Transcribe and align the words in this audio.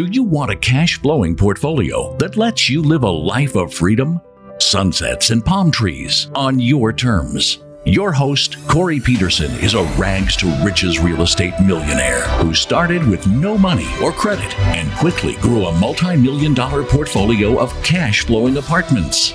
Do 0.00 0.06
you 0.06 0.22
want 0.22 0.50
a 0.50 0.56
cash 0.56 0.98
flowing 0.98 1.36
portfolio 1.36 2.16
that 2.16 2.38
lets 2.38 2.70
you 2.70 2.80
live 2.80 3.02
a 3.02 3.10
life 3.10 3.54
of 3.54 3.74
freedom? 3.74 4.18
Sunsets 4.58 5.28
and 5.28 5.44
palm 5.44 5.70
trees 5.70 6.30
on 6.34 6.58
your 6.58 6.90
terms. 6.90 7.58
Your 7.84 8.10
host, 8.10 8.56
Corey 8.66 8.98
Peterson, 8.98 9.50
is 9.62 9.74
a 9.74 9.82
rags 9.98 10.36
to 10.36 10.46
riches 10.64 10.98
real 11.00 11.20
estate 11.20 11.52
millionaire 11.60 12.22
who 12.38 12.54
started 12.54 13.06
with 13.06 13.26
no 13.26 13.58
money 13.58 13.88
or 14.02 14.10
credit 14.10 14.58
and 14.60 14.90
quickly 14.92 15.36
grew 15.36 15.66
a 15.66 15.78
multi 15.78 16.16
million 16.16 16.54
dollar 16.54 16.82
portfolio 16.82 17.58
of 17.58 17.70
cash 17.82 18.24
flowing 18.24 18.56
apartments. 18.56 19.34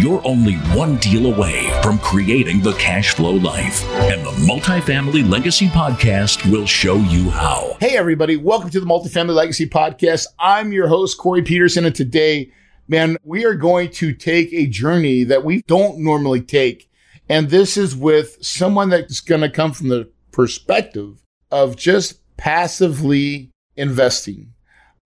You're 0.00 0.26
only 0.26 0.54
one 0.74 0.96
deal 0.96 1.32
away 1.32 1.70
from 1.82 1.98
creating 1.98 2.60
the 2.60 2.72
cash 2.74 3.14
flow 3.14 3.32
life, 3.32 3.84
and 3.90 4.24
the 4.24 4.30
Multifamily 4.30 5.28
Legacy 5.28 5.68
Podcast 5.68 6.50
will 6.50 6.66
show 6.66 6.96
you 6.96 7.28
how. 7.28 7.76
Hey, 7.78 7.96
everybody, 7.96 8.36
welcome 8.36 8.70
to 8.70 8.80
the 8.80 8.86
Multifamily 8.86 9.34
Legacy 9.34 9.68
Podcast. 9.68 10.26
I'm 10.38 10.72
your 10.72 10.88
host, 10.88 11.18
Corey 11.18 11.42
Peterson, 11.42 11.84
and 11.84 11.94
today, 11.94 12.50
man, 12.88 13.18
we 13.22 13.44
are 13.44 13.54
going 13.54 13.90
to 13.90 14.14
take 14.14 14.52
a 14.52 14.66
journey 14.66 15.24
that 15.24 15.44
we 15.44 15.62
don't 15.62 15.98
normally 15.98 16.40
take. 16.40 16.90
And 17.28 17.50
this 17.50 17.76
is 17.76 17.94
with 17.94 18.38
someone 18.40 18.88
that's 18.88 19.20
going 19.20 19.42
to 19.42 19.50
come 19.50 19.72
from 19.72 19.88
the 19.88 20.10
perspective 20.32 21.22
of 21.50 21.76
just 21.76 22.20
passively 22.38 23.50
investing. 23.76 24.54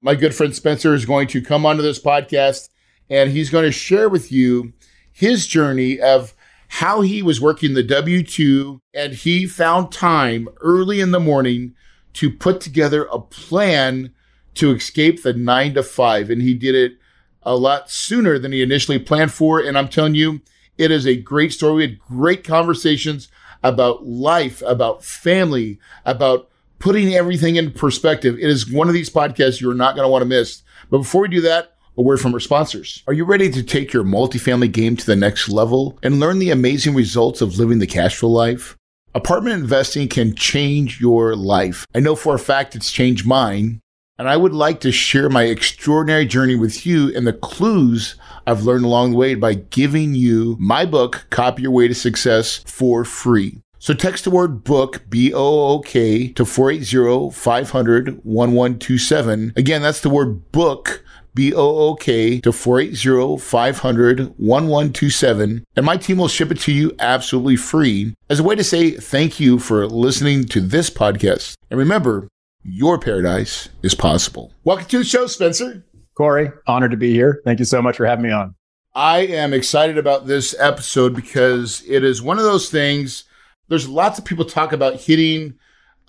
My 0.00 0.14
good 0.14 0.34
friend 0.34 0.54
Spencer 0.54 0.94
is 0.94 1.04
going 1.04 1.26
to 1.28 1.42
come 1.42 1.66
onto 1.66 1.82
this 1.82 2.00
podcast 2.00 2.68
and 3.10 3.30
he's 3.30 3.50
going 3.50 3.64
to 3.64 3.72
share 3.72 4.08
with 4.08 4.32
you 4.32 4.72
his 5.12 5.46
journey 5.46 6.00
of 6.00 6.34
how 6.68 7.00
he 7.00 7.22
was 7.22 7.40
working 7.40 7.74
the 7.74 7.82
W 7.82 8.22
2 8.22 8.80
and 8.94 9.12
he 9.14 9.46
found 9.46 9.92
time 9.92 10.48
early 10.60 11.00
in 11.00 11.12
the 11.12 11.20
morning 11.20 11.74
to 12.14 12.30
put 12.30 12.60
together 12.60 13.04
a 13.04 13.20
plan 13.20 14.12
to 14.54 14.74
escape 14.74 15.22
the 15.22 15.32
nine 15.32 15.74
to 15.74 15.82
five. 15.82 16.30
And 16.30 16.42
he 16.42 16.54
did 16.54 16.74
it 16.74 16.98
a 17.42 17.54
lot 17.54 17.90
sooner 17.90 18.38
than 18.38 18.52
he 18.52 18.62
initially 18.62 18.98
planned 18.98 19.32
for. 19.32 19.60
And 19.60 19.78
I'm 19.78 19.88
telling 19.88 20.14
you, 20.14 20.40
it 20.78 20.90
is 20.90 21.06
a 21.06 21.16
great 21.16 21.52
story. 21.52 21.74
We 21.74 21.82
had 21.82 22.00
great 22.00 22.42
conversations 22.42 23.28
about 23.62 24.06
life, 24.06 24.62
about 24.66 25.04
family, 25.04 25.78
about 26.04 26.48
putting 26.78 27.14
everything 27.14 27.56
in 27.56 27.72
perspective. 27.72 28.36
It 28.38 28.50
is 28.50 28.70
one 28.70 28.88
of 28.88 28.94
these 28.94 29.10
podcasts 29.10 29.60
you're 29.60 29.74
not 29.74 29.94
going 29.94 30.04
to 30.04 30.10
want 30.10 30.22
to 30.22 30.28
miss. 30.28 30.62
But 30.90 30.98
before 30.98 31.22
we 31.22 31.28
do 31.28 31.40
that, 31.42 31.75
a 31.96 32.02
word 32.02 32.20
from 32.20 32.34
our 32.34 32.40
sponsors. 32.40 33.02
Are 33.06 33.12
you 33.12 33.24
ready 33.24 33.50
to 33.50 33.62
take 33.62 33.92
your 33.92 34.04
multifamily 34.04 34.70
game 34.70 34.96
to 34.96 35.06
the 35.06 35.16
next 35.16 35.48
level 35.48 35.98
and 36.02 36.20
learn 36.20 36.38
the 36.38 36.50
amazing 36.50 36.94
results 36.94 37.40
of 37.40 37.58
living 37.58 37.78
the 37.78 37.86
cash 37.86 38.16
flow 38.16 38.30
life? 38.30 38.76
Apartment 39.14 39.60
investing 39.62 40.08
can 40.08 40.34
change 40.34 41.00
your 41.00 41.34
life. 41.34 41.86
I 41.94 42.00
know 42.00 42.14
for 42.14 42.34
a 42.34 42.38
fact 42.38 42.76
it's 42.76 42.92
changed 42.92 43.26
mine. 43.26 43.80
And 44.18 44.28
I 44.28 44.36
would 44.36 44.54
like 44.54 44.80
to 44.80 44.92
share 44.92 45.28
my 45.28 45.44
extraordinary 45.44 46.24
journey 46.24 46.54
with 46.54 46.86
you 46.86 47.14
and 47.14 47.26
the 47.26 47.34
clues 47.34 48.16
I've 48.46 48.62
learned 48.62 48.86
along 48.86 49.10
the 49.10 49.18
way 49.18 49.34
by 49.34 49.54
giving 49.54 50.14
you 50.14 50.56
my 50.58 50.86
book, 50.86 51.26
Copy 51.28 51.62
Your 51.62 51.70
Way 51.70 51.88
to 51.88 51.94
Success, 51.94 52.62
for 52.66 53.04
free. 53.04 53.60
So 53.78 53.92
text 53.92 54.24
the 54.24 54.30
word 54.30 54.64
book, 54.64 55.04
B 55.10 55.34
O 55.34 55.68
O 55.68 55.80
K, 55.80 56.28
to 56.28 56.46
480 56.46 57.30
500 57.30 58.24
1127. 58.24 59.52
Again, 59.54 59.82
that's 59.82 60.00
the 60.00 60.10
word 60.10 60.50
book 60.50 61.04
B 61.36 61.52
O 61.54 61.90
O 61.90 61.94
K 61.94 62.40
to 62.40 62.50
480 62.50 63.38
500 63.38 64.18
1127. 64.38 65.64
And 65.76 65.86
my 65.86 65.98
team 65.98 66.16
will 66.16 66.28
ship 66.28 66.50
it 66.50 66.58
to 66.60 66.72
you 66.72 66.96
absolutely 66.98 67.56
free 67.56 68.14
as 68.30 68.40
a 68.40 68.42
way 68.42 68.54
to 68.54 68.64
say 68.64 68.92
thank 68.92 69.38
you 69.38 69.58
for 69.58 69.86
listening 69.86 70.46
to 70.46 70.60
this 70.62 70.88
podcast. 70.88 71.54
And 71.70 71.78
remember, 71.78 72.26
your 72.64 72.98
paradise 72.98 73.68
is 73.82 73.94
possible. 73.94 74.52
Welcome 74.64 74.86
to 74.86 74.98
the 74.98 75.04
show, 75.04 75.26
Spencer. 75.26 75.84
Corey, 76.16 76.50
honored 76.66 76.92
to 76.92 76.96
be 76.96 77.12
here. 77.12 77.42
Thank 77.44 77.58
you 77.58 77.66
so 77.66 77.82
much 77.82 77.98
for 77.98 78.06
having 78.06 78.24
me 78.24 78.32
on. 78.32 78.54
I 78.94 79.18
am 79.18 79.52
excited 79.52 79.98
about 79.98 80.26
this 80.26 80.54
episode 80.58 81.14
because 81.14 81.84
it 81.86 82.02
is 82.02 82.22
one 82.22 82.38
of 82.38 82.44
those 82.44 82.70
things. 82.70 83.24
There's 83.68 83.86
lots 83.86 84.18
of 84.18 84.24
people 84.24 84.46
talk 84.46 84.72
about 84.72 85.02
hitting 85.02 85.58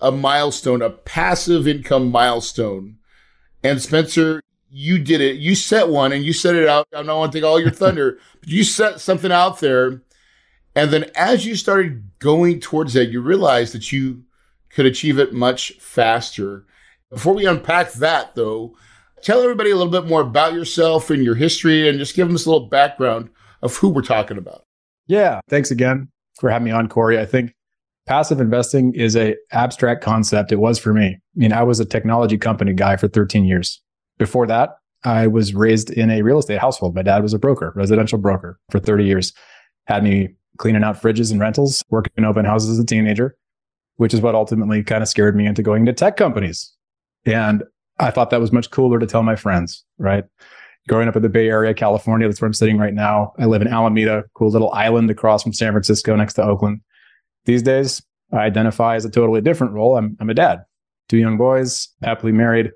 a 0.00 0.10
milestone, 0.10 0.80
a 0.80 0.88
passive 0.88 1.68
income 1.68 2.10
milestone. 2.10 2.96
And 3.62 3.82
Spencer, 3.82 4.40
you 4.70 4.98
did 4.98 5.20
it. 5.20 5.36
You 5.36 5.54
set 5.54 5.88
one 5.88 6.12
and 6.12 6.24
you 6.24 6.32
set 6.32 6.54
it 6.54 6.68
out. 6.68 6.86
I'm 6.94 7.06
not 7.06 7.18
want 7.18 7.32
to 7.32 7.38
take 7.38 7.44
all 7.44 7.60
your 7.60 7.70
thunder, 7.72 8.18
but 8.40 8.48
you 8.48 8.64
set 8.64 9.00
something 9.00 9.32
out 9.32 9.60
there. 9.60 10.02
And 10.74 10.90
then 10.92 11.10
as 11.16 11.44
you 11.44 11.56
started 11.56 12.04
going 12.18 12.60
towards 12.60 12.92
that, 12.94 13.06
you 13.06 13.20
realized 13.20 13.74
that 13.74 13.90
you 13.90 14.22
could 14.70 14.86
achieve 14.86 15.18
it 15.18 15.32
much 15.32 15.72
faster. 15.80 16.66
Before 17.10 17.34
we 17.34 17.46
unpack 17.46 17.92
that, 17.94 18.34
though, 18.34 18.76
tell 19.22 19.40
everybody 19.40 19.70
a 19.70 19.76
little 19.76 19.90
bit 19.90 20.06
more 20.06 20.20
about 20.20 20.52
yourself 20.52 21.10
and 21.10 21.24
your 21.24 21.34
history 21.34 21.88
and 21.88 21.98
just 21.98 22.14
give 22.14 22.26
them 22.26 22.34
this 22.34 22.46
little 22.46 22.68
background 22.68 23.30
of 23.62 23.76
who 23.76 23.88
we're 23.88 24.02
talking 24.02 24.38
about. 24.38 24.62
Yeah. 25.06 25.40
Thanks 25.48 25.70
again 25.70 26.08
for 26.38 26.50
having 26.50 26.66
me 26.66 26.70
on, 26.70 26.88
Corey. 26.88 27.18
I 27.18 27.24
think 27.24 27.54
passive 28.06 28.40
investing 28.40 28.94
is 28.94 29.16
a 29.16 29.36
abstract 29.50 30.04
concept. 30.04 30.52
It 30.52 30.60
was 30.60 30.78
for 30.78 30.92
me. 30.92 31.06
I 31.06 31.18
mean, 31.34 31.52
I 31.52 31.62
was 31.62 31.80
a 31.80 31.84
technology 31.84 32.38
company 32.38 32.74
guy 32.74 32.96
for 32.96 33.08
13 33.08 33.44
years. 33.44 33.82
Before 34.18 34.46
that, 34.46 34.78
I 35.04 35.26
was 35.26 35.54
raised 35.54 35.90
in 35.90 36.10
a 36.10 36.22
real 36.22 36.38
estate 36.38 36.58
household. 36.58 36.94
My 36.94 37.02
dad 37.02 37.22
was 37.22 37.32
a 37.32 37.38
broker, 37.38 37.72
residential 37.76 38.18
broker 38.18 38.58
for 38.70 38.80
30 38.80 39.04
years. 39.04 39.32
Had 39.86 40.02
me 40.02 40.30
cleaning 40.58 40.82
out 40.82 41.00
fridges 41.00 41.30
and 41.30 41.40
rentals, 41.40 41.84
working 41.88 42.12
in 42.16 42.24
open 42.24 42.44
houses 42.44 42.70
as 42.70 42.78
a 42.78 42.84
teenager, 42.84 43.36
which 43.96 44.12
is 44.12 44.20
what 44.20 44.34
ultimately 44.34 44.82
kind 44.82 45.02
of 45.02 45.08
scared 45.08 45.36
me 45.36 45.46
into 45.46 45.62
going 45.62 45.86
to 45.86 45.92
tech 45.92 46.16
companies. 46.16 46.72
And 47.24 47.62
I 48.00 48.10
thought 48.10 48.30
that 48.30 48.40
was 48.40 48.52
much 48.52 48.70
cooler 48.70 48.98
to 48.98 49.06
tell 49.06 49.22
my 49.22 49.36
friends, 49.36 49.84
right? 49.98 50.24
Growing 50.88 51.08
up 51.08 51.16
in 51.16 51.22
the 51.22 51.28
Bay 51.28 51.48
Area, 51.48 51.74
California, 51.74 52.26
that's 52.26 52.40
where 52.40 52.46
I'm 52.46 52.54
sitting 52.54 52.78
right 52.78 52.94
now. 52.94 53.32
I 53.38 53.44
live 53.44 53.62
in 53.62 53.68
Alameda, 53.68 54.24
cool 54.34 54.50
little 54.50 54.72
island 54.72 55.10
across 55.10 55.42
from 55.42 55.52
San 55.52 55.72
Francisco 55.72 56.16
next 56.16 56.34
to 56.34 56.42
Oakland. 56.42 56.80
These 57.44 57.62
days, 57.62 58.02
I 58.32 58.38
identify 58.38 58.96
as 58.96 59.04
a 59.04 59.10
totally 59.10 59.40
different 59.40 59.74
role. 59.74 59.96
I'm, 59.96 60.16
I'm 60.20 60.30
a 60.30 60.34
dad, 60.34 60.64
two 61.08 61.18
young 61.18 61.36
boys, 61.36 61.88
happily 62.02 62.32
married, 62.32 62.70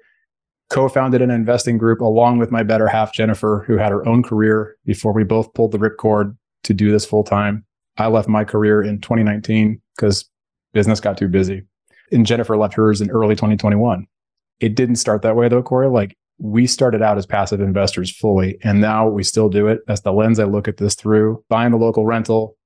co-founded 0.73 1.21
an 1.21 1.31
investing 1.31 1.77
group 1.77 2.01
along 2.01 2.39
with 2.39 2.51
my 2.51 2.63
better 2.63 2.89
half 2.89 3.13
Jennifer, 3.13 3.63
who 3.67 3.77
had 3.77 3.93
her 3.93 4.07
own 4.09 4.23
career 4.23 4.75
before 4.87 5.13
we 5.13 5.23
both 5.23 5.53
pulled 5.53 5.71
the 5.71 5.79
ripcord 5.79 6.35
to 6.65 6.73
do 6.73 6.91
this 6.91 7.05
full 7.05 7.23
time. 7.23 7.65
I 7.99 8.07
left 8.07 8.27
my 8.27 8.43
career 8.43 8.83
in 8.83 8.99
2019 9.01 9.81
because 9.95 10.29
business 10.73 10.99
got 10.99 11.19
too 11.19 11.29
busy. 11.29 11.63
And 12.11 12.25
Jennifer 12.25 12.57
left 12.57 12.73
hers 12.75 13.03
in 13.03 13.11
early 13.11 13.35
2021. 13.35 14.07
It 14.61 14.75
didn't 14.75 14.97
start 14.97 15.21
that 15.23 15.37
way 15.37 15.49
though, 15.49 15.63
Corey. 15.63 15.89
Like 15.89 16.17
we 16.39 16.67
started 16.67 17.03
out 17.03 17.19
as 17.19 17.27
passive 17.27 17.61
investors 17.61 18.11
fully, 18.11 18.59
and 18.65 18.81
now 18.81 19.07
we 19.07 19.23
still 19.23 19.51
do 19.51 19.67
it. 19.67 19.81
That's 19.87 20.01
the 20.01 20.13
lens 20.13 20.41
I 20.41 20.45
look 20.45 20.69
at 20.69 20.79
this 20.79 20.95
through. 20.95 21.45
Buying 21.51 21.73
the 21.73 21.77
local 21.77 22.07
rental, 22.07 22.57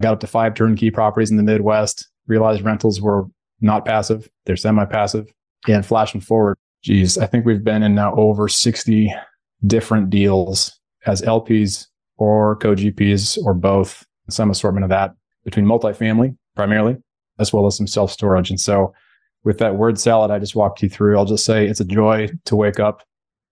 got 0.00 0.12
up 0.12 0.20
to 0.20 0.28
five 0.28 0.54
turnkey 0.54 0.92
properties 0.92 1.32
in 1.32 1.36
the 1.36 1.42
Midwest, 1.42 2.08
realized 2.28 2.64
rentals 2.64 3.00
were 3.00 3.24
not 3.60 3.84
passive, 3.84 4.28
they're 4.46 4.56
semi 4.56 4.84
passive. 4.84 5.26
And 5.66 5.84
flashing 5.84 6.20
forward, 6.20 6.56
geez, 6.82 7.18
I 7.18 7.26
think 7.26 7.44
we've 7.44 7.64
been 7.64 7.82
in 7.82 7.94
now 7.94 8.14
over 8.14 8.48
60 8.48 9.12
different 9.66 10.10
deals 10.10 10.78
as 11.06 11.22
LPs 11.22 11.86
or 12.16 12.56
co 12.56 12.74
GPs 12.74 13.38
or 13.44 13.54
both, 13.54 14.04
some 14.30 14.50
assortment 14.50 14.84
of 14.84 14.90
that 14.90 15.14
between 15.44 15.64
multifamily 15.64 16.36
primarily, 16.54 16.96
as 17.38 17.52
well 17.52 17.66
as 17.66 17.76
some 17.76 17.86
self 17.86 18.10
storage. 18.10 18.50
And 18.50 18.60
so, 18.60 18.92
with 19.44 19.58
that 19.58 19.76
word 19.76 19.98
salad 19.98 20.30
I 20.30 20.38
just 20.38 20.56
walked 20.56 20.82
you 20.82 20.88
through, 20.88 21.16
I'll 21.16 21.24
just 21.24 21.44
say 21.44 21.66
it's 21.66 21.80
a 21.80 21.84
joy 21.84 22.28
to 22.44 22.56
wake 22.56 22.80
up 22.80 23.02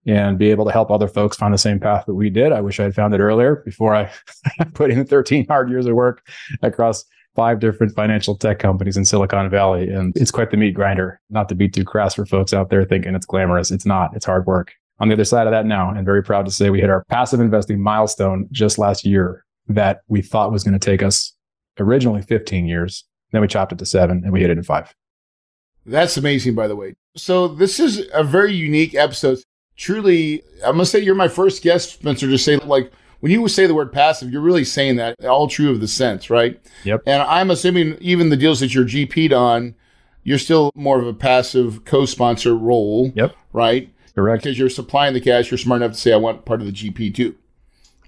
and 0.05 0.37
be 0.37 0.51
able 0.51 0.65
to 0.65 0.71
help 0.71 0.91
other 0.91 1.07
folks 1.07 1.37
find 1.37 1.53
the 1.53 1.57
same 1.57 1.79
path 1.79 2.05
that 2.05 2.13
we 2.13 2.29
did. 2.29 2.51
I 2.51 2.61
wish 2.61 2.79
I 2.79 2.83
had 2.83 2.95
found 2.95 3.13
it 3.13 3.19
earlier 3.19 3.57
before 3.65 3.95
I 3.95 4.11
put 4.73 4.91
in 4.91 5.05
13 5.05 5.47
hard 5.47 5.69
years 5.69 5.85
of 5.85 5.95
work 5.95 6.25
across 6.61 7.03
five 7.37 7.59
different 7.59 7.93
financial 7.93 8.35
tech 8.35 8.57
companies 8.57 8.97
in 8.97 9.05
Silicon 9.05 9.47
Valley. 9.47 9.89
And 9.89 10.11
it's 10.17 10.31
quite 10.31 10.49
the 10.49 10.57
meat 10.57 10.73
grinder, 10.73 11.21
not 11.29 11.47
to 11.49 11.55
be 11.55 11.69
too 11.69 11.85
crass 11.85 12.15
for 12.15 12.25
folks 12.25 12.51
out 12.51 12.71
there 12.71 12.83
thinking 12.83 13.13
it's 13.13 13.27
glamorous. 13.27 13.69
It's 13.69 13.85
not, 13.85 14.09
it's 14.15 14.25
hard 14.25 14.47
work. 14.47 14.73
On 14.99 15.07
the 15.07 15.13
other 15.13 15.23
side 15.23 15.45
of 15.45 15.51
that 15.51 15.67
now, 15.67 15.91
and 15.91 16.03
very 16.03 16.23
proud 16.23 16.47
to 16.47 16.51
say 16.51 16.71
we 16.71 16.81
hit 16.81 16.89
our 16.89 17.05
passive 17.09 17.39
investing 17.39 17.79
milestone 17.79 18.47
just 18.51 18.79
last 18.79 19.05
year 19.05 19.45
that 19.67 20.01
we 20.07 20.23
thought 20.23 20.51
was 20.51 20.63
going 20.63 20.77
to 20.77 20.83
take 20.83 21.03
us 21.03 21.35
originally 21.79 22.23
15 22.23 22.65
years. 22.65 23.05
Then 23.31 23.41
we 23.41 23.47
chopped 23.47 23.71
it 23.71 23.77
to 23.77 23.85
seven 23.85 24.23
and 24.23 24.33
we 24.33 24.41
hit 24.41 24.49
it 24.49 24.57
in 24.57 24.63
five. 24.63 24.95
That's 25.85 26.17
amazing, 26.17 26.55
by 26.55 26.67
the 26.67 26.75
way. 26.75 26.95
So 27.15 27.47
this 27.47 27.79
is 27.79 28.03
a 28.15 28.23
very 28.23 28.53
unique 28.53 28.95
episode. 28.95 29.37
Truly, 29.75 30.41
I'm 30.65 30.73
going 30.73 30.79
to 30.79 30.85
say 30.87 31.01
you're 31.01 31.13
my 31.13 31.27
first 31.27 31.61
guest, 31.61 31.99
Spencer, 31.99 32.27
to 32.27 32.37
say 32.39 32.57
like, 32.57 32.91
when 33.19 33.31
you 33.31 33.47
say 33.47 33.65
the 33.65 33.73
word 33.73 33.91
passive, 33.91 34.31
you're 34.31 34.41
really 34.41 34.63
saying 34.63 34.97
that 34.97 35.25
all 35.25 35.47
true 35.47 35.71
of 35.71 35.79
the 35.79 35.87
sense, 35.87 36.29
right? 36.29 36.59
Yep. 36.83 37.03
And 37.05 37.21
I'm 37.23 37.49
assuming 37.51 37.97
even 37.99 38.29
the 38.29 38.37
deals 38.37 38.59
that 38.59 38.73
you're 38.73 38.85
GP'd 38.85 39.33
on, 39.33 39.75
you're 40.23 40.37
still 40.37 40.71
more 40.75 40.99
of 40.99 41.07
a 41.07 41.13
passive 41.13 41.85
co-sponsor 41.85 42.55
role. 42.55 43.11
Yep. 43.15 43.35
Right. 43.53 43.89
Correct. 44.13 44.43
Because 44.43 44.59
you're 44.59 44.69
supplying 44.69 45.13
the 45.13 45.21
cash, 45.21 45.51
you're 45.51 45.57
smart 45.57 45.81
enough 45.81 45.93
to 45.93 45.99
say, 45.99 46.13
I 46.13 46.17
want 46.17 46.45
part 46.45 46.61
of 46.61 46.67
the 46.67 46.73
GP 46.73 47.15
too. 47.15 47.35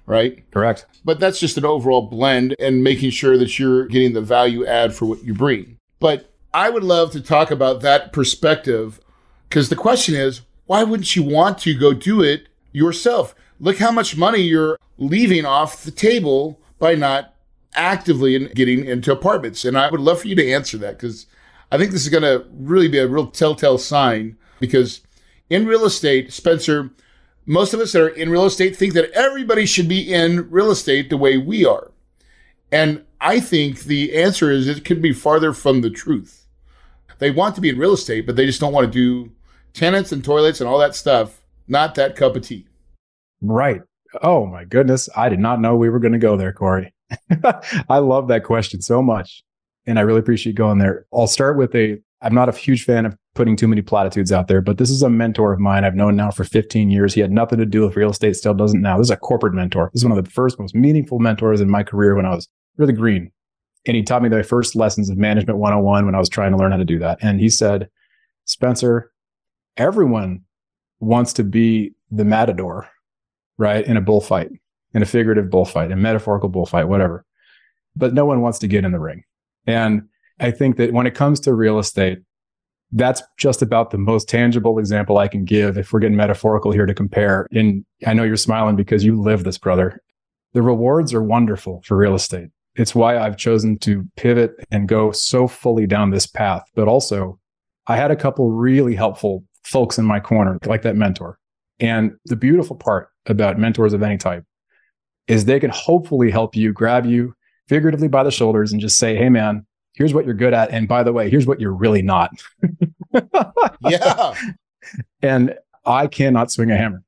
Right. 0.05 0.43
Correct. 0.51 0.85
But 1.05 1.19
that's 1.19 1.39
just 1.39 1.57
an 1.57 1.65
overall 1.65 2.01
blend 2.01 2.55
and 2.59 2.83
making 2.83 3.11
sure 3.11 3.37
that 3.37 3.59
you're 3.59 3.85
getting 3.85 4.13
the 4.13 4.21
value 4.21 4.65
add 4.65 4.93
for 4.93 5.05
what 5.05 5.23
you 5.23 5.33
bring. 5.33 5.77
But 5.99 6.33
I 6.53 6.69
would 6.71 6.83
love 6.83 7.11
to 7.11 7.21
talk 7.21 7.51
about 7.51 7.81
that 7.81 8.11
perspective 8.11 8.99
because 9.47 9.69
the 9.69 9.75
question 9.75 10.15
is, 10.15 10.41
why 10.65 10.83
wouldn't 10.83 11.15
you 11.15 11.23
want 11.23 11.59
to 11.59 11.77
go 11.77 11.93
do 11.93 12.21
it 12.21 12.47
yourself? 12.71 13.35
Look 13.59 13.77
how 13.77 13.91
much 13.91 14.17
money 14.17 14.41
you're 14.41 14.77
leaving 14.97 15.45
off 15.45 15.83
the 15.83 15.91
table 15.91 16.59
by 16.77 16.95
not 16.95 17.33
actively 17.75 18.47
getting 18.49 18.85
into 18.85 19.11
apartments. 19.11 19.65
And 19.65 19.77
I 19.77 19.89
would 19.89 19.99
love 19.99 20.21
for 20.21 20.27
you 20.27 20.35
to 20.35 20.51
answer 20.51 20.77
that 20.77 20.97
because 20.97 21.25
I 21.71 21.77
think 21.77 21.91
this 21.91 22.03
is 22.03 22.09
going 22.09 22.23
to 22.23 22.45
really 22.53 22.87
be 22.87 22.97
a 22.97 23.07
real 23.07 23.27
telltale 23.27 23.77
sign 23.77 24.37
because 24.59 25.01
in 25.49 25.65
real 25.65 25.85
estate, 25.85 26.31
Spencer, 26.33 26.91
most 27.45 27.73
of 27.73 27.79
us 27.79 27.91
that 27.93 28.01
are 28.01 28.09
in 28.09 28.29
real 28.29 28.45
estate 28.45 28.75
think 28.75 28.93
that 28.93 29.11
everybody 29.11 29.65
should 29.65 29.87
be 29.87 30.13
in 30.13 30.49
real 30.49 30.71
estate 30.71 31.09
the 31.09 31.17
way 31.17 31.37
we 31.37 31.65
are. 31.65 31.91
And 32.71 33.03
I 33.19 33.39
think 33.39 33.81
the 33.81 34.15
answer 34.15 34.51
is 34.51 34.67
it 34.67 34.85
could 34.85 35.01
be 35.01 35.13
farther 35.13 35.53
from 35.53 35.81
the 35.81 35.89
truth. 35.89 36.47
They 37.17 37.31
want 37.31 37.55
to 37.55 37.61
be 37.61 37.69
in 37.69 37.77
real 37.77 37.93
estate, 37.93 38.25
but 38.25 38.35
they 38.35 38.45
just 38.45 38.61
don't 38.61 38.73
want 38.73 38.85
to 38.85 38.91
do 38.91 39.31
tenants 39.73 40.11
and 40.11 40.23
toilets 40.23 40.61
and 40.61 40.69
all 40.69 40.77
that 40.79 40.95
stuff. 40.95 41.41
Not 41.67 41.95
that 41.95 42.15
cup 42.15 42.35
of 42.35 42.43
tea. 42.43 42.65
Right. 43.41 43.81
Oh 44.21 44.45
my 44.45 44.65
goodness. 44.65 45.09
I 45.15 45.29
did 45.29 45.39
not 45.39 45.61
know 45.61 45.75
we 45.75 45.89
were 45.89 45.99
going 45.99 46.13
to 46.13 46.19
go 46.19 46.35
there, 46.35 46.53
Corey. 46.53 46.93
I 47.89 47.99
love 47.99 48.27
that 48.27 48.43
question 48.43 48.81
so 48.81 49.01
much. 49.01 49.43
And 49.85 49.97
I 49.97 50.03
really 50.03 50.19
appreciate 50.19 50.55
going 50.55 50.77
there. 50.77 51.05
I'll 51.13 51.27
start 51.27 51.57
with 51.57 51.73
a 51.75 51.99
I'm 52.21 52.35
not 52.35 52.49
a 52.49 52.51
huge 52.51 52.83
fan 52.83 53.05
of 53.05 53.15
putting 53.33 53.55
too 53.55 53.67
many 53.67 53.81
platitudes 53.81 54.31
out 54.31 54.49
there, 54.49 54.59
but 54.59 54.77
this 54.77 54.89
is 54.89 55.01
a 55.01 55.09
mentor 55.09 55.53
of 55.53 55.59
mine 55.59 55.85
I've 55.85 55.95
known 55.95 56.17
now 56.17 56.31
for 56.31 56.43
15 56.43 56.89
years. 56.89 57.13
He 57.13 57.21
had 57.21 57.31
nothing 57.31 57.59
to 57.59 57.65
do 57.65 57.81
with 57.81 57.95
real 57.95 58.09
estate, 58.09 58.35
still 58.35 58.53
doesn't 58.53 58.81
now. 58.81 58.97
This 58.97 59.07
is 59.07 59.11
a 59.11 59.17
corporate 59.17 59.53
mentor. 59.53 59.89
This 59.93 60.01
is 60.01 60.05
one 60.05 60.17
of 60.17 60.23
the 60.23 60.29
first 60.29 60.59
most 60.59 60.75
meaningful 60.75 61.19
mentors 61.19 61.61
in 61.61 61.69
my 61.69 61.83
career 61.83 62.15
when 62.15 62.25
I 62.25 62.35
was 62.35 62.49
really 62.77 62.93
green. 62.93 63.31
And 63.85 63.95
he 63.95 64.03
taught 64.03 64.21
me 64.21 64.27
the 64.27 64.43
first 64.43 64.75
lessons 64.75 65.09
of 65.09 65.17
management 65.17 65.59
101 65.59 66.05
when 66.05 66.15
I 66.15 66.19
was 66.19 66.27
trying 66.27 66.51
to 66.51 66.57
learn 66.57 66.71
how 66.71 66.77
to 66.77 66.85
do 66.85 66.99
that. 66.99 67.19
And 67.21 67.39
he 67.39 67.47
said, 67.49 67.89
Spencer, 68.43 69.11
everyone 69.77 70.41
wants 70.99 71.31
to 71.33 71.43
be 71.45 71.93
the 72.11 72.25
matador, 72.25 72.89
right? 73.59 73.85
In 73.85 73.97
a 73.97 74.01
bullfight, 74.01 74.49
in 74.93 75.03
a 75.03 75.05
figurative 75.05 75.51
bullfight, 75.51 75.91
a 75.91 75.95
metaphorical 75.95 76.49
bullfight, 76.49 76.87
whatever. 76.87 77.23
But 77.95 78.15
no 78.15 78.25
one 78.25 78.41
wants 78.41 78.57
to 78.59 78.67
get 78.67 78.83
in 78.83 78.91
the 78.91 78.99
ring. 78.99 79.23
And 79.67 80.07
I 80.39 80.49
think 80.49 80.77
that 80.77 80.93
when 80.93 81.05
it 81.05 81.13
comes 81.13 81.39
to 81.41 81.53
real 81.53 81.77
estate, 81.77 82.19
that's 82.91 83.21
just 83.37 83.61
about 83.61 83.91
the 83.91 83.97
most 83.99 84.27
tangible 84.27 84.79
example 84.79 85.19
I 85.19 85.27
can 85.27 85.45
give 85.45 85.77
if 85.77 85.93
we're 85.93 85.99
getting 85.99 86.17
metaphorical 86.17 86.71
here 86.71 86.87
to 86.87 86.93
compare. 86.93 87.45
And 87.51 87.85
I 88.07 88.13
know 88.13 88.23
you're 88.23 88.37
smiling 88.37 88.75
because 88.75 89.03
you 89.03 89.21
live 89.21 89.43
this, 89.43 89.59
brother. 89.59 90.01
The 90.53 90.63
rewards 90.63 91.13
are 91.13 91.21
wonderful 91.21 91.81
for 91.85 91.95
real 91.95 92.15
estate. 92.15 92.49
It's 92.75 92.95
why 92.95 93.19
I've 93.19 93.37
chosen 93.37 93.77
to 93.79 94.07
pivot 94.15 94.53
and 94.71 94.87
go 94.87 95.11
so 95.11 95.47
fully 95.47 95.85
down 95.85 96.09
this 96.09 96.25
path. 96.25 96.63
But 96.73 96.87
also, 96.87 97.39
I 97.87 97.97
had 97.97 98.09
a 98.09 98.15
couple 98.15 98.49
really 98.49 98.95
helpful 98.95 99.43
folks 99.63 99.97
in 99.97 100.05
my 100.05 100.19
corner, 100.19 100.57
like 100.65 100.83
that 100.83 100.95
mentor. 100.95 101.38
And 101.79 102.13
the 102.25 102.35
beautiful 102.35 102.75
part 102.75 103.09
about 103.25 103.57
mentors 103.57 103.93
of 103.93 104.03
any 104.03 104.17
type 104.17 104.43
is 105.27 105.45
they 105.45 105.59
can 105.59 105.69
hopefully 105.69 106.31
help 106.31 106.55
you 106.55 106.73
grab 106.73 107.05
you 107.05 107.33
figuratively 107.67 108.07
by 108.07 108.23
the 108.23 108.31
shoulders 108.31 108.71
and 108.71 108.81
just 108.81 108.97
say, 108.97 109.15
Hey, 109.15 109.29
man, 109.29 109.65
here's 109.93 110.13
what 110.13 110.25
you're 110.25 110.33
good 110.33 110.53
at. 110.53 110.71
And 110.71 110.87
by 110.87 111.03
the 111.03 111.13
way, 111.13 111.29
here's 111.29 111.45
what 111.45 111.59
you're 111.59 111.73
really 111.73 112.01
not. 112.01 112.31
yeah. 113.81 114.33
And 115.21 115.55
I 115.85 116.07
cannot 116.07 116.51
swing 116.51 116.71
a 116.71 116.77
hammer. 116.77 117.03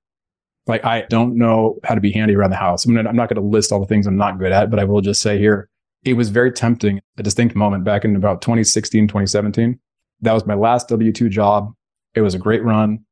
Like 0.68 0.86
I 0.86 1.02
don't 1.10 1.38
know 1.38 1.80
how 1.84 1.96
to 1.96 2.02
be 2.02 2.12
handy 2.12 2.36
around 2.36 2.52
the 2.52 2.58
house. 2.58 2.88
I 2.88 2.92
mean, 2.92 3.06
I'm 3.08 3.16
not 3.16 3.30
going 3.30 3.42
to 3.42 3.48
list 3.48 3.72
all 3.72 3.80
the 3.80 3.88
things 3.88 4.06
I'm 4.06 4.18
not 4.18 4.40
good 4.40 4.52
at, 4.52 4.70
but 4.70 4.80
I 4.80 4.84
will 4.84 5.02
just 5.02 5.22
say 5.22 5.38
here, 5.38 5.70
it 6.04 6.14
was 6.14 6.30
very 6.30 6.52
tempting, 6.52 7.00
a 7.18 7.24
distinct 7.24 7.56
moment 7.56 7.84
back 7.84 8.06
in 8.06 8.16
about 8.16 8.42
2016, 8.42 9.08
2017. 9.08 9.80
That 10.22 10.34
was 10.34 10.46
my 10.46 10.54
last 10.54 10.88
W 10.90 11.12
2 11.12 11.30
job. 11.30 11.74
It 12.14 12.22
was 12.22 12.36
a 12.36 12.40
great 12.40 12.64
run. 12.64 13.06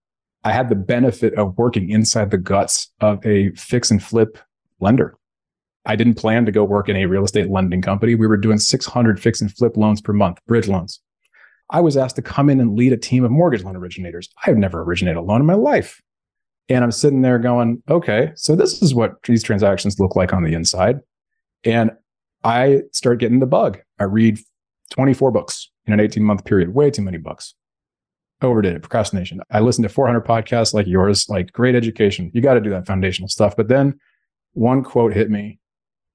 I 0.44 0.52
had 0.52 0.70
the 0.70 0.76
benefit 0.76 1.34
of 1.36 1.58
working 1.58 1.90
inside 1.90 2.32
the 2.32 2.38
guts 2.38 2.92
of 3.02 3.26
a 3.26 3.52
fix 3.52 3.92
and 3.92 4.02
flip 4.02 4.38
lender. 4.80 5.18
I 5.86 5.96
didn't 5.96 6.16
plan 6.16 6.46
to 6.46 6.52
go 6.52 6.64
work 6.64 6.88
in 6.88 6.96
a 6.96 7.06
real 7.06 7.24
estate 7.24 7.50
lending 7.50 7.82
company. 7.82 8.16
We 8.16 8.28
were 8.28 8.38
doing 8.38 8.58
600 8.58 9.20
fix 9.20 9.42
and 9.42 9.52
flip 9.52 9.76
loans 9.76 10.02
per 10.02 10.14
month, 10.14 10.40
bridge 10.48 10.68
loans. 10.68 11.02
I 11.72 11.82
was 11.82 11.98
asked 11.98 12.16
to 12.16 12.22
come 12.22 12.50
in 12.50 12.60
and 12.60 12.76
lead 12.76 12.94
a 12.94 12.98
team 12.98 13.24
of 13.24 13.32
mortgage 13.32 13.64
loan 13.64 13.76
originators. 13.76 14.30
I've 14.46 14.58
never 14.58 14.82
originated 14.82 15.18
a 15.18 15.22
loan 15.22 15.42
in 15.42 15.46
my 15.46 15.54
life. 15.54 16.02
And 16.68 16.84
I'm 16.84 16.92
sitting 16.92 17.22
there 17.22 17.40
going, 17.40 17.82
okay, 17.90 18.32
so 18.36 18.56
this 18.56 18.82
is 18.82 18.94
what 18.94 19.22
these 19.24 19.44
transactions 19.44 20.00
look 20.00 20.16
like 20.16 20.34
on 20.34 20.44
the 20.44 20.54
inside. 20.54 21.00
And 21.64 21.92
I 22.44 22.84
start 22.94 23.20
getting 23.20 23.40
the 23.40 23.46
bug. 23.46 23.80
I 24.00 24.06
read 24.06 24.40
24 24.92 25.32
books 25.32 25.70
in 25.86 25.94
an 25.94 26.00
18 26.00 26.24
month 26.24 26.46
period, 26.46 26.74
way 26.74 26.92
too 26.92 27.02
many 27.02 27.18
books. 27.18 27.56
Overdid 28.42 28.76
it, 28.76 28.82
procrastination. 28.82 29.42
I 29.52 29.60
listened 29.60 29.84
to 29.84 29.94
400 29.94 30.22
podcasts 30.22 30.74
like 30.74 30.88
yours, 30.88 31.28
like 31.28 31.52
great 31.52 31.76
education. 31.76 32.32
You 32.34 32.42
got 32.42 32.54
to 32.54 32.62
do 32.62 32.70
that 32.70 32.88
foundational 32.88 33.28
stuff. 33.28 33.56
But 33.56 33.68
then 33.68 34.00
one 34.54 34.82
quote 34.82 35.14
hit 35.14 35.30
me 35.30 35.60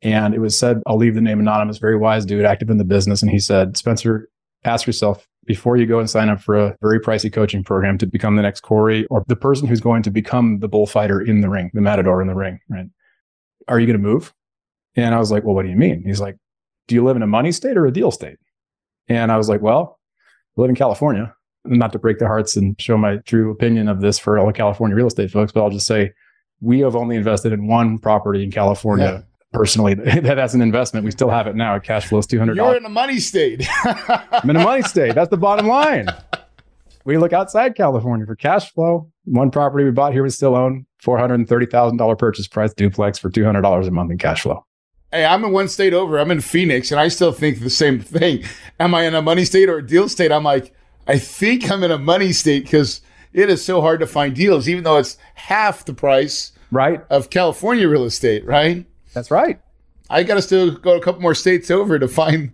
and 0.00 0.34
it 0.34 0.40
was 0.40 0.58
said, 0.58 0.82
I'll 0.86 0.96
leave 0.96 1.14
the 1.14 1.20
name 1.20 1.40
anonymous, 1.40 1.78
very 1.78 1.96
wise 1.96 2.24
dude, 2.24 2.44
active 2.44 2.70
in 2.70 2.78
the 2.78 2.84
business. 2.84 3.20
And 3.20 3.30
he 3.30 3.38
said, 3.38 3.76
Spencer, 3.76 4.28
ask 4.64 4.86
yourself 4.86 5.28
before 5.46 5.76
you 5.76 5.86
go 5.86 5.98
and 5.98 6.08
sign 6.08 6.28
up 6.30 6.40
for 6.40 6.56
a 6.56 6.76
very 6.80 6.98
pricey 6.98 7.32
coaching 7.32 7.62
program 7.62 7.98
to 7.98 8.06
become 8.06 8.36
the 8.36 8.42
next 8.42 8.60
Corey 8.60 9.06
or 9.06 9.22
the 9.28 9.36
person 9.36 9.66
who's 9.66 9.80
going 9.80 10.02
to 10.02 10.10
become 10.10 10.60
the 10.60 10.68
bullfighter 10.68 11.20
in 11.20 11.42
the 11.42 11.50
ring, 11.50 11.70
the 11.74 11.80
matador 11.80 12.22
in 12.22 12.28
the 12.28 12.34
ring, 12.34 12.58
right? 12.70 12.86
Are 13.68 13.78
you 13.78 13.86
going 13.86 13.98
to 13.98 14.02
move? 14.02 14.32
And 14.96 15.14
I 15.14 15.18
was 15.18 15.30
like, 15.30 15.44
well, 15.44 15.54
what 15.54 15.64
do 15.64 15.70
you 15.70 15.76
mean? 15.76 16.02
He's 16.04 16.20
like, 16.20 16.36
do 16.86 16.94
you 16.94 17.04
live 17.04 17.16
in 17.16 17.22
a 17.22 17.26
money 17.26 17.52
state 17.52 17.76
or 17.76 17.86
a 17.86 17.92
deal 17.92 18.10
state? 18.10 18.38
And 19.08 19.30
I 19.32 19.36
was 19.36 19.48
like, 19.48 19.60
well, 19.60 19.98
I 20.56 20.60
live 20.60 20.70
in 20.70 20.76
California. 20.76 21.34
Not 21.64 21.92
to 21.92 21.98
break 21.98 22.18
their 22.18 22.28
hearts 22.28 22.56
and 22.56 22.78
show 22.80 22.96
my 22.98 23.16
true 23.18 23.50
opinion 23.50 23.88
of 23.88 24.00
this 24.00 24.18
for 24.18 24.38
all 24.38 24.46
the 24.46 24.52
California 24.52 24.94
real 24.96 25.06
estate 25.06 25.30
folks, 25.30 25.52
but 25.52 25.62
I'll 25.62 25.70
just 25.70 25.86
say 25.86 26.12
we 26.60 26.80
have 26.80 26.94
only 26.94 27.16
invested 27.16 27.52
in 27.52 27.66
one 27.66 27.98
property 27.98 28.42
in 28.42 28.50
California. 28.50 29.04
Yeah 29.04 29.22
personally 29.54 29.94
that 29.94 30.38
as 30.38 30.54
an 30.54 30.60
investment. 30.60 31.04
We 31.04 31.12
still 31.12 31.30
have 31.30 31.46
it 31.46 31.56
now. 31.56 31.76
It 31.76 31.84
cash 31.84 32.06
flows 32.06 32.26
two 32.26 32.38
hundred. 32.38 32.56
You're 32.56 32.76
in 32.76 32.84
a 32.84 32.90
money 32.90 33.18
state. 33.20 33.66
I'm 33.84 34.50
in 34.50 34.56
a 34.56 34.64
money 34.64 34.82
state. 34.82 35.14
That's 35.14 35.30
the 35.30 35.38
bottom 35.38 35.66
line. 35.66 36.08
We 37.04 37.16
look 37.18 37.32
outside 37.32 37.74
California 37.76 38.26
for 38.26 38.34
cash 38.34 38.72
flow. 38.72 39.10
One 39.24 39.50
property 39.50 39.84
we 39.84 39.90
bought 39.90 40.12
here 40.12 40.22
we 40.22 40.30
still 40.30 40.54
own 40.54 40.84
four 41.00 41.18
hundred 41.18 41.36
and 41.36 41.48
thirty 41.48 41.66
thousand 41.66 41.96
dollar 41.96 42.16
purchase 42.16 42.46
price 42.46 42.74
duplex 42.74 43.18
for 43.18 43.30
two 43.30 43.44
hundred 43.44 43.62
dollars 43.62 43.86
a 43.86 43.90
month 43.90 44.10
in 44.10 44.18
cash 44.18 44.42
flow. 44.42 44.66
Hey, 45.10 45.24
I'm 45.24 45.44
in 45.44 45.52
one 45.52 45.68
state 45.68 45.94
over. 45.94 46.18
I'm 46.18 46.30
in 46.30 46.40
Phoenix, 46.40 46.90
and 46.90 47.00
I 47.00 47.08
still 47.08 47.32
think 47.32 47.60
the 47.60 47.70
same 47.70 48.00
thing. 48.00 48.42
Am 48.80 48.94
I 48.94 49.04
in 49.04 49.14
a 49.14 49.22
money 49.22 49.44
state 49.44 49.68
or 49.68 49.78
a 49.78 49.86
deal 49.86 50.08
state? 50.08 50.32
I'm 50.32 50.42
like, 50.42 50.74
I 51.06 51.18
think 51.18 51.70
I'm 51.70 51.82
in 51.82 51.90
a 51.90 51.98
money 51.98 52.32
state 52.32 52.64
because 52.64 53.00
it 53.32 53.50
is 53.50 53.64
so 53.64 53.80
hard 53.80 54.00
to 54.00 54.06
find 54.06 54.34
deals, 54.34 54.68
even 54.68 54.84
though 54.84 54.98
it's 54.98 55.18
half 55.34 55.84
the 55.84 55.94
price 55.94 56.52
right 56.70 57.02
of 57.10 57.30
California 57.30 57.88
real 57.88 58.04
estate, 58.04 58.44
right? 58.46 58.86
That's 59.12 59.30
right. 59.30 59.60
I 60.10 60.22
got 60.22 60.34
to 60.34 60.42
still 60.42 60.72
go 60.72 60.96
a 60.96 61.00
couple 61.00 61.22
more 61.22 61.34
states 61.34 61.70
over 61.70 61.98
to 61.98 62.08
find 62.08 62.52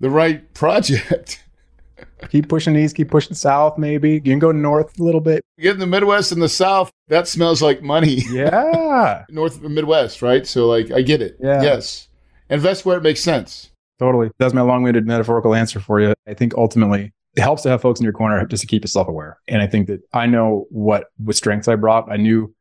the 0.00 0.10
right 0.10 0.52
project. 0.54 1.44
keep 2.28 2.48
pushing 2.48 2.76
east, 2.76 2.96
keep 2.96 3.10
pushing 3.10 3.34
south, 3.34 3.78
maybe. 3.78 4.12
You 4.12 4.20
can 4.20 4.38
go 4.38 4.52
north 4.52 4.98
a 4.98 5.02
little 5.02 5.20
bit. 5.20 5.44
Get 5.58 5.74
in 5.74 5.80
the 5.80 5.86
Midwest 5.86 6.32
and 6.32 6.42
the 6.42 6.48
South, 6.48 6.90
that 7.08 7.28
smells 7.28 7.62
like 7.62 7.82
money. 7.82 8.22
Yeah. 8.32 9.24
north 9.28 9.60
Midwest, 9.62 10.22
right? 10.22 10.46
So, 10.46 10.66
like, 10.66 10.90
I 10.90 11.02
get 11.02 11.22
it. 11.22 11.36
Yeah. 11.40 11.62
Yes. 11.62 12.08
Invest 12.50 12.84
where 12.84 12.96
it 12.96 13.02
makes 13.02 13.20
sense. 13.20 13.70
Totally. 13.98 14.30
That's 14.38 14.54
my 14.54 14.62
long 14.62 14.82
winded 14.82 15.06
metaphorical 15.06 15.54
answer 15.54 15.80
for 15.80 16.00
you. 16.00 16.14
I 16.26 16.34
think 16.34 16.54
ultimately 16.54 17.12
it 17.36 17.40
helps 17.40 17.62
to 17.62 17.70
have 17.70 17.80
folks 17.80 18.00
in 18.00 18.04
your 18.04 18.12
corner 18.12 18.44
just 18.46 18.60
to 18.60 18.66
keep 18.66 18.84
yourself 18.84 19.08
aware. 19.08 19.38
And 19.48 19.62
I 19.62 19.66
think 19.66 19.86
that 19.86 20.00
I 20.12 20.26
know 20.26 20.66
what, 20.70 21.06
what 21.16 21.36
strengths 21.36 21.68
I 21.68 21.76
brought. 21.76 22.10
I 22.10 22.16
knew 22.16 22.54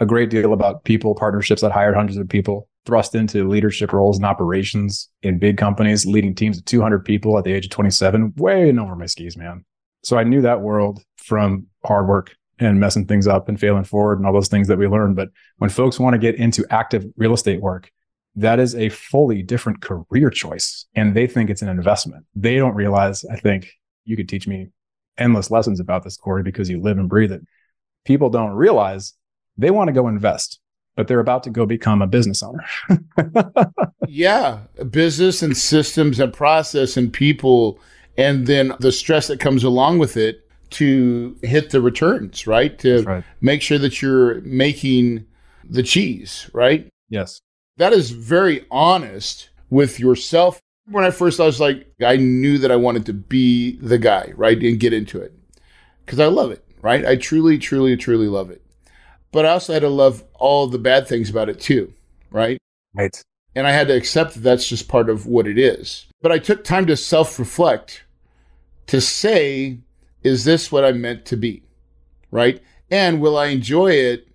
a 0.00 0.06
great 0.06 0.30
deal 0.30 0.52
about 0.52 0.84
people, 0.84 1.14
partnerships. 1.14 1.62
that 1.62 1.72
hired 1.72 1.94
hundreds 1.94 2.18
of 2.18 2.28
people 2.28 2.68
thrust 2.84 3.14
into 3.14 3.48
leadership 3.48 3.92
roles 3.92 4.16
and 4.16 4.26
operations 4.26 5.08
in 5.22 5.38
big 5.38 5.58
companies, 5.58 6.06
leading 6.06 6.34
teams 6.34 6.58
of 6.58 6.64
200 6.64 7.04
people 7.04 7.36
at 7.36 7.44
the 7.44 7.52
age 7.52 7.66
of 7.66 7.70
27, 7.70 8.34
way 8.36 8.70
over 8.76 8.94
my 8.94 9.06
skis, 9.06 9.36
man. 9.36 9.64
So 10.02 10.16
I 10.16 10.24
knew 10.24 10.40
that 10.42 10.60
world 10.60 11.02
from 11.16 11.66
hard 11.84 12.06
work 12.06 12.36
and 12.58 12.80
messing 12.80 13.06
things 13.06 13.26
up 13.26 13.48
and 13.48 13.58
failing 13.58 13.84
forward 13.84 14.18
and 14.18 14.26
all 14.26 14.32
those 14.32 14.48
things 14.48 14.68
that 14.68 14.78
we 14.78 14.86
learned. 14.86 15.16
But 15.16 15.28
when 15.58 15.68
folks 15.68 15.98
want 15.98 16.14
to 16.14 16.18
get 16.18 16.36
into 16.36 16.64
active 16.70 17.04
real 17.16 17.34
estate 17.34 17.60
work, 17.60 17.90
that 18.36 18.60
is 18.60 18.74
a 18.74 18.88
fully 18.90 19.42
different 19.42 19.82
career 19.82 20.30
choice. 20.30 20.86
And 20.94 21.14
they 21.14 21.26
think 21.26 21.50
it's 21.50 21.62
an 21.62 21.68
investment. 21.68 22.24
They 22.34 22.56
don't 22.56 22.74
realize, 22.74 23.24
I 23.24 23.36
think 23.36 23.68
you 24.06 24.16
could 24.16 24.28
teach 24.28 24.46
me 24.46 24.68
endless 25.18 25.50
lessons 25.50 25.80
about 25.80 26.04
this, 26.04 26.16
Corey, 26.16 26.42
because 26.42 26.70
you 26.70 26.80
live 26.80 26.98
and 26.98 27.08
breathe 27.08 27.32
it. 27.32 27.42
People 28.04 28.30
don't 28.30 28.52
realize 28.52 29.14
they 29.58 29.70
want 29.70 29.88
to 29.88 29.92
go 29.92 30.08
invest 30.08 30.60
but 30.96 31.06
they're 31.06 31.20
about 31.20 31.42
to 31.44 31.50
go 31.50 31.66
become 31.66 32.02
a 32.02 32.06
business 32.06 32.42
owner. 32.42 32.64
yeah, 34.08 34.60
business 34.90 35.42
and 35.42 35.56
systems 35.56 36.18
and 36.18 36.32
process 36.32 36.96
and 36.96 37.12
people, 37.12 37.78
and 38.16 38.46
then 38.46 38.72
the 38.80 38.90
stress 38.90 39.28
that 39.28 39.38
comes 39.38 39.62
along 39.62 39.98
with 39.98 40.16
it 40.16 40.48
to 40.70 41.36
hit 41.42 41.70
the 41.70 41.80
returns, 41.80 42.46
right? 42.46 42.76
To 42.80 43.02
right. 43.02 43.24
make 43.40 43.62
sure 43.62 43.78
that 43.78 44.02
you're 44.02 44.40
making 44.40 45.26
the 45.68 45.82
cheese, 45.82 46.50
right? 46.52 46.88
Yes. 47.08 47.40
That 47.76 47.92
is 47.92 48.10
very 48.10 48.66
honest 48.70 49.50
with 49.68 50.00
yourself. 50.00 50.60
When 50.88 51.04
I 51.04 51.10
first, 51.10 51.40
I 51.40 51.44
was 51.46 51.60
like, 51.60 51.92
I 52.04 52.16
knew 52.16 52.58
that 52.58 52.70
I 52.70 52.76
wanted 52.76 53.06
to 53.06 53.12
be 53.12 53.76
the 53.78 53.98
guy, 53.98 54.32
right? 54.36 54.56
And 54.62 54.78
get 54.78 54.92
into 54.92 55.20
it 55.20 55.32
because 56.04 56.20
I 56.20 56.26
love 56.26 56.50
it. 56.52 56.64
right? 56.82 57.04
I 57.04 57.16
truly, 57.16 57.58
truly, 57.58 57.96
truly 57.96 58.28
love 58.28 58.50
it. 58.50 58.62
But 59.32 59.44
I 59.44 59.50
also 59.50 59.72
had 59.72 59.82
to 59.82 59.88
love 59.88 60.22
all 60.34 60.68
the 60.68 60.78
bad 60.78 61.08
things 61.08 61.28
about 61.28 61.48
it 61.48 61.60
too, 61.60 61.92
right? 62.30 62.58
Right. 62.94 63.20
And 63.54 63.66
I 63.66 63.72
had 63.72 63.88
to 63.88 63.96
accept 63.96 64.34
that 64.34 64.40
that's 64.40 64.68
just 64.68 64.86
part 64.88 65.10
of 65.10 65.26
what 65.26 65.46
it 65.48 65.58
is. 65.58 66.06
But 66.22 66.30
I 66.32 66.38
took 66.38 66.62
time 66.62 66.86
to 66.86 66.96
self 66.96 67.38
reflect 67.38 68.04
to 68.86 69.00
say, 69.00 69.78
is 70.22 70.44
this 70.44 70.70
what 70.70 70.84
I'm 70.84 71.00
meant 71.00 71.24
to 71.26 71.36
be? 71.36 71.62
Right. 72.30 72.62
And 72.90 73.20
will 73.20 73.36
I 73.36 73.46
enjoy 73.46 73.92
it 73.92 74.28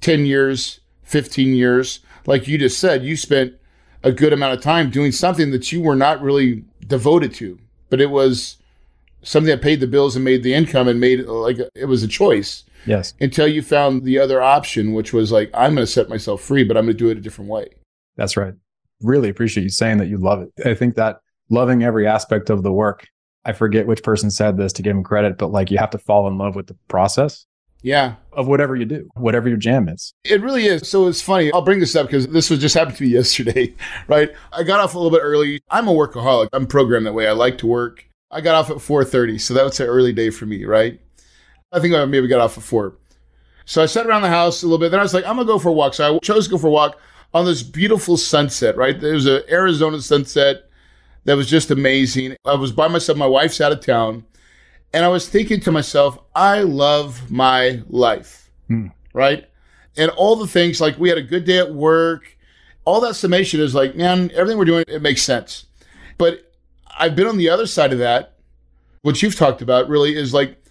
10 0.00 0.26
years, 0.26 0.80
15 1.02 1.54
years? 1.54 2.00
Like 2.26 2.46
you 2.46 2.58
just 2.58 2.78
said, 2.78 3.04
you 3.04 3.16
spent 3.16 3.54
a 4.02 4.12
good 4.12 4.32
amount 4.32 4.54
of 4.54 4.60
time 4.60 4.90
doing 4.90 5.12
something 5.12 5.50
that 5.50 5.72
you 5.72 5.80
were 5.80 5.96
not 5.96 6.20
really 6.20 6.64
devoted 6.86 7.32
to, 7.34 7.58
but 7.90 8.00
it 8.00 8.10
was 8.10 8.56
something 9.22 9.50
that 9.50 9.62
paid 9.62 9.80
the 9.80 9.86
bills 9.86 10.16
and 10.16 10.24
made 10.24 10.42
the 10.42 10.54
income 10.54 10.88
and 10.88 10.98
made 11.00 11.20
it 11.20 11.28
like 11.28 11.58
it 11.74 11.86
was 11.86 12.02
a 12.02 12.08
choice. 12.08 12.64
Yes. 12.86 13.14
Until 13.20 13.46
you 13.46 13.62
found 13.62 14.02
the 14.02 14.18
other 14.18 14.42
option, 14.42 14.92
which 14.92 15.12
was 15.12 15.30
like, 15.30 15.50
I'm 15.54 15.74
going 15.74 15.86
to 15.86 15.92
set 15.92 16.08
myself 16.08 16.42
free, 16.42 16.64
but 16.64 16.76
I'm 16.76 16.84
going 16.84 16.96
to 16.96 17.04
do 17.04 17.10
it 17.10 17.18
a 17.18 17.20
different 17.20 17.48
way. 17.48 17.68
That's 18.16 18.36
right. 18.36 18.54
Really 19.00 19.28
appreciate 19.28 19.62
you 19.62 19.70
saying 19.70 19.98
that 19.98 20.08
you 20.08 20.18
love 20.18 20.42
it. 20.42 20.52
I 20.66 20.74
think 20.74 20.96
that 20.96 21.20
loving 21.48 21.84
every 21.84 22.06
aspect 22.06 22.50
of 22.50 22.62
the 22.62 22.72
work, 22.72 23.06
I 23.44 23.52
forget 23.52 23.86
which 23.86 24.02
person 24.02 24.30
said 24.30 24.56
this 24.56 24.72
to 24.74 24.82
give 24.82 24.96
him 24.96 25.04
credit, 25.04 25.38
but 25.38 25.52
like 25.52 25.70
you 25.70 25.78
have 25.78 25.90
to 25.90 25.98
fall 25.98 26.26
in 26.26 26.38
love 26.38 26.56
with 26.56 26.66
the 26.66 26.76
process. 26.88 27.46
Yeah. 27.82 28.14
Of 28.32 28.46
whatever 28.46 28.76
you 28.76 28.86
do, 28.86 29.10
whatever 29.14 29.48
your 29.48 29.58
jam 29.58 29.88
is. 29.88 30.14
It 30.24 30.40
really 30.40 30.64
is. 30.66 30.88
So 30.88 31.06
it's 31.08 31.20
funny. 31.20 31.52
I'll 31.52 31.62
bring 31.62 31.80
this 31.80 31.94
up 31.94 32.06
because 32.06 32.28
this 32.28 32.48
was 32.48 32.60
just 32.60 32.74
happened 32.78 32.96
to 32.96 33.02
me 33.02 33.10
yesterday, 33.10 33.74
right? 34.06 34.30
I 34.52 34.62
got 34.62 34.80
off 34.80 34.94
a 34.94 34.98
little 34.98 35.16
bit 35.16 35.22
early. 35.22 35.60
I'm 35.70 35.88
a 35.88 35.92
workaholic. 35.92 36.48
I'm 36.52 36.66
programmed 36.66 37.06
that 37.06 37.12
way. 37.12 37.26
I 37.26 37.32
like 37.32 37.58
to 37.58 37.66
work. 37.66 38.06
I 38.30 38.40
got 38.40 38.54
off 38.54 38.70
at 38.70 38.78
4:30, 38.78 39.38
so 39.38 39.52
that 39.52 39.64
was 39.64 39.78
an 39.78 39.86
early 39.86 40.12
day 40.12 40.30
for 40.30 40.46
me, 40.46 40.64
right? 40.64 40.98
I 41.70 41.80
think 41.80 41.94
I 41.94 42.04
maybe 42.06 42.28
got 42.28 42.40
off 42.40 42.56
at 42.56 42.64
four. 42.64 42.94
So 43.64 43.82
I 43.82 43.86
sat 43.86 44.06
around 44.06 44.22
the 44.22 44.28
house 44.28 44.62
a 44.62 44.66
little 44.66 44.78
bit. 44.78 44.90
Then 44.90 45.00
I 45.00 45.02
was 45.02 45.14
like, 45.14 45.24
I'm 45.24 45.36
gonna 45.36 45.46
go 45.46 45.58
for 45.58 45.68
a 45.68 45.72
walk. 45.72 45.94
So 45.94 46.16
I 46.16 46.18
chose 46.20 46.46
to 46.46 46.50
go 46.50 46.58
for 46.58 46.66
a 46.66 46.70
walk 46.70 46.98
on 47.34 47.44
this 47.44 47.62
beautiful 47.62 48.16
sunset. 48.16 48.76
Right, 48.76 48.98
there 48.98 49.14
was 49.14 49.26
an 49.26 49.42
Arizona 49.50 50.00
sunset 50.00 50.68
that 51.24 51.36
was 51.36 51.48
just 51.48 51.70
amazing. 51.70 52.36
I 52.44 52.54
was 52.54 52.72
by 52.72 52.88
myself. 52.88 53.18
My 53.18 53.26
wife's 53.26 53.60
out 53.60 53.72
of 53.72 53.80
town, 53.80 54.24
and 54.92 55.04
I 55.04 55.08
was 55.08 55.28
thinking 55.28 55.60
to 55.60 55.72
myself, 55.72 56.18
I 56.34 56.60
love 56.60 57.30
my 57.30 57.82
life. 57.88 58.50
Hmm. 58.68 58.88
Right, 59.14 59.46
and 59.96 60.10
all 60.12 60.36
the 60.36 60.46
things 60.46 60.80
like 60.80 60.98
we 60.98 61.08
had 61.08 61.18
a 61.18 61.22
good 61.22 61.44
day 61.44 61.58
at 61.58 61.74
work. 61.74 62.36
All 62.84 63.00
that 63.02 63.14
summation 63.14 63.60
is 63.60 63.74
like, 63.74 63.94
man, 63.94 64.30
everything 64.34 64.58
we're 64.58 64.64
doing 64.64 64.84
it 64.88 65.02
makes 65.02 65.22
sense. 65.22 65.66
But 66.18 66.52
I've 66.98 67.14
been 67.14 67.26
on 67.26 67.36
the 67.36 67.48
other 67.48 67.66
side 67.66 67.92
of 67.92 67.98
that. 68.00 68.38
What 69.02 69.22
you've 69.22 69.36
talked 69.36 69.62
about 69.62 69.88
really 69.88 70.16
is 70.16 70.34
like 70.34 70.62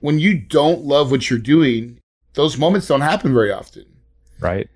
when 0.00 0.18
you 0.18 0.38
don't 0.38 0.82
love 0.82 1.10
what 1.10 1.30
you're 1.30 1.38
doing, 1.38 1.98
those 2.34 2.58
moments 2.58 2.86
don't 2.86 3.00
happen 3.00 3.32
very 3.32 3.52
often. 3.52 3.84
Right. 4.40 4.68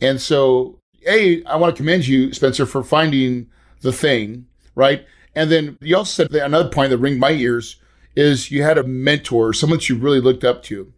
And 0.00 0.20
so, 0.20 0.80
A, 1.06 1.44
I 1.44 1.56
want 1.56 1.74
to 1.74 1.76
commend 1.76 2.06
you, 2.06 2.32
Spencer, 2.32 2.66
for 2.66 2.82
finding 2.82 3.48
the 3.82 3.92
thing, 3.92 4.46
right? 4.74 5.04
And 5.34 5.50
then 5.50 5.78
you 5.80 5.96
also 5.96 6.24
said 6.24 6.34
another 6.34 6.68
point 6.68 6.90
that 6.90 6.98
ringed 6.98 7.20
my 7.20 7.32
ears 7.32 7.76
is 8.16 8.50
you 8.50 8.62
had 8.62 8.78
a 8.78 8.84
mentor, 8.84 9.52
someone 9.52 9.78
that 9.78 9.88
you 9.88 9.96
really 9.96 10.20
looked 10.20 10.44
up 10.44 10.62
to, 10.64 10.92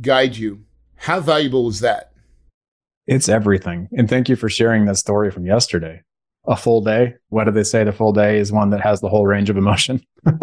guide 0.00 0.36
you. 0.36 0.64
How 0.96 1.20
valuable 1.20 1.64
was 1.64 1.80
that? 1.80 2.12
It's 3.06 3.28
everything. 3.28 3.88
And 3.96 4.08
thank 4.08 4.28
you 4.28 4.36
for 4.36 4.48
sharing 4.48 4.84
that 4.86 4.96
story 4.96 5.30
from 5.30 5.46
yesterday 5.46 6.02
a 6.46 6.56
full 6.56 6.80
day. 6.80 7.14
What 7.28 7.44
do 7.44 7.50
they 7.50 7.64
say? 7.64 7.84
The 7.84 7.92
full 7.92 8.12
day 8.12 8.38
is 8.38 8.52
one 8.52 8.70
that 8.70 8.80
has 8.80 9.00
the 9.00 9.08
whole 9.08 9.26
range 9.26 9.50
of 9.50 9.56
emotion. 9.56 10.04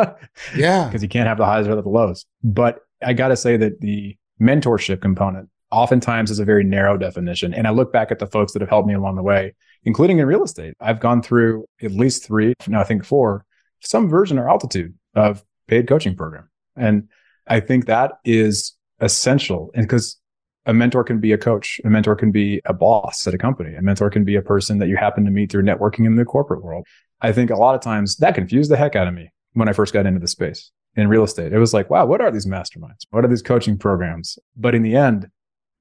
yeah. 0.56 0.86
Because 0.86 1.01
you 1.01 1.10
can't 1.10 1.27
have 1.27 1.38
the 1.38 1.46
highs 1.46 1.68
or 1.68 1.75
the 1.75 1.88
lows. 1.88 2.25
But 2.44 2.80
I 3.01 3.13
got 3.13 3.30
to 3.30 3.38
say 3.38 3.58
that 3.58 3.82
the 3.82 4.18
mentorship 4.42 5.01
component 5.01 5.50
oftentimes 5.72 6.30
is 6.30 6.39
a 6.39 6.46
very 6.46 6.63
narrow 6.63 6.98
definition. 6.98 7.53
And 7.53 7.68
I 7.68 7.72
look 7.72 7.92
back 7.92 8.12
at 8.12 8.20
the 8.20 8.27
folks 8.27 8.53
that 8.53 8.62
have 8.62 8.70
helped 8.70 8.88
me 8.88 8.94
along 8.94 9.15
the 9.15 9.24
way, 9.24 9.56
including 9.84 10.20
in 10.20 10.27
real 10.27 10.44
estate. 10.44 10.75
I've 10.80 11.00
gone 11.00 11.22
through 11.22 11.65
at 11.82 11.92
least 11.92 12.25
three, 12.25 12.53
now 12.68 12.82
I 12.82 12.84
think 12.84 13.06
four, 13.06 13.46
some 13.82 14.10
version 14.10 14.38
or 14.38 14.50
altitude 14.50 14.94
of 15.15 15.44
paid 15.67 15.88
coaching 15.88 16.15
program. 16.15 16.50
And 16.75 17.08
I 17.48 17.60
think 17.60 17.86
that 17.86 18.13
is 18.24 18.74
essential. 19.00 19.72
And 19.75 19.86
because 19.86 20.17
a 20.65 20.74
mentor 20.74 21.03
can 21.03 21.20
be 21.20 21.34
a 21.34 21.38
coach. 21.38 21.82
A 21.84 21.89
mentor 21.89 22.15
can 22.15 22.32
be 22.32 22.62
a 22.65 22.74
boss 22.74 23.27
at 23.27 23.34
a 23.34 23.38
company. 23.38 23.75
A 23.75 23.82
mentor 23.82 24.10
can 24.10 24.24
be 24.24 24.36
a 24.36 24.41
person 24.41 24.79
that 24.79 24.88
you 24.88 24.96
happen 24.96 25.25
to 25.25 25.32
meet 25.32 25.51
through 25.51 25.63
networking 25.63 26.05
in 26.05 26.15
the 26.15 26.25
corporate 26.25 26.63
world. 26.63 26.86
I 27.22 27.32
think 27.32 27.50
a 27.50 27.55
lot 27.55 27.75
of 27.75 27.82
times 27.82 28.15
that 28.17 28.36
confused 28.36 28.72
the 28.72 28.77
heck 28.77 28.96
out 28.96 29.08
of 29.08 29.13
me 29.13 29.29
when 29.53 29.67
I 29.67 29.74
first 29.74 29.93
got 29.93 30.05
into 30.05 30.20
the 30.20 30.27
space 30.27 30.72
in 30.96 31.08
real 31.08 31.24
estate. 31.24 31.53
It 31.53 31.60
was 31.60 31.74
like, 31.74 31.89
wow, 31.89 32.05
what 32.05 32.22
are 32.22 32.32
these 32.32 32.46
masterminds? 32.46 33.05
What 33.10 33.25
are 33.25 33.27
these 33.27 33.41
coaching 33.41 33.77
programs? 33.77 34.38
But 34.55 34.75
in 34.75 34.84
the 34.84 34.96
end, 34.96 35.27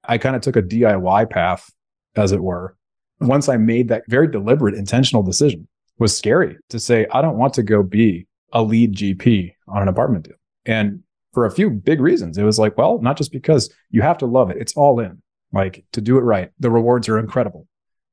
I 0.04 0.18
kind 0.18 0.34
of 0.34 0.42
took 0.42 0.56
a 0.56 0.62
DIY 0.62 1.30
path, 1.30 1.70
as 2.16 2.32
it 2.32 2.42
were. 2.42 2.76
Once 3.20 3.48
I 3.48 3.56
made 3.56 3.88
that 3.88 4.02
very 4.08 4.26
deliberate, 4.26 4.74
intentional 4.74 5.22
decision, 5.22 5.68
was 5.98 6.16
scary 6.16 6.56
to 6.70 6.80
say, 6.80 7.06
I 7.12 7.22
don't 7.22 7.38
want 7.38 7.54
to 7.54 7.62
go 7.62 7.82
be 7.84 8.26
a 8.52 8.62
lead 8.62 8.94
GP 8.94 9.54
on 9.68 9.82
an 9.82 9.88
apartment 9.88 10.24
deal. 10.24 10.36
And 10.64 11.02
for 11.32 11.46
a 11.46 11.50
few 11.50 11.70
big 11.70 12.00
reasons. 12.00 12.38
It 12.38 12.44
was 12.44 12.58
like, 12.58 12.76
well, 12.76 13.00
not 13.00 13.16
just 13.16 13.32
because 13.32 13.72
you 13.90 14.02
have 14.02 14.18
to 14.18 14.26
love 14.26 14.50
it. 14.50 14.58
It's 14.58 14.76
all 14.76 15.00
in. 15.00 15.22
Like 15.52 15.84
to 15.92 16.00
do 16.00 16.18
it 16.18 16.22
right. 16.22 16.50
The 16.60 16.70
rewards 16.70 17.08
are 17.08 17.18
incredible. 17.18 17.66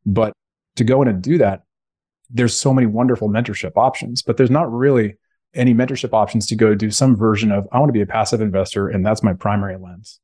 But 0.06 0.34
to 0.78 0.84
go 0.84 1.02
in 1.02 1.08
and 1.08 1.22
do 1.22 1.38
that, 1.38 1.64
there's 2.30 2.58
so 2.58 2.74
many 2.74 2.88
wonderful 2.88 3.30
mentorship 3.30 3.72
options, 3.76 4.22
but 4.22 4.38
there's 4.38 4.52
not 4.52 4.72
really 4.72 5.16
any 5.54 5.74
mentorship 5.74 6.14
options 6.14 6.46
to 6.48 6.56
go 6.56 6.76
do 6.76 6.92
some 6.92 7.16
version 7.16 7.52
of, 7.52 7.68
I 7.72 7.80
want 7.80 7.90
to 7.90 7.94
be 7.94 8.02
a 8.02 8.06
passive 8.06 8.40
investor 8.40 8.88
and 8.88 9.06
that's 9.06 9.24
my 9.24 9.34
primary 9.34 9.78
lens. 9.78 10.20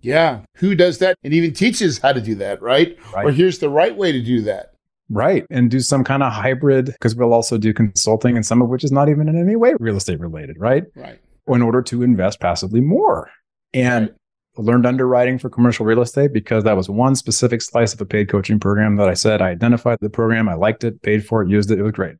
Yeah. 0.00 0.40
Who 0.56 0.74
does 0.74 0.98
that 0.98 1.16
and 1.22 1.32
even 1.32 1.52
teaches 1.52 1.98
how 1.98 2.12
to 2.12 2.20
do 2.20 2.34
that, 2.36 2.60
right? 2.60 2.98
right. 3.14 3.26
Or 3.26 3.30
here's 3.30 3.58
the 3.58 3.68
right 3.68 3.96
way 3.96 4.12
to 4.12 4.22
do 4.22 4.42
that. 4.42 4.74
Right. 5.10 5.46
And 5.50 5.70
do 5.70 5.80
some 5.80 6.04
kind 6.04 6.22
of 6.22 6.32
hybrid 6.32 6.86
because 6.86 7.14
we'll 7.14 7.32
also 7.32 7.56
do 7.56 7.72
consulting 7.72 8.36
and 8.36 8.44
some 8.44 8.60
of 8.60 8.68
which 8.68 8.84
is 8.84 8.92
not 8.92 9.08
even 9.08 9.28
in 9.28 9.40
any 9.40 9.56
way 9.56 9.74
real 9.78 9.96
estate 9.96 10.20
related, 10.20 10.56
right? 10.58 10.84
Right 10.94 11.18
in 11.54 11.62
order 11.62 11.82
to 11.82 12.02
invest 12.02 12.40
passively 12.40 12.80
more. 12.80 13.30
And 13.74 14.12
learned 14.56 14.86
underwriting 14.86 15.38
for 15.38 15.48
commercial 15.48 15.86
real 15.86 16.02
estate 16.02 16.32
because 16.32 16.64
that 16.64 16.76
was 16.76 16.90
one 16.90 17.14
specific 17.14 17.62
slice 17.62 17.94
of 17.94 18.00
a 18.00 18.06
paid 18.06 18.28
coaching 18.28 18.58
program 18.58 18.96
that 18.96 19.08
I 19.08 19.14
said 19.14 19.40
I 19.40 19.50
identified 19.50 19.98
the 20.00 20.10
program, 20.10 20.48
I 20.48 20.54
liked 20.54 20.82
it, 20.82 21.00
paid 21.02 21.24
for 21.24 21.42
it, 21.42 21.48
used 21.48 21.70
it, 21.70 21.78
it 21.78 21.82
was 21.82 21.92
great. 21.92 22.16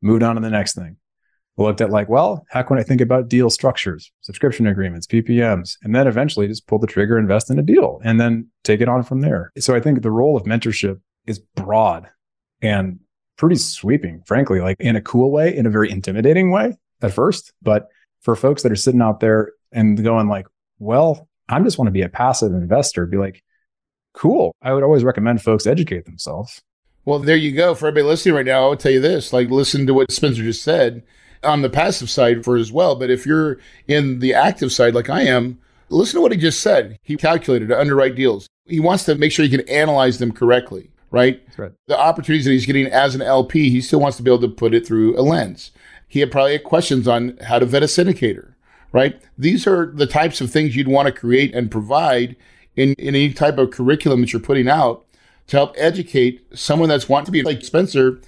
Moved 0.00 0.22
on 0.22 0.36
to 0.36 0.40
the 0.40 0.48
next 0.48 0.74
thing. 0.74 0.96
Looked 1.58 1.82
at 1.82 1.90
like, 1.90 2.08
well, 2.08 2.46
how 2.50 2.62
can 2.62 2.78
I 2.78 2.82
think 2.82 3.02
about 3.02 3.28
deal 3.28 3.50
structures, 3.50 4.10
subscription 4.22 4.66
agreements, 4.66 5.06
PPMs, 5.06 5.76
and 5.82 5.94
then 5.94 6.06
eventually 6.06 6.48
just 6.48 6.66
pull 6.66 6.78
the 6.78 6.86
trigger, 6.86 7.18
invest 7.18 7.50
in 7.50 7.58
a 7.58 7.62
deal, 7.62 8.00
and 8.04 8.18
then 8.18 8.48
take 8.64 8.80
it 8.80 8.88
on 8.88 9.02
from 9.02 9.20
there. 9.20 9.52
So 9.58 9.74
I 9.74 9.80
think 9.80 10.00
the 10.00 10.10
role 10.10 10.36
of 10.36 10.44
mentorship 10.44 11.00
is 11.26 11.38
broad 11.56 12.08
and 12.62 13.00
pretty 13.36 13.56
sweeping, 13.56 14.22
frankly, 14.26 14.60
like 14.60 14.76
in 14.80 14.96
a 14.96 15.00
cool 15.00 15.30
way, 15.30 15.54
in 15.54 15.66
a 15.66 15.70
very 15.70 15.90
intimidating 15.90 16.50
way 16.50 16.76
at 17.02 17.12
first, 17.12 17.52
but 17.62 17.88
for 18.20 18.34
folks 18.34 18.62
that 18.62 18.72
are 18.72 18.76
sitting 18.76 19.02
out 19.02 19.20
there 19.20 19.52
and 19.72 20.02
going 20.02 20.28
like, 20.28 20.46
well, 20.78 21.28
I 21.48 21.60
just 21.60 21.78
want 21.78 21.86
to 21.86 21.92
be 21.92 22.02
a 22.02 22.08
passive 22.08 22.52
investor, 22.52 23.06
be 23.06 23.18
like, 23.18 23.42
cool. 24.14 24.54
I 24.62 24.72
would 24.72 24.82
always 24.82 25.04
recommend 25.04 25.42
folks 25.42 25.66
educate 25.66 26.06
themselves. 26.06 26.62
Well, 27.04 27.20
there 27.20 27.36
you 27.36 27.52
go. 27.52 27.74
For 27.74 27.86
everybody 27.86 28.08
listening 28.08 28.34
right 28.34 28.46
now, 28.46 28.64
I 28.64 28.68
would 28.68 28.80
tell 28.80 28.92
you 28.92 29.00
this 29.00 29.32
like, 29.32 29.48
listen 29.48 29.86
to 29.86 29.94
what 29.94 30.10
Spencer 30.10 30.42
just 30.42 30.62
said 30.62 31.04
on 31.44 31.62
the 31.62 31.70
passive 31.70 32.10
side 32.10 32.44
for 32.44 32.56
as 32.56 32.72
well. 32.72 32.96
But 32.96 33.10
if 33.10 33.26
you're 33.26 33.58
in 33.86 34.18
the 34.18 34.34
active 34.34 34.72
side, 34.72 34.94
like 34.94 35.08
I 35.08 35.22
am, 35.22 35.58
listen 35.88 36.16
to 36.16 36.22
what 36.22 36.32
he 36.32 36.38
just 36.38 36.62
said. 36.62 36.98
He 37.02 37.16
calculated 37.16 37.68
to 37.68 37.78
underwrite 37.78 38.16
deals. 38.16 38.48
He 38.64 38.80
wants 38.80 39.04
to 39.04 39.14
make 39.14 39.30
sure 39.30 39.44
he 39.44 39.56
can 39.56 39.68
analyze 39.68 40.18
them 40.18 40.32
correctly, 40.32 40.90
right? 41.10 41.42
right? 41.56 41.72
The 41.86 41.98
opportunities 41.98 42.44
that 42.44 42.52
he's 42.52 42.66
getting 42.66 42.86
as 42.86 43.14
an 43.14 43.22
LP, 43.22 43.70
he 43.70 43.80
still 43.80 44.00
wants 44.00 44.16
to 44.16 44.22
be 44.22 44.30
able 44.30 44.42
to 44.42 44.48
put 44.48 44.74
it 44.74 44.86
through 44.86 45.18
a 45.18 45.22
lens. 45.22 45.72
He 46.08 46.20
had 46.20 46.30
probably 46.30 46.52
had 46.52 46.64
questions 46.64 47.08
on 47.08 47.36
how 47.42 47.58
to 47.58 47.66
vet 47.66 47.82
a 47.82 47.86
syndicator, 47.86 48.54
right? 48.92 49.20
These 49.36 49.66
are 49.66 49.92
the 49.92 50.06
types 50.06 50.40
of 50.40 50.50
things 50.50 50.76
you'd 50.76 50.88
want 50.88 51.06
to 51.06 51.12
create 51.12 51.54
and 51.54 51.70
provide 51.70 52.36
in, 52.76 52.92
in 52.94 53.14
any 53.14 53.32
type 53.32 53.58
of 53.58 53.70
curriculum 53.70 54.20
that 54.20 54.32
you're 54.32 54.40
putting 54.40 54.68
out 54.68 55.04
to 55.48 55.56
help 55.56 55.74
educate 55.76 56.46
someone 56.54 56.88
that's 56.88 57.08
wanting 57.08 57.26
to 57.26 57.32
be 57.32 57.42
like 57.42 57.64
Spencer. 57.64 58.20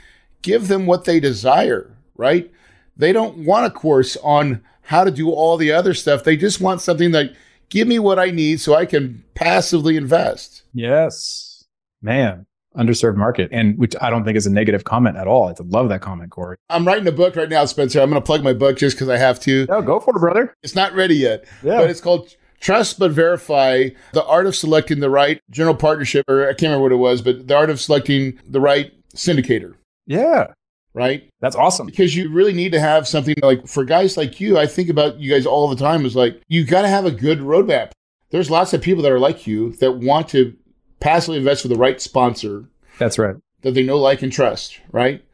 Give 0.43 0.69
them 0.69 0.87
what 0.87 1.05
they 1.05 1.21
desire, 1.21 1.97
right? 2.17 2.51
They 2.97 3.13
don't 3.13 3.45
want 3.45 3.67
a 3.67 3.71
course 3.71 4.17
on 4.23 4.63
how 4.83 5.05
to 5.05 5.11
do 5.11 5.31
all 5.31 5.57
the 5.57 5.73
other 5.73 5.95
stuff. 5.95 6.25
They 6.25 6.37
just 6.37 6.61
want 6.61 6.81
something 6.81 7.11
that 7.13 7.35
give 7.69 7.87
me 7.87 7.99
what 7.99 8.19
I 8.19 8.31
need 8.31 8.61
so 8.61 8.75
I 8.75 8.87
can 8.87 9.25
passively 9.35 9.97
invest. 9.97 10.63
Yes. 10.73 11.65
Man, 12.01 12.47
underserved 12.79 13.17
market, 13.17 13.49
and 13.53 13.77
which 13.79 13.95
I 14.01 14.09
don't 14.11 14.25
think 14.25 14.37
is 14.37 14.47
a 14.47 14.51
negative 14.51 14.85
comment 14.85 15.17
at 15.17 15.27
all. 15.27 15.49
I 15.49 15.55
love 15.65 15.89
that 15.89 16.01
comment, 16.01 16.31
Corey. 16.31 16.57
I'm 16.71 16.87
writing 16.87 17.07
a 17.07 17.13
book 17.13 17.37
right 17.37 17.49
now, 17.49 17.65
Spencer. 17.65 18.01
I'm 18.01 18.11
going 18.11 18.23
to 18.23 18.27
plug 18.27 18.43
my 18.43 18.53
book 18.53 18.79
just 18.79 18.97
because 18.97 19.09
I 19.09 19.17
have 19.17 19.41
to. 19.41 19.67
Oh, 19.69 19.83
go 19.83 20.01
for 20.01 20.17
it, 20.17 20.21
brother. 20.21 20.55
It's 20.63 20.75
not 20.75 20.95
ready 20.95 21.17
yet, 21.17 21.45
yeah. 21.63 21.79
but 21.79 21.91
it's 21.91 22.01
called 22.01 22.35
Trust 22.61 22.99
but 22.99 23.11
Verify 23.11 23.91
The 24.13 24.25
Art 24.25 24.47
of 24.47 24.57
Selecting 24.57 25.01
the 25.01 25.11
Right 25.11 25.41
General 25.51 25.75
Partnership, 25.75 26.25
or 26.29 26.45
I 26.45 26.53
can't 26.53 26.63
remember 26.63 26.83
what 26.85 26.93
it 26.93 26.97
was, 26.97 27.23
but 27.23 27.47
the 27.47 27.57
art 27.57 27.71
of 27.71 27.81
selecting 27.81 28.39
the 28.49 28.61
right 28.61 28.93
syndicator. 29.15 29.75
Yeah. 30.07 30.49
right? 30.95 31.29
That's 31.41 31.57
awesome. 31.57 31.87
Because 31.87 32.17
you 32.17 32.31
really 32.31 32.53
need 32.53 32.73
to 32.73 32.81
have 32.81 33.07
something 33.07 33.37
like 33.43 33.67
for 33.67 33.85
guys 33.85 34.17
like 34.17 34.41
you, 34.41 34.59
I 34.59 34.67
think 34.67 34.89
about 34.89 35.19
you 35.19 35.31
guys 35.31 35.47
all 35.47 35.69
the 35.69 35.77
time 35.77 36.05
is 36.05 36.17
like 36.17 36.41
you 36.49 36.65
got 36.65 36.83
to 36.83 36.89
have 36.89 37.05
a 37.05 37.11
good 37.11 37.41
roadmap. 37.41 37.93
There's 38.31 38.51
lots 38.51 38.73
of 38.73 38.83
people 38.83 39.03
that 39.05 39.13
are 39.13 39.21
like 39.21 39.47
you 39.47 39.73
that 39.77 39.93
want 39.93 40.29
to 40.31 40.55
passively 41.00 41.38
invest 41.38 41.64
with 41.64 41.73
the 41.73 41.78
right 41.78 42.00
sponsor 42.00 42.64
That's 42.99 43.19
right. 43.19 43.37
that 43.62 43.73
they 43.73 43.83
know, 43.83 43.99
like, 43.99 44.23
and 44.23 44.33
trust, 44.33 44.81
right? 44.93 45.25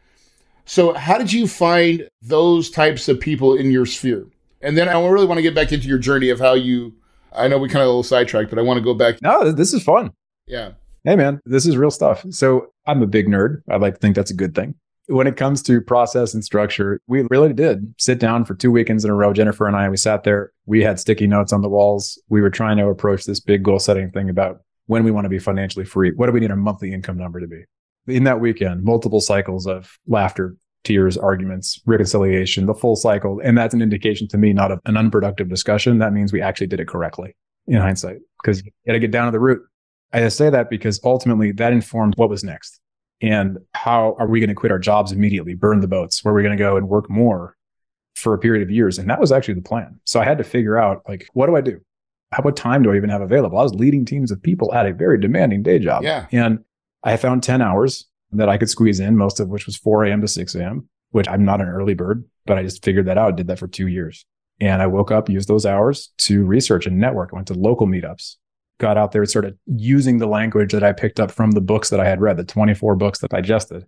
So, 0.66 0.94
how 0.94 1.18
did 1.18 1.33
you 1.33 1.47
find 1.47 2.09
those 2.23 2.71
types 2.71 3.09
of 3.09 3.21
people 3.21 3.54
in 3.54 3.71
your 3.71 3.87
sphere? 3.87 4.26
And 4.62 4.78
then 4.78 4.88
I 4.88 4.92
really 5.06 5.26
want 5.26 5.38
to 5.38 5.42
get 5.42 5.54
back 5.54 5.73
into 5.73 5.88
your 5.88 5.99
journey 5.99 6.30
of 6.30 6.40
how 6.40 6.54
you. 6.54 6.94
I 7.37 7.49
know 7.49 7.59
we 7.59 7.68
kind 7.68 7.83
of 7.83 7.87
a 7.87 7.88
little 7.88 8.02
sidetracked, 8.02 8.49
but 8.49 8.59
I 8.59 8.62
want 8.62 8.78
to 8.78 8.85
go 8.85 8.94
back. 8.94 9.21
No, 9.21 9.50
this 9.50 9.75
is 9.75 9.83
fun. 9.83 10.12
Yeah. 10.47 10.73
Hey, 11.02 11.16
man, 11.16 11.40
this 11.44 11.66
is 11.66 11.76
real 11.76 11.90
stuff. 11.90 12.25
So 12.30 12.68
I'm 12.87 13.02
a 13.02 13.06
big 13.06 13.26
nerd. 13.26 13.62
I 13.68 13.76
like 13.76 13.94
to 13.94 14.00
think 14.00 14.16
that's 14.16 14.30
a 14.30 14.37
good 14.37 14.54
thing. 14.54 14.75
When 15.06 15.26
it 15.26 15.37
comes 15.37 15.61
to 15.64 15.83
process 15.83 16.33
and 16.33 16.42
structure, 16.42 16.99
we 17.09 17.26
really 17.28 17.52
did 17.52 17.94
sit 17.99 18.18
down 18.18 18.47
for 18.47 18.54
two 18.54 18.71
weekends 18.71 19.04
in 19.04 19.11
a 19.11 19.14
row. 19.14 19.35
Jennifer 19.35 19.66
and 19.66 19.76
I, 19.76 19.88
we 19.90 19.99
sat 19.99 20.25
there. 20.25 20.52
We 20.64 20.83
had 20.83 20.99
sticky 20.99 21.26
notes 21.26 21.52
on 21.52 21.61
the 21.61 21.68
walls. 21.68 22.18
We 22.30 22.40
were 22.40 22.49
trying 22.49 22.78
to 22.78 22.87
approach 22.87 23.25
this 23.25 23.40
big 23.40 23.64
goal 23.64 23.80
setting 23.80 24.11
thing 24.12 24.30
about 24.30 24.62
when 24.87 25.05
we 25.05 25.11
want 25.11 25.25
to 25.25 25.29
be 25.29 25.38
financially 25.38 25.85
free. 25.85 26.12
What 26.17 26.26
do 26.26 26.33
we 26.33 26.41
need 26.41 26.50
our 26.50 26.57
monthly 26.57 26.93
income 26.93 27.17
number 27.17 27.41
to 27.41 27.47
be? 27.47 27.64
In 28.07 28.25
that 28.25 28.41
weekend, 28.41 28.85
multiple 28.85 29.21
cycles 29.21 29.67
of 29.67 29.99
laughter, 30.07 30.57
tears, 30.83 31.17
arguments, 31.17 31.81
reconciliation, 31.87 32.67
the 32.67 32.75
full 32.75 32.97
cycle. 32.97 33.41
And 33.43 33.57
that's 33.57 33.73
an 33.73 33.81
indication 33.81 34.29
to 34.29 34.38
me, 34.38 34.53
not 34.53 34.71
of 34.71 34.81
an 34.85 34.97
unproductive 34.97 35.49
discussion. 35.49 35.99
That 35.99 36.12
means 36.12 36.33
we 36.33 36.43
actually 36.43 36.67
did 36.67 36.81
it 36.81 36.88
correctly 36.88 37.35
in 37.67 37.81
hindsight, 37.81 38.19
because 38.43 38.62
you 38.62 38.71
got 38.87 38.93
to 38.93 38.99
get 38.99 39.11
down 39.11 39.26
to 39.26 39.33
the 39.33 39.41
root. 39.41 39.62
I 40.12 40.29
say 40.29 40.50
that 40.50 40.69
because 40.69 41.00
ultimately 41.03 41.50
that 41.53 41.73
informed 41.73 42.14
what 42.17 42.29
was 42.29 42.45
next 42.45 42.79
and 43.23 43.59
how 43.73 44.14
are 44.19 44.26
we 44.26 44.38
going 44.38 44.49
to 44.49 44.55
quit 44.55 44.71
our 44.71 44.79
jobs 44.79 45.11
immediately, 45.11 45.55
burn 45.55 45.81
the 45.81 45.88
boats, 45.88 46.23
where 46.23 46.33
are 46.33 46.37
we 46.37 46.43
going 46.43 46.57
to 46.57 46.62
go 46.62 46.76
and 46.76 46.88
work 46.88 47.09
more 47.09 47.57
for 48.14 48.35
a 48.35 48.38
period 48.38 48.62
of 48.62 48.71
years. 48.71 48.99
And 48.99 49.09
that 49.11 49.19
was 49.19 49.33
actually 49.33 49.55
the 49.55 49.62
plan. 49.62 49.99
So 50.05 50.21
I 50.21 50.25
had 50.25 50.38
to 50.38 50.45
figure 50.45 50.76
out 50.76 51.03
like, 51.09 51.26
what 51.33 51.47
do 51.47 51.57
I 51.57 51.62
do? 51.62 51.81
How 52.35 52.43
what 52.43 52.57
time 52.57 52.83
do 52.83 52.93
I 52.93 52.97
even 52.97 53.11
have 53.11 53.21
available? 53.21 53.59
I 53.59 53.62
was 53.62 53.75
leading 53.75 54.05
teams 54.05 54.33
of 54.33 54.43
people 54.43 54.75
at 54.75 54.87
a 54.87 54.93
very 54.93 55.21
demanding 55.21 55.62
day 55.62 55.79
job. 55.79 56.03
Yeah. 56.03 56.26
And 56.33 56.64
I 57.05 57.17
found 57.17 57.45
10 57.45 57.62
hours 57.62 58.07
that 58.33 58.49
I 58.49 58.59
could 58.59 58.69
squeeze 58.69 58.99
in, 58.99 59.17
most 59.17 59.38
of 59.38 59.49
which 59.49 59.67
was 59.67 59.76
4 59.76 60.07
a.m. 60.07 60.21
to 60.21 60.26
6 60.26 60.55
a.m., 60.57 60.88
which 61.11 61.29
I'm 61.29 61.45
not 61.45 61.61
an 61.61 61.69
early 61.69 61.95
bird, 61.95 62.25
but 62.45 62.59
I 62.59 62.64
just 62.64 62.85
figured 62.85 63.07
that 63.07 63.19
out. 63.19 63.37
Did 63.37 63.47
that 63.47 63.61
for 63.61 63.69
two 63.69 63.87
years. 63.87 64.26
And 64.61 64.83
I 64.83 64.88
woke 64.88 65.12
up, 65.12 65.29
used 65.29 65.49
those 65.49 65.64
hours 65.64 66.12
to 66.19 66.45
research 66.45 66.87
and 66.87 66.99
network. 66.99 67.31
I 67.33 67.37
went 67.37 67.49
to 67.49 67.55
local 67.55 67.87
meetups, 67.87 68.35
got 68.79 68.99
out 68.99 69.12
there 69.12 69.25
started 69.26 69.57
using 69.67 70.19
the 70.19 70.26
language 70.26 70.73
that 70.73 70.83
I 70.83 70.93
picked 70.93 71.21
up 71.21 71.31
from 71.31 71.53
the 71.53 71.61
books 71.61 71.91
that 71.91 72.00
I 72.00 72.09
had 72.09 72.21
read, 72.21 72.37
the 72.37 72.45
24 72.45 72.97
books 72.97 73.21
that 73.21 73.33
I 73.33 73.43
digested. 73.43 73.87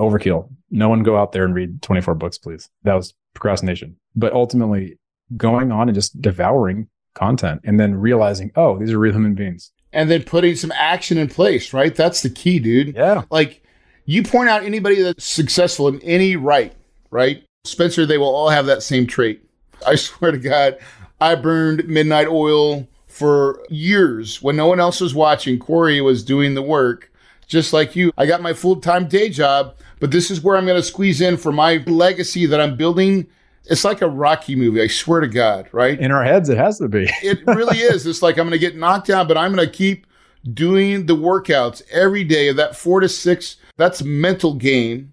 Overkill. 0.00 0.50
No 0.70 0.88
one 0.88 1.04
go 1.04 1.16
out 1.16 1.30
there 1.30 1.44
and 1.44 1.54
read 1.54 1.80
24 1.82 2.16
books, 2.16 2.38
please. 2.38 2.68
That 2.82 2.94
was 2.94 3.14
procrastination. 3.34 3.96
But 4.16 4.32
ultimately, 4.32 4.98
going 5.36 5.70
on 5.70 5.88
and 5.88 5.94
just 5.94 6.20
devouring 6.20 6.88
content 7.18 7.60
and 7.64 7.78
then 7.78 7.94
realizing, 7.94 8.52
oh, 8.56 8.78
these 8.78 8.92
are 8.92 8.98
real 8.98 9.12
human 9.12 9.34
beings. 9.34 9.72
And 9.92 10.10
then 10.10 10.22
putting 10.22 10.54
some 10.54 10.72
action 10.72 11.18
in 11.18 11.28
place, 11.28 11.72
right? 11.72 11.94
That's 11.94 12.22
the 12.22 12.30
key, 12.30 12.58
dude. 12.58 12.94
Yeah. 12.94 13.22
Like 13.30 13.62
you 14.04 14.22
point 14.22 14.48
out 14.48 14.62
anybody 14.62 15.02
that's 15.02 15.24
successful 15.24 15.88
in 15.88 16.00
any 16.02 16.36
right, 16.36 16.74
right? 17.10 17.44
Spencer, 17.64 18.06
they 18.06 18.18
will 18.18 18.34
all 18.34 18.48
have 18.48 18.66
that 18.66 18.82
same 18.82 19.06
trait. 19.06 19.42
I 19.86 19.94
swear 19.96 20.30
to 20.30 20.38
God, 20.38 20.78
I 21.20 21.34
burned 21.34 21.86
midnight 21.88 22.28
oil 22.28 22.86
for 23.06 23.60
years 23.68 24.40
when 24.40 24.56
no 24.56 24.66
one 24.66 24.80
else 24.80 25.00
was 25.00 25.14
watching. 25.14 25.58
Corey 25.58 26.00
was 26.00 26.22
doing 26.22 26.54
the 26.54 26.62
work, 26.62 27.10
just 27.46 27.72
like 27.72 27.96
you. 27.96 28.12
I 28.16 28.26
got 28.26 28.42
my 28.42 28.52
full 28.52 28.76
time 28.76 29.08
day 29.08 29.28
job, 29.28 29.74
but 30.00 30.10
this 30.10 30.30
is 30.30 30.42
where 30.42 30.56
I'm 30.56 30.66
going 30.66 30.80
to 30.80 30.86
squeeze 30.86 31.20
in 31.20 31.36
for 31.36 31.50
my 31.50 31.82
legacy 31.86 32.46
that 32.46 32.60
I'm 32.60 32.76
building. 32.76 33.26
It's 33.68 33.84
like 33.84 34.00
a 34.00 34.08
Rocky 34.08 34.56
movie, 34.56 34.80
I 34.80 34.86
swear 34.86 35.20
to 35.20 35.28
God, 35.28 35.68
right? 35.72 35.98
In 35.98 36.10
our 36.10 36.24
heads, 36.24 36.48
it 36.48 36.56
has 36.56 36.78
to 36.78 36.88
be. 36.88 37.04
it 37.22 37.40
really 37.46 37.78
is. 37.78 38.06
It's 38.06 38.22
like 38.22 38.38
I'm 38.38 38.48
going 38.48 38.52
to 38.52 38.58
get 38.58 38.76
knocked 38.76 39.08
down, 39.08 39.28
but 39.28 39.36
I'm 39.36 39.54
going 39.54 39.66
to 39.66 39.72
keep 39.72 40.06
doing 40.54 41.06
the 41.06 41.16
workouts 41.16 41.82
every 41.90 42.24
day 42.24 42.48
of 42.48 42.56
that 42.56 42.76
four 42.76 43.00
to 43.00 43.08
six. 43.08 43.56
That's 43.76 44.02
mental 44.02 44.54
game, 44.54 45.12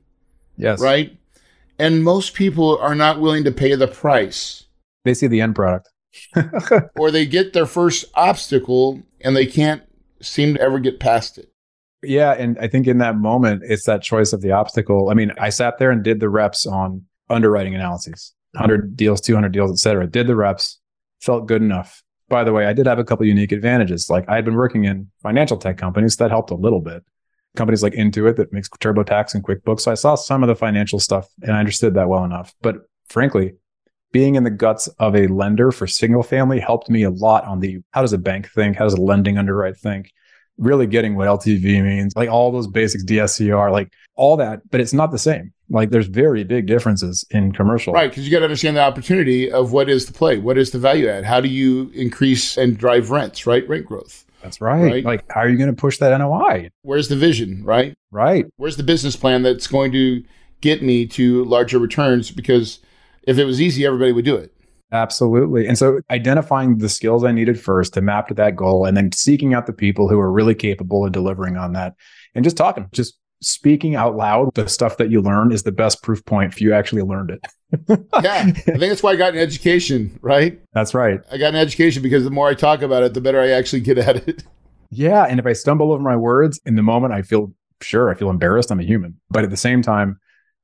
yes. 0.58 0.80
right? 0.80 1.18
And 1.78 2.04
most 2.04 2.34
people 2.34 2.78
are 2.78 2.96
not 2.96 3.20
willing 3.20 3.44
to 3.44 3.52
pay 3.52 3.76
the 3.76 3.88
price. 3.88 4.66
They 5.04 5.14
see 5.14 5.28
the 5.28 5.42
end 5.42 5.56
product. 5.56 5.90
or 6.98 7.12
they 7.12 7.26
get 7.26 7.52
their 7.52 7.66
first 7.66 8.06
obstacle 8.16 9.04
and 9.20 9.36
they 9.36 9.46
can't 9.46 9.84
seem 10.22 10.54
to 10.54 10.62
ever 10.62 10.80
get 10.80 11.02
past 11.02 11.38
it. 11.38 11.52
Yeah. 12.02 12.32
And 12.32 12.58
I 12.60 12.70
think 12.70 12.88
in 12.88 13.00
that 13.00 13.18
moment, 13.18 13.64
it's 13.66 13.86
that 13.86 14.02
choice 14.02 14.32
of 14.32 14.42
the 14.42 14.52
obstacle. 14.52 15.10
I 15.10 15.14
mean, 15.14 15.34
I 15.38 15.50
sat 15.50 15.78
there 15.78 15.92
and 15.92 16.04
did 16.04 16.22
the 16.22 16.30
reps 16.30 16.66
on 16.66 17.04
underwriting 17.30 17.76
analyses 17.76 18.35
100 18.56 18.96
deals, 18.96 19.22
200 19.22 19.52
deals, 19.52 19.72
et 19.72 19.78
cetera. 19.78 20.08
Did 20.08 20.28
the 20.28 20.36
reps, 20.36 20.80
felt 21.22 21.48
good 21.48 21.62
enough. 21.62 22.04
By 22.28 22.44
the 22.44 22.54
way, 22.54 22.66
I 22.66 22.74
did 22.74 22.88
have 22.88 23.00
a 23.00 23.04
couple 23.04 23.26
unique 23.26 23.52
advantages. 23.52 24.10
Like 24.10 24.28
I 24.28 24.36
had 24.36 24.46
been 24.46 24.56
working 24.56 24.86
in 24.86 25.10
financial 25.22 25.58
tech 25.58 25.78
companies 25.78 26.18
that 26.18 26.32
helped 26.32 26.52
a 26.52 26.56
little 26.56 26.82
bit. 26.82 27.04
Companies 27.56 27.84
like 27.84 27.94
Intuit 27.94 28.36
that 28.38 28.52
makes 28.52 28.68
TurboTax 28.68 29.36
and 29.36 29.44
QuickBooks. 29.44 29.82
So 29.82 29.92
I 29.92 29.96
saw 29.96 30.16
some 30.16 30.44
of 30.44 30.48
the 30.48 30.56
financial 30.56 31.00
stuff 31.00 31.28
and 31.42 31.52
I 31.52 31.60
understood 31.60 31.94
that 31.94 32.10
well 32.10 32.26
enough. 32.26 32.54
But 32.62 32.78
frankly, 33.08 33.54
being 34.12 34.36
in 34.36 34.44
the 34.44 34.50
guts 34.50 34.88
of 35.00 35.16
a 35.16 35.28
lender 35.28 35.72
for 35.72 35.88
single 35.88 36.24
family 36.24 36.60
helped 36.60 36.90
me 36.90 37.04
a 37.04 37.10
lot 37.10 37.44
on 37.46 37.60
the 37.60 37.80
how 37.92 38.02
does 38.02 38.14
a 38.14 38.18
bank 38.18 38.50
think? 38.50 38.78
How 38.78 38.86
does 38.86 38.94
a 38.94 39.02
lending 39.02 39.38
underwrite 39.38 39.78
think? 39.78 40.12
Really 40.58 40.88
getting 40.88 41.16
what 41.16 41.28
LTV 41.28 41.84
means, 41.84 42.16
like 42.16 42.30
all 42.30 42.52
those 42.52 42.68
basics, 42.68 43.04
DSCR, 43.04 43.72
like 43.72 43.92
all 44.16 44.38
that, 44.38 44.62
but 44.72 44.80
it's 44.80 44.94
not 44.94 45.12
the 45.12 45.20
same. 45.20 45.54
Like 45.70 45.90
there's 45.90 46.08
very 46.08 46.44
big 46.44 46.68
differences 46.68 47.26
in 47.32 47.52
commercial. 47.52 47.94
Right. 47.94 48.14
Cause 48.14 48.24
you 48.24 48.32
got 48.32 48.40
to 48.40 48.46
understand 48.46 48.78
the 48.78 48.82
opportunity 48.82 49.52
of 49.52 49.74
what 49.74 49.90
is 49.90 50.06
the 50.06 50.14
play. 50.14 50.38
What 50.38 50.58
is 50.58 50.72
the 50.72 50.80
value 50.80 51.10
add? 51.10 51.26
How 51.26 51.42
do 51.42 51.50
you 51.50 51.92
increase 51.94 52.58
and 52.58 52.78
drive 52.78 53.12
rents, 53.12 53.46
right? 53.46 53.68
Rent 53.68 53.86
growth. 53.86 54.26
That's 54.42 54.62
right. 54.62 54.84
right. 54.84 55.04
Like, 55.04 55.26
how 55.32 55.42
are 55.42 55.50
you 55.50 55.58
going 55.58 55.72
to 55.72 55.76
push 55.76 55.98
that 55.98 56.16
NOI? 56.16 56.70
Where's 56.84 57.08
the 57.08 57.16
vision, 57.16 57.64
right? 57.64 57.96
Right. 58.12 58.46
Where's 58.58 58.78
the 58.78 58.84
business 58.84 59.16
plan 59.16 59.42
that's 59.42 59.66
going 59.66 59.92
to 59.94 60.24
get 60.62 60.84
me 60.84 61.08
to 61.08 61.44
larger 61.46 61.80
returns? 61.80 62.30
Because 62.30 62.80
if 63.24 63.40
it 63.40 63.46
was 63.46 63.60
easy, 63.60 63.86
everybody 63.86 64.12
would 64.12 64.26
do 64.26 64.36
it. 64.36 64.55
Absolutely. 64.92 65.68
And 65.68 65.78
so 65.78 66.00
identifying 66.10 66.78
the 66.78 66.90
skills 66.90 67.24
I 67.24 67.32
needed 67.32 67.60
first 67.60 67.94
to 67.96 68.02
map 68.02 68.28
to 68.30 68.34
that 68.36 68.56
goal 68.56 68.86
and 68.86 68.96
then 68.96 69.12
seeking 69.12 69.54
out 69.54 69.66
the 69.66 69.74
people 69.74 70.08
who 70.08 70.20
are 70.20 70.32
really 70.32 70.56
capable 70.56 71.06
of 71.06 71.12
delivering 71.12 71.58
on 71.58 71.74
that 71.74 71.96
and 72.34 72.44
just 72.44 72.58
talking, 72.58 72.88
just 72.92 73.18
speaking 73.42 73.96
out 73.96 74.16
loud 74.16 74.50
the 74.56 74.68
stuff 74.68 74.98
that 74.98 75.12
you 75.12 75.22
learn 75.22 75.52
is 75.52 75.64
the 75.64 75.72
best 75.72 76.02
proof 76.02 76.24
point 76.26 76.54
if 76.54 76.62
you 76.62 76.74
actually 76.74 77.02
learned 77.02 77.32
it. 77.32 77.46
yeah. 78.24 78.44
I 78.46 78.52
think 78.52 78.80
that's 78.80 79.04
why 79.04 79.12
I 79.12 79.16
got 79.16 79.34
an 79.34 79.40
education, 79.40 80.18
right? 80.22 80.60
That's 80.74 80.94
right. 80.94 81.20
I 81.32 81.38
got 81.38 81.50
an 81.50 81.60
education 81.60 82.02
because 82.02 82.24
the 82.24 82.32
more 82.32 82.48
I 82.48 82.54
talk 82.54 82.82
about 82.82 83.04
it, 83.04 83.14
the 83.14 83.22
better 83.22 83.42
I 83.42 83.50
actually 83.50 83.82
get 83.82 83.98
at 83.98 84.28
it. 84.28 84.44
Yeah. 84.92 85.24
And 85.24 85.40
if 85.40 85.46
I 85.46 85.52
stumble 85.54 85.92
over 85.92 86.02
my 86.02 86.16
words 86.16 86.62
in 86.66 86.76
the 86.76 86.84
moment, 86.84 87.12
I 87.12 87.22
feel 87.22 87.52
sure, 87.82 88.10
I 88.10 88.14
feel 88.14 88.30
embarrassed. 88.30 88.72
I'm 88.72 88.80
a 88.80 88.84
human. 88.84 89.20
But 89.30 89.44
at 89.44 89.50
the 89.50 89.58
same 89.58 89.82
time, 89.82 90.20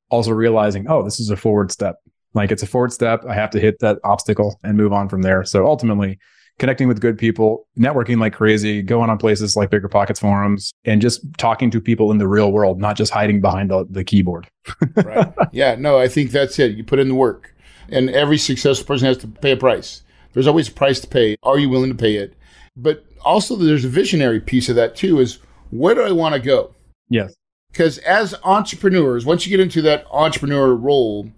also 0.10 0.32
realizing, 0.32 0.86
oh, 0.88 1.04
this 1.04 1.20
is 1.20 1.30
a 1.32 1.36
forward 1.36 1.72
step. 1.72 1.98
Like 2.34 2.52
it's 2.52 2.64
a 2.64 2.68
forward 2.68 2.94
step. 2.94 3.24
I 3.26 3.34
have 3.34 3.50
to 3.52 3.60
hit 3.60 3.80
that 3.80 4.00
obstacle 4.04 4.60
and 4.64 4.78
move 4.78 4.94
on 4.94 5.10
from 5.10 5.22
there. 5.22 5.44
So 5.44 5.66
ultimately, 5.66 6.20
connecting 6.60 6.88
with 6.88 7.02
good 7.02 7.18
people, 7.18 7.68
networking 7.78 8.20
like 8.20 8.34
crazy, 8.34 8.82
going 8.82 9.10
on 9.10 9.18
places 9.18 9.56
like 9.56 9.70
BiggerPockets 9.70 10.20
forums, 10.20 10.72
and 10.86 11.02
just 11.02 11.22
talking 11.38 11.72
to 11.72 11.82
people 11.82 12.12
in 12.12 12.18
the 12.18 12.28
real 12.28 12.52
world, 12.52 12.80
not 12.80 12.96
just 12.96 13.12
hiding 13.12 13.42
behind 13.42 13.70
the, 13.70 13.86
the 13.90 14.04
keyboard. 14.04 14.48
right. 14.96 15.34
Yeah. 15.52 15.76
No, 15.76 15.98
I 15.98 16.08
think 16.08 16.32
that's 16.32 16.58
it. 16.60 16.76
You 16.78 16.84
put 16.84 17.00
in 17.00 17.10
the 17.10 17.16
work, 17.16 17.54
and 17.90 18.10
every 18.10 18.38
successful 18.38 18.86
person 18.86 19.08
has 19.08 19.18
to 19.18 19.28
pay 19.28 19.52
a 19.52 19.58
price. 19.58 20.04
There's 20.34 20.48
always 20.48 20.70
a 20.70 20.74
price 20.74 21.00
to 21.02 21.08
pay. 21.08 21.36
Are 21.44 21.60
you 21.60 21.70
willing 21.70 21.90
to 21.90 21.98
pay 21.98 22.16
it? 22.16 22.36
But 22.78 23.06
also, 23.26 23.56
there's 23.56 23.86
a 23.86 23.90
visionary 23.90 24.40
piece 24.40 24.70
of 24.70 24.76
that 24.76 24.96
too. 24.96 25.20
Is 25.20 25.40
where 25.72 25.96
do 25.96 26.02
I 26.02 26.12
want 26.12 26.36
to 26.36 26.40
go? 26.40 26.74
Yes. 27.10 27.34
Because 27.72 27.98
as 28.00 28.36
entrepreneurs, 28.44 29.26
once 29.26 29.46
you 29.46 29.50
get 29.50 29.62
into 29.62 29.82
that 29.84 30.06
entrepreneur 30.12 30.76
role, 30.76 31.32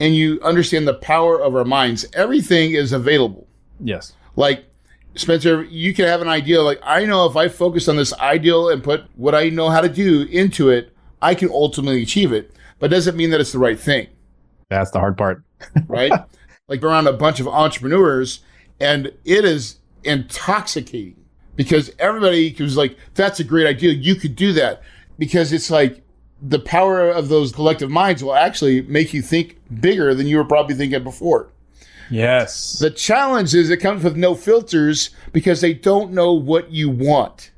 and 0.00 0.14
you 0.14 0.40
understand 0.42 0.86
the 0.86 0.94
power 0.94 1.40
of 1.40 1.54
our 1.54 1.64
minds, 1.64 2.04
everything 2.14 2.72
is 2.72 2.92
available. 2.92 3.46
Yes. 3.80 4.12
Like 4.36 4.64
Spencer, 5.16 5.62
you 5.64 5.94
can 5.94 6.06
have 6.06 6.20
an 6.20 6.28
idea 6.28 6.60
like 6.62 6.80
I 6.82 7.04
know 7.04 7.26
if 7.26 7.36
I 7.36 7.48
focus 7.48 7.88
on 7.88 7.96
this 7.96 8.12
ideal 8.14 8.68
and 8.68 8.82
put 8.82 9.04
what 9.16 9.34
I 9.34 9.48
know 9.48 9.70
how 9.70 9.80
to 9.80 9.88
do 9.88 10.22
into 10.22 10.70
it, 10.70 10.94
I 11.22 11.34
can 11.34 11.50
ultimately 11.50 12.02
achieve 12.02 12.32
it. 12.32 12.52
But 12.78 12.90
doesn't 12.90 13.16
mean 13.16 13.30
that 13.30 13.40
it's 13.40 13.52
the 13.52 13.58
right 13.58 13.78
thing. 13.78 14.08
That's 14.68 14.90
the 14.90 14.98
hard 14.98 15.16
part. 15.16 15.42
right? 15.86 16.12
Like 16.68 16.82
around 16.82 17.06
a 17.06 17.12
bunch 17.12 17.40
of 17.40 17.48
entrepreneurs 17.48 18.40
and 18.80 19.06
it 19.24 19.44
is 19.44 19.78
intoxicating 20.02 21.24
because 21.56 21.92
everybody 21.98 22.54
was 22.58 22.76
like, 22.76 22.96
that's 23.14 23.40
a 23.40 23.44
great 23.44 23.66
idea. 23.66 23.92
You 23.92 24.16
could 24.16 24.34
do 24.34 24.52
that. 24.54 24.82
Because 25.16 25.52
it's 25.52 25.70
like 25.70 26.03
the 26.46 26.58
power 26.58 27.08
of 27.10 27.28
those 27.28 27.52
collective 27.52 27.90
minds 27.90 28.22
will 28.22 28.34
actually 28.34 28.82
make 28.82 29.14
you 29.14 29.22
think 29.22 29.58
bigger 29.80 30.14
than 30.14 30.26
you 30.26 30.36
were 30.36 30.44
probably 30.44 30.74
thinking 30.74 31.02
before. 31.02 31.50
Yes. 32.10 32.78
The 32.78 32.90
challenge 32.90 33.54
is 33.54 33.70
it 33.70 33.78
comes 33.78 34.04
with 34.04 34.16
no 34.16 34.34
filters 34.34 35.10
because 35.32 35.62
they 35.62 35.72
don't 35.72 36.12
know 36.12 36.34
what 36.34 36.70
you 36.70 36.90
want, 36.90 37.50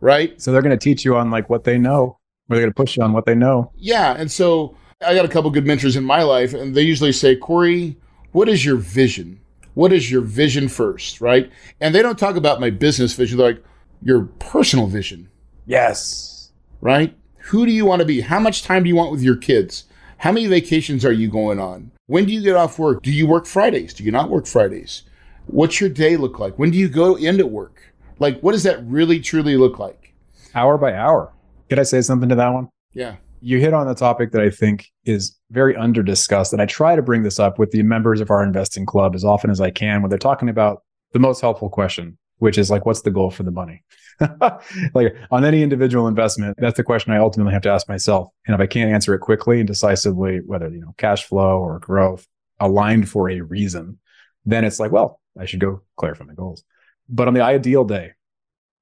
right? 0.00 0.40
So 0.40 0.52
they're 0.52 0.60
going 0.62 0.78
to 0.78 0.82
teach 0.82 1.04
you 1.04 1.16
on 1.16 1.30
like 1.30 1.48
what 1.48 1.64
they 1.64 1.78
know, 1.78 2.00
or 2.02 2.18
they're 2.50 2.60
going 2.60 2.70
to 2.70 2.74
push 2.74 2.98
you 2.98 3.02
on 3.02 3.14
what 3.14 3.24
they 3.24 3.34
know. 3.34 3.72
Yeah. 3.76 4.14
And 4.14 4.30
so 4.30 4.76
I 5.00 5.14
got 5.14 5.24
a 5.24 5.28
couple 5.28 5.50
good 5.50 5.66
mentors 5.66 5.96
in 5.96 6.04
my 6.04 6.22
life, 6.22 6.52
and 6.52 6.74
they 6.74 6.82
usually 6.82 7.12
say, 7.12 7.34
Corey, 7.34 7.96
what 8.32 8.48
is 8.48 8.64
your 8.64 8.76
vision? 8.76 9.40
What 9.72 9.92
is 9.92 10.10
your 10.10 10.20
vision 10.20 10.68
first, 10.68 11.20
right? 11.20 11.50
And 11.80 11.94
they 11.94 12.02
don't 12.02 12.18
talk 12.18 12.36
about 12.36 12.60
my 12.60 12.70
business 12.70 13.14
vision. 13.14 13.38
They're 13.38 13.48
like, 13.48 13.64
your 14.02 14.26
personal 14.38 14.86
vision. 14.86 15.30
Yes. 15.66 16.52
Right? 16.82 17.16
Who 17.48 17.66
do 17.66 17.72
you 17.72 17.84
want 17.84 18.00
to 18.00 18.06
be? 18.06 18.22
How 18.22 18.40
much 18.40 18.62
time 18.62 18.84
do 18.84 18.88
you 18.88 18.96
want 18.96 19.12
with 19.12 19.22
your 19.22 19.36
kids? 19.36 19.84
How 20.16 20.32
many 20.32 20.46
vacations 20.46 21.04
are 21.04 21.12
you 21.12 21.28
going 21.28 21.60
on? 21.60 21.90
When 22.06 22.24
do 22.24 22.32
you 22.32 22.40
get 22.40 22.56
off 22.56 22.78
work? 22.78 23.02
Do 23.02 23.12
you 23.12 23.26
work 23.26 23.44
Fridays? 23.44 23.92
Do 23.92 24.02
you 24.02 24.10
not 24.10 24.30
work 24.30 24.46
Fridays? 24.46 25.02
What's 25.46 25.78
your 25.78 25.90
day 25.90 26.16
look 26.16 26.38
like? 26.38 26.58
When 26.58 26.70
do 26.70 26.78
you 26.78 26.88
go 26.88 27.16
into 27.16 27.46
work? 27.46 27.92
Like, 28.18 28.40
what 28.40 28.52
does 28.52 28.62
that 28.62 28.82
really 28.86 29.20
truly 29.20 29.58
look 29.58 29.78
like? 29.78 30.14
Hour 30.54 30.78
by 30.78 30.94
hour. 30.94 31.34
Could 31.68 31.78
I 31.78 31.82
say 31.82 32.00
something 32.00 32.30
to 32.30 32.34
that 32.34 32.48
one? 32.48 32.70
Yeah. 32.94 33.16
You 33.42 33.60
hit 33.60 33.74
on 33.74 33.86
the 33.86 33.94
topic 33.94 34.32
that 34.32 34.40
I 34.40 34.48
think 34.48 34.90
is 35.04 35.36
very 35.50 35.76
under 35.76 36.02
discussed. 36.02 36.54
And 36.54 36.62
I 36.62 36.66
try 36.66 36.96
to 36.96 37.02
bring 37.02 37.24
this 37.24 37.38
up 37.38 37.58
with 37.58 37.72
the 37.72 37.82
members 37.82 38.22
of 38.22 38.30
our 38.30 38.42
investing 38.42 38.86
club 38.86 39.14
as 39.14 39.22
often 39.22 39.50
as 39.50 39.60
I 39.60 39.70
can 39.70 40.00
when 40.00 40.08
they're 40.08 40.18
talking 40.18 40.48
about 40.48 40.82
the 41.12 41.18
most 41.18 41.42
helpful 41.42 41.68
question, 41.68 42.16
which 42.38 42.56
is 42.56 42.70
like, 42.70 42.86
what's 42.86 43.02
the 43.02 43.10
goal 43.10 43.30
for 43.30 43.42
the 43.42 43.50
money? 43.50 43.82
like 44.94 45.14
on 45.30 45.44
any 45.44 45.62
individual 45.62 46.06
investment, 46.06 46.56
that's 46.58 46.76
the 46.76 46.84
question 46.84 47.12
I 47.12 47.18
ultimately 47.18 47.52
have 47.52 47.62
to 47.62 47.70
ask 47.70 47.88
myself. 47.88 48.28
And 48.46 48.54
if 48.54 48.60
I 48.60 48.66
can't 48.66 48.90
answer 48.90 49.14
it 49.14 49.20
quickly 49.20 49.58
and 49.60 49.66
decisively, 49.66 50.40
whether, 50.44 50.68
you 50.68 50.80
know, 50.80 50.94
cash 50.98 51.24
flow 51.24 51.58
or 51.58 51.78
growth 51.78 52.26
aligned 52.60 53.08
for 53.08 53.30
a 53.30 53.40
reason, 53.40 53.98
then 54.44 54.64
it's 54.64 54.78
like, 54.78 54.92
well, 54.92 55.20
I 55.38 55.46
should 55.46 55.60
go 55.60 55.82
clarify 55.96 56.24
my 56.24 56.34
goals. 56.34 56.64
But 57.08 57.28
on 57.28 57.34
the 57.34 57.42
ideal 57.42 57.84
day, 57.84 58.12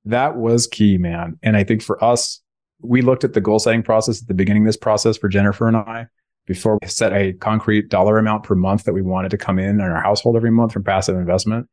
that 0.05 0.37
was 0.37 0.67
key, 0.67 0.99
man. 0.99 1.39
And 1.43 1.57
I 1.57 1.65
think 1.65 1.83
for 1.83 2.03
us, 2.03 2.41
we 2.81 3.03
looked 3.03 3.25
at 3.25 3.33
the 3.33 3.41
goal 3.41 3.59
setting 3.59 3.83
process 3.83 4.21
at 4.21 4.29
the 4.29 4.35
beginning 4.35 4.65
of 4.65 4.67
this 4.67 4.77
process 4.77 5.17
for 5.17 5.29
Jennifer 5.29 5.69
and 5.69 5.77
I 5.77 6.09
before 6.47 6.79
we 6.83 6.89
set 6.89 7.13
a 7.13 7.33
concrete 7.35 7.89
dollar 7.89 8.19
amount 8.19 8.43
per 8.43 8.57
month 8.57 8.85
that 8.85 8.93
we 8.93 9.03
wanted 9.03 9.31
to 9.31 9.39
come 9.39 9.59
in 9.59 9.81
on 9.81 9.91
our 9.91 10.03
household 10.03 10.37
every 10.37 10.51
month 10.51 10.73
from 10.73 10.83
passive 10.83 11.17
investment. 11.17 11.69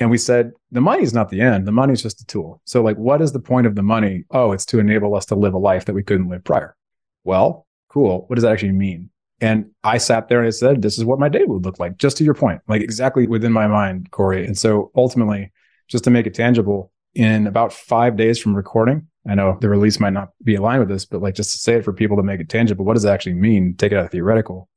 And 0.00 0.10
we 0.10 0.18
said, 0.18 0.52
the 0.70 0.80
money 0.80 1.02
is 1.02 1.12
not 1.12 1.28
the 1.28 1.40
end. 1.40 1.66
The 1.66 1.72
money 1.72 1.92
is 1.92 2.02
just 2.02 2.20
a 2.20 2.26
tool. 2.26 2.60
So 2.64 2.82
like, 2.82 2.96
what 2.96 3.20
is 3.20 3.32
the 3.32 3.40
point 3.40 3.66
of 3.66 3.74
the 3.74 3.82
money? 3.82 4.24
Oh, 4.30 4.52
it's 4.52 4.66
to 4.66 4.78
enable 4.78 5.14
us 5.14 5.26
to 5.26 5.34
live 5.34 5.54
a 5.54 5.58
life 5.58 5.86
that 5.86 5.94
we 5.94 6.04
couldn't 6.04 6.28
live 6.28 6.44
prior. 6.44 6.76
Well, 7.24 7.66
cool. 7.88 8.24
What 8.26 8.36
does 8.36 8.44
that 8.44 8.52
actually 8.52 8.72
mean? 8.72 9.10
And 9.40 9.70
I 9.84 9.98
sat 9.98 10.28
there 10.28 10.38
and 10.38 10.46
I 10.46 10.50
said, 10.50 10.82
this 10.82 10.98
is 10.98 11.04
what 11.04 11.18
my 11.18 11.28
day 11.28 11.44
would 11.44 11.64
look 11.64 11.78
like, 11.78 11.96
just 11.96 12.16
to 12.18 12.24
your 12.24 12.34
point, 12.34 12.60
like 12.68 12.82
exactly 12.82 13.26
within 13.26 13.52
my 13.52 13.66
mind, 13.66 14.10
Corey. 14.10 14.44
And 14.44 14.58
so 14.58 14.90
ultimately, 14.96 15.52
just 15.88 16.04
to 16.04 16.10
make 16.10 16.26
it 16.26 16.34
tangible, 16.34 16.92
in 17.14 17.46
about 17.46 17.72
five 17.72 18.16
days 18.16 18.38
from 18.38 18.54
recording, 18.54 19.06
I 19.28 19.34
know 19.34 19.58
the 19.60 19.68
release 19.68 19.98
might 19.98 20.12
not 20.12 20.30
be 20.42 20.54
aligned 20.54 20.80
with 20.80 20.88
this, 20.88 21.04
but 21.04 21.22
like 21.22 21.34
just 21.34 21.52
to 21.52 21.58
say 21.58 21.74
it 21.74 21.84
for 21.84 21.92
people 21.92 22.16
to 22.16 22.22
make 22.22 22.40
it 22.40 22.48
tangible, 22.48 22.84
what 22.84 22.94
does 22.94 23.04
it 23.04 23.10
actually 23.10 23.34
mean? 23.34 23.74
Take 23.76 23.92
it 23.92 23.98
out 23.98 24.04
of 24.04 24.10
theoretical. 24.10 24.68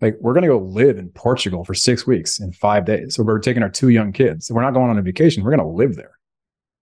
Like 0.00 0.16
we're 0.20 0.34
going 0.34 0.42
to 0.42 0.48
go 0.48 0.58
live 0.58 0.98
in 0.98 1.08
Portugal 1.10 1.64
for 1.64 1.74
six 1.74 2.06
weeks 2.06 2.40
in 2.40 2.52
five 2.52 2.84
days. 2.84 3.14
So 3.14 3.22
we're 3.22 3.38
taking 3.38 3.62
our 3.62 3.70
two 3.70 3.88
young 3.88 4.12
kids. 4.12 4.50
We're 4.50 4.62
not 4.62 4.74
going 4.74 4.90
on 4.90 4.98
a 4.98 5.02
vacation. 5.02 5.44
We're 5.44 5.56
going 5.56 5.60
to 5.60 5.76
live 5.76 5.96
there. 5.96 6.18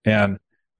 And 0.05 0.39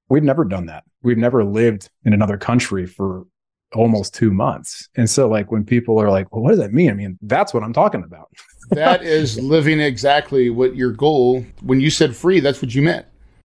we've 0.09 0.23
never 0.23 0.45
done 0.45 0.67
that. 0.67 0.85
We've 1.03 1.19
never 1.19 1.45
lived 1.45 1.91
in 2.05 2.13
another 2.13 2.37
country 2.37 2.87
for 2.87 3.27
almost 3.75 4.15
two 4.15 4.33
months. 4.33 4.89
And 4.97 5.09
so, 5.09 5.29
like, 5.29 5.51
when 5.51 5.65
people 5.65 6.01
are 6.01 6.11
like, 6.11 6.33
well, 6.33 6.43
what 6.43 6.51
does 6.51 6.59
that 6.59 6.73
mean? 6.73 6.91
I 6.91 6.95
mean, 6.95 7.19
that's 7.23 7.55
what 7.55 7.63
I'm 7.63 7.73
talking 7.73 8.05
about. 8.05 8.29
that 8.71 9.03
is 9.03 9.39
living 9.41 9.81
exactly 9.81 10.51
what 10.51 10.77
your 10.77 10.93
goal, 10.93 11.45
when 11.63 11.81
you 11.81 11.91
said 11.91 12.15
free, 12.15 12.41
that's 12.41 12.63
what 12.63 12.75
you 12.75 12.83
meant. 12.83 13.07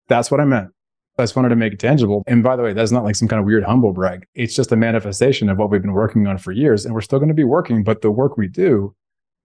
That's 0.09 0.31
what 0.31 0.41
I 0.41 0.45
meant. 0.45 0.71
I 1.19 1.23
just 1.23 1.37
wanted 1.37 1.51
to 1.51 1.57
make 1.57 1.73
it 1.73 1.79
tangible. 1.79 2.25
And 2.27 2.43
by 2.43 2.57
the 2.57 2.63
way, 2.63 2.73
that's 2.73 2.91
not 2.91 3.05
like 3.05 3.15
some 3.17 3.29
kind 3.29 3.39
of 3.41 3.47
weird 3.47 3.65
humble 3.65 3.93
brag. 3.93 4.27
It's 4.35 4.55
just 4.55 4.73
a 4.73 4.77
manifestation 4.77 5.49
of 5.49 5.59
what 5.59 5.71
we've 5.71 5.83
been 5.83 5.93
working 5.93 6.27
on 6.27 6.39
for 6.39 6.51
years. 6.51 6.85
And 6.85 6.95
we're 6.95 7.03
still 7.03 7.19
going 7.19 7.29
to 7.29 7.35
be 7.35 7.45
working, 7.45 7.85
but 7.85 8.03
the 8.03 8.11
work 8.11 8.37
we 8.37 8.49
do 8.49 8.95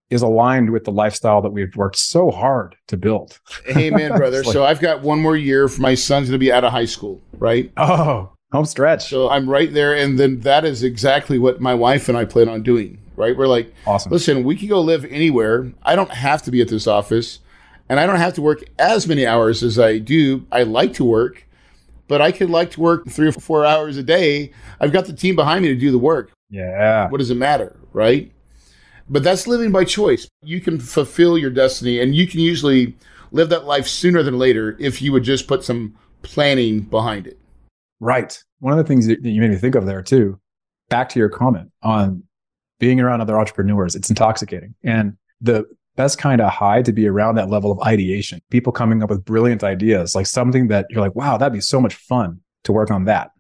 is 0.09 0.23
aligned 0.23 0.71
with 0.71 0.85
the 0.85 0.91
lifestyle 0.91 1.41
that 1.41 1.51
we've 1.51 1.75
worked 1.75 1.97
so 1.97 2.31
hard 2.31 2.75
to 2.87 2.97
build. 2.97 3.39
Amen, 3.77 4.11
brother. 4.17 4.43
like, 4.43 4.51
so 4.53 4.65
I've 4.65 4.79
got 4.79 5.01
one 5.01 5.21
more 5.21 5.37
year 5.37 5.67
for 5.67 5.81
my 5.81 5.93
son's 5.93 6.29
going 6.29 6.39
to 6.39 6.43
be 6.43 6.51
out 6.51 6.63
of 6.63 6.71
high 6.71 6.85
school, 6.85 7.21
right? 7.33 7.71
Oh, 7.77 8.31
home 8.51 8.65
stretch. 8.65 9.07
So 9.07 9.29
I'm 9.29 9.47
right 9.47 9.71
there. 9.71 9.95
And 9.95 10.19
then 10.19 10.39
that 10.41 10.65
is 10.65 10.81
exactly 10.83 11.37
what 11.37 11.61
my 11.61 11.75
wife 11.75 12.09
and 12.09 12.17
I 12.17 12.25
plan 12.25 12.49
on 12.49 12.63
doing, 12.63 12.99
right? 13.15 13.37
We're 13.37 13.47
like, 13.47 13.71
awesome. 13.85 14.11
Listen, 14.11 14.43
we 14.43 14.55
can 14.55 14.67
go 14.67 14.81
live 14.81 15.05
anywhere. 15.05 15.71
I 15.83 15.95
don't 15.95 16.09
have 16.09 16.41
to 16.43 16.51
be 16.51 16.61
at 16.61 16.69
this 16.69 16.87
office 16.87 17.39
and 17.87 17.99
I 17.99 18.05
don't 18.05 18.17
have 18.17 18.33
to 18.35 18.41
work 18.41 18.63
as 18.77 19.07
many 19.07 19.25
hours 19.25 19.61
as 19.61 19.77
I 19.77 19.97
do. 19.97 20.45
I 20.51 20.63
like 20.63 20.93
to 20.93 21.05
work, 21.05 21.45
but 22.09 22.21
I 22.21 22.33
could 22.33 22.49
like 22.49 22.71
to 22.71 22.81
work 22.81 23.07
three 23.07 23.27
or 23.27 23.31
four 23.31 23.63
hours 23.63 23.95
a 23.95 24.03
day. 24.03 24.51
I've 24.81 24.91
got 24.91 25.05
the 25.05 25.13
team 25.13 25.37
behind 25.37 25.61
me 25.61 25.69
to 25.69 25.75
do 25.75 25.91
the 25.91 25.99
work. 25.99 26.31
Yeah. 26.49 27.07
What 27.07 27.19
does 27.19 27.29
it 27.29 27.35
matter, 27.35 27.79
right? 27.93 28.31
But 29.07 29.23
that's 29.23 29.47
living 29.47 29.71
by 29.71 29.85
choice. 29.85 30.27
You 30.43 30.59
can 30.59 30.79
fulfill 30.79 31.37
your 31.37 31.51
destiny 31.51 32.01
and 32.01 32.13
you 32.15 32.27
can 32.27 32.39
usually 32.39 32.95
live 33.31 33.49
that 33.49 33.65
life 33.65 33.87
sooner 33.87 34.23
than 34.23 34.39
later 34.39 34.75
if 34.79 35.01
you 35.01 35.11
would 35.11 35.23
just 35.23 35.47
put 35.47 35.63
some 35.63 35.95
planning 36.23 36.81
behind 36.81 37.27
it. 37.27 37.39
Right. 37.99 38.37
One 38.59 38.73
of 38.73 38.77
the 38.77 38.83
things 38.83 39.05
that 39.07 39.23
you 39.23 39.39
made 39.39 39.51
me 39.51 39.57
think 39.57 39.75
of 39.75 39.85
there 39.85 40.01
too, 40.01 40.39
back 40.89 41.09
to 41.09 41.19
your 41.19 41.29
comment 41.29 41.71
on 41.83 42.23
being 42.79 42.99
around 42.99 43.21
other 43.21 43.39
entrepreneurs, 43.39 43.95
it's 43.95 44.09
intoxicating. 44.09 44.73
And 44.83 45.15
the 45.41 45.65
best 45.99 46.17
kind 46.17 46.39
of 46.39 46.49
high 46.49 46.81
to 46.81 46.93
be 46.93 47.05
around 47.09 47.35
that 47.35 47.49
level 47.49 47.73
of 47.73 47.79
ideation, 47.81 48.39
people 48.49 48.71
coming 48.71 49.03
up 49.03 49.09
with 49.09 49.25
brilliant 49.25 49.65
ideas, 49.65 50.15
like 50.15 50.25
something 50.25 50.69
that 50.69 50.85
you're 50.89 51.01
like, 51.01 51.13
wow, 51.13 51.35
that'd 51.35 51.51
be 51.51 51.59
so 51.59 51.81
much 51.81 51.93
fun 51.93 52.39
to 52.63 52.71
work 52.71 52.89
on 52.89 53.03
that. 53.03 53.31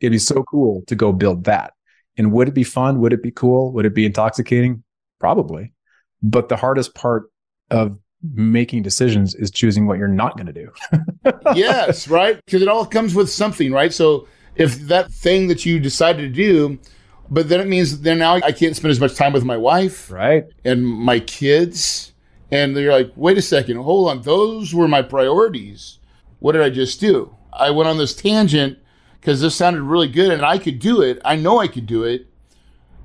It'd 0.00 0.10
be 0.10 0.18
so 0.18 0.42
cool 0.42 0.82
to 0.88 0.96
go 0.96 1.12
build 1.12 1.44
that. 1.44 1.74
And 2.16 2.32
would 2.32 2.48
it 2.48 2.54
be 2.54 2.64
fun? 2.64 2.98
Would 2.98 3.12
it 3.12 3.22
be 3.22 3.30
cool? 3.30 3.72
Would 3.72 3.86
it 3.86 3.94
be 3.94 4.04
intoxicating? 4.04 4.82
Probably. 5.20 5.72
But 6.20 6.48
the 6.48 6.56
hardest 6.56 6.92
part 6.96 7.30
of 7.70 7.96
making 8.20 8.82
decisions 8.82 9.36
is 9.36 9.52
choosing 9.52 9.86
what 9.86 9.98
you're 9.98 10.08
not 10.08 10.36
going 10.36 10.52
to 10.52 10.52
do. 10.52 10.72
yes, 11.54 12.08
right? 12.08 12.40
Because 12.44 12.62
it 12.62 12.68
all 12.68 12.84
comes 12.84 13.14
with 13.14 13.30
something, 13.30 13.70
right? 13.70 13.92
So 13.92 14.26
if 14.56 14.74
that 14.88 15.12
thing 15.12 15.46
that 15.46 15.64
you 15.64 15.78
decided 15.78 16.22
to 16.22 16.28
do, 16.34 16.80
but 17.30 17.48
then 17.48 17.60
it 17.60 17.68
means 17.68 18.00
then 18.00 18.18
now 18.18 18.34
I 18.34 18.52
can't 18.52 18.76
spend 18.76 18.90
as 18.90 19.00
much 19.00 19.14
time 19.14 19.32
with 19.32 19.44
my 19.44 19.56
wife, 19.56 20.10
right, 20.10 20.44
and 20.64 20.86
my 20.86 21.20
kids, 21.20 22.12
and 22.50 22.76
they're 22.76 22.92
like, 22.92 23.12
wait 23.16 23.38
a 23.38 23.42
second, 23.42 23.76
hold 23.76 24.10
on, 24.10 24.22
those 24.22 24.74
were 24.74 24.88
my 24.88 25.02
priorities. 25.02 25.98
What 26.40 26.52
did 26.52 26.62
I 26.62 26.70
just 26.70 27.00
do? 27.00 27.34
I 27.52 27.70
went 27.70 27.88
on 27.88 27.98
this 27.98 28.14
tangent 28.14 28.78
because 29.20 29.40
this 29.40 29.54
sounded 29.54 29.82
really 29.82 30.08
good, 30.08 30.30
and 30.30 30.44
I 30.44 30.58
could 30.58 30.78
do 30.78 31.02
it. 31.02 31.20
I 31.24 31.36
know 31.36 31.58
I 31.58 31.68
could 31.68 31.86
do 31.86 32.04
it, 32.04 32.26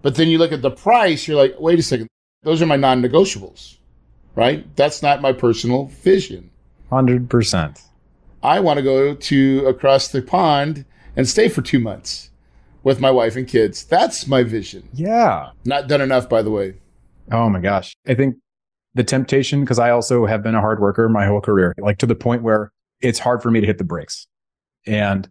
but 0.01 0.15
then 0.15 0.27
you 0.27 0.37
look 0.37 0.51
at 0.51 0.61
the 0.61 0.71
price, 0.71 1.27
you're 1.27 1.37
like, 1.37 1.55
wait 1.59 1.79
a 1.79 1.83
second, 1.83 2.07
those 2.43 2.61
are 2.61 2.67
my 2.67 2.75
non-negotiables 2.75 3.77
right? 4.35 4.75
That's 4.75 5.01
not 5.01 5.21
my 5.21 5.33
personal 5.33 5.85
vision. 5.85 6.49
100%. 6.91 7.81
I 8.41 8.59
want 8.59 8.77
to 8.77 8.83
go 8.83 9.15
to 9.15 9.65
across 9.67 10.09
the 10.09 10.21
pond 10.21 10.85
and 11.15 11.27
stay 11.27 11.47
for 11.47 11.61
two 11.61 11.79
months 11.79 12.29
with 12.83 12.99
my 12.99 13.11
wife 13.11 13.35
and 13.35 13.47
kids. 13.47 13.83
That's 13.83 14.27
my 14.27 14.43
vision. 14.43 14.87
Yeah. 14.93 15.49
Not 15.65 15.87
done 15.87 16.01
enough, 16.01 16.29
by 16.29 16.41
the 16.41 16.51
way. 16.51 16.75
Oh 17.31 17.49
my 17.49 17.59
gosh. 17.59 17.95
I 18.07 18.13
think 18.13 18.35
the 18.93 19.03
temptation, 19.03 19.61
because 19.61 19.79
I 19.79 19.89
also 19.89 20.25
have 20.25 20.43
been 20.43 20.55
a 20.55 20.61
hard 20.61 20.79
worker 20.79 21.09
my 21.09 21.25
whole 21.25 21.41
career, 21.41 21.73
like 21.77 21.97
to 21.99 22.05
the 22.05 22.15
point 22.15 22.43
where 22.43 22.71
it's 23.01 23.19
hard 23.19 23.41
for 23.41 23.49
me 23.49 23.61
to 23.61 23.67
hit 23.67 23.77
the 23.77 23.83
brakes. 23.83 24.27
And 24.85 25.27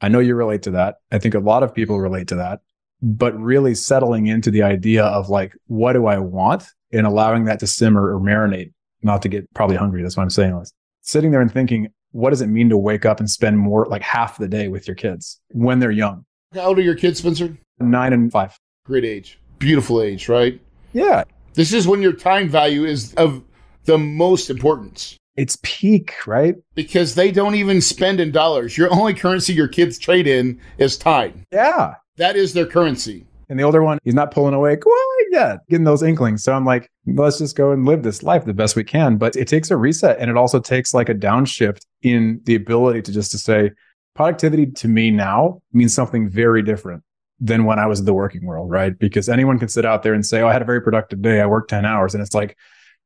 I 0.00 0.08
know 0.08 0.18
you 0.18 0.34
relate 0.34 0.62
to 0.62 0.70
that. 0.72 0.96
I 1.12 1.18
think 1.18 1.34
a 1.34 1.40
lot 1.40 1.62
of 1.62 1.74
people 1.74 2.00
relate 2.00 2.28
to 2.28 2.36
that. 2.36 2.60
But 3.00 3.38
really 3.38 3.76
settling 3.76 4.26
into 4.26 4.50
the 4.50 4.62
idea 4.62 5.04
of 5.04 5.28
like, 5.28 5.54
what 5.66 5.92
do 5.92 6.06
I 6.06 6.18
want? 6.18 6.64
and 6.92 7.06
allowing 7.06 7.44
that 7.44 7.60
to 7.60 7.66
simmer 7.66 8.14
or 8.14 8.20
marinate, 8.20 8.72
not 9.02 9.22
to 9.22 9.28
get 9.28 9.52
probably 9.54 9.76
hungry. 9.76 10.02
That's 10.02 10.16
what 10.16 10.22
I'm 10.22 10.30
saying. 10.30 10.64
Sitting 11.02 11.30
there 11.30 11.40
and 11.40 11.52
thinking, 11.52 11.88
what 12.12 12.30
does 12.30 12.40
it 12.40 12.46
mean 12.46 12.70
to 12.70 12.78
wake 12.78 13.04
up 13.04 13.20
and 13.20 13.28
spend 13.28 13.58
more, 13.58 13.86
like 13.86 14.02
half 14.02 14.38
the 14.38 14.48
day 14.48 14.68
with 14.68 14.88
your 14.88 14.94
kids 14.94 15.40
when 15.50 15.78
they're 15.78 15.90
young? 15.90 16.24
How 16.54 16.68
old 16.68 16.78
are 16.78 16.82
your 16.82 16.94
kids, 16.94 17.18
Spencer? 17.18 17.56
Nine 17.78 18.12
and 18.14 18.32
five. 18.32 18.58
Great 18.86 19.04
age. 19.04 19.38
Beautiful 19.58 20.00
age, 20.00 20.28
right? 20.30 20.58
Yeah. 20.94 21.24
This 21.52 21.74
is 21.74 21.86
when 21.86 22.00
your 22.00 22.14
time 22.14 22.48
value 22.48 22.84
is 22.86 23.12
of 23.14 23.42
the 23.84 23.98
most 23.98 24.48
importance. 24.48 25.16
It's 25.36 25.58
peak, 25.62 26.26
right? 26.26 26.56
Because 26.74 27.14
they 27.14 27.30
don't 27.30 27.54
even 27.54 27.80
spend 27.82 28.18
in 28.18 28.32
dollars. 28.32 28.78
Your 28.78 28.92
only 28.92 29.12
currency 29.12 29.52
your 29.52 29.68
kids 29.68 29.98
trade 29.98 30.26
in 30.26 30.58
is 30.78 30.96
time. 30.96 31.44
Yeah. 31.52 31.94
That 32.16 32.34
is 32.34 32.54
their 32.54 32.66
currency. 32.66 33.26
And 33.50 33.58
the 33.58 33.64
older 33.64 33.82
one, 33.82 33.98
he's 34.02 34.14
not 34.14 34.30
pulling 34.30 34.54
away 34.54 34.76
quite 34.76 35.24
yet, 35.30 35.58
getting 35.68 35.84
those 35.84 36.02
inklings. 36.02 36.42
So 36.42 36.54
I'm 36.54 36.64
like, 36.64 36.90
let's 37.06 37.38
just 37.38 37.56
go 37.56 37.72
and 37.72 37.84
live 37.84 38.02
this 38.02 38.22
life 38.22 38.44
the 38.44 38.54
best 38.54 38.74
we 38.74 38.84
can. 38.84 39.16
But 39.16 39.36
it 39.36 39.48
takes 39.48 39.70
a 39.70 39.76
reset 39.76 40.18
and 40.18 40.30
it 40.30 40.36
also 40.36 40.60
takes 40.60 40.94
like 40.94 41.08
a 41.08 41.14
downshift 41.14 41.82
in 42.02 42.40
the 42.44 42.54
ability 42.54 43.02
to 43.02 43.12
just 43.12 43.30
to 43.32 43.38
say, 43.38 43.70
productivity 44.18 44.66
to 44.66 44.88
me 44.88 45.12
now 45.12 45.62
means 45.72 45.94
something 45.94 46.28
very 46.28 46.60
different 46.60 47.04
than 47.38 47.64
when 47.64 47.78
I 47.78 47.86
was 47.86 48.00
in 48.00 48.04
the 48.04 48.12
working 48.12 48.44
world, 48.44 48.68
right? 48.68 48.98
Because 48.98 49.28
anyone 49.28 49.60
can 49.60 49.68
sit 49.68 49.84
out 49.84 50.02
there 50.02 50.12
and 50.12 50.26
say, 50.26 50.40
Oh, 50.40 50.48
I 50.48 50.52
had 50.52 50.60
a 50.60 50.64
very 50.64 50.82
productive 50.82 51.22
day. 51.22 51.40
I 51.40 51.46
worked 51.46 51.70
10 51.70 51.84
hours. 51.84 52.14
And 52.14 52.20
it's 52.20 52.34
like, 52.34 52.56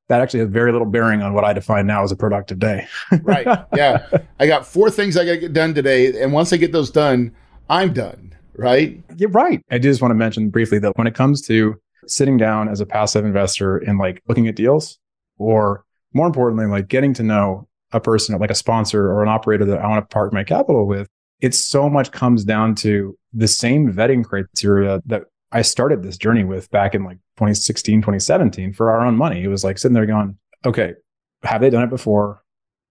that 0.08 0.22
actually 0.22 0.40
has 0.40 0.48
very 0.48 0.72
little 0.72 0.86
bearing 0.86 1.20
on 1.20 1.34
what 1.34 1.44
I 1.44 1.52
define 1.52 1.86
now 1.86 2.02
as 2.02 2.12
a 2.12 2.16
productive 2.16 2.58
day. 2.58 2.86
right. 3.22 3.46
Yeah. 3.76 4.06
I 4.40 4.46
got 4.46 4.66
four 4.66 4.90
things 4.90 5.18
I 5.18 5.26
got 5.26 5.32
to 5.32 5.38
get 5.38 5.52
done 5.52 5.74
today. 5.74 6.18
And 6.22 6.32
once 6.32 6.50
I 6.50 6.56
get 6.56 6.72
those 6.72 6.90
done, 6.90 7.34
I'm 7.68 7.92
done 7.92 8.34
right? 8.54 9.02
You're 9.16 9.30
right. 9.30 9.64
I 9.70 9.78
do 9.78 9.88
just 9.88 10.02
want 10.02 10.10
to 10.10 10.16
mention 10.16 10.50
briefly 10.50 10.78
that 10.80 10.96
when 10.98 11.06
it 11.06 11.14
comes 11.14 11.40
to 11.46 11.80
sitting 12.06 12.36
down 12.36 12.68
as 12.68 12.80
a 12.80 12.86
passive 12.86 13.24
investor 13.24 13.78
and 13.78 13.98
like 13.98 14.22
looking 14.28 14.46
at 14.46 14.56
deals 14.56 14.98
or 15.38 15.84
more 16.12 16.26
importantly, 16.26 16.66
like 16.66 16.88
getting 16.88 17.14
to 17.14 17.22
know 17.22 17.66
a 17.92 18.00
person 18.00 18.38
like 18.38 18.50
a 18.50 18.54
sponsor 18.54 19.10
or 19.10 19.22
an 19.22 19.28
operator 19.28 19.64
that 19.66 19.80
I 19.80 19.88
want 19.88 20.08
to 20.08 20.12
park 20.12 20.32
my 20.32 20.44
capital 20.44 20.86
with, 20.86 21.08
it 21.40 21.54
so 21.54 21.88
much 21.90 22.12
comes 22.12 22.44
down 22.44 22.74
to 22.76 23.18
the 23.32 23.48
same 23.48 23.92
vetting 23.92 24.24
criteria 24.24 25.02
that 25.06 25.24
I 25.50 25.62
started 25.62 26.02
this 26.02 26.16
journey 26.16 26.44
with 26.44 26.70
back 26.70 26.94
in 26.94 27.04
like 27.04 27.18
2016, 27.36 28.00
2017 28.00 28.72
for 28.72 28.90
our 28.90 29.04
own 29.04 29.16
money. 29.16 29.42
It 29.42 29.48
was 29.48 29.64
like 29.64 29.78
sitting 29.78 29.94
there 29.94 30.06
going, 30.06 30.38
okay, 30.64 30.94
have 31.42 31.60
they 31.60 31.70
done 31.70 31.82
it 31.82 31.90
before? 31.90 32.42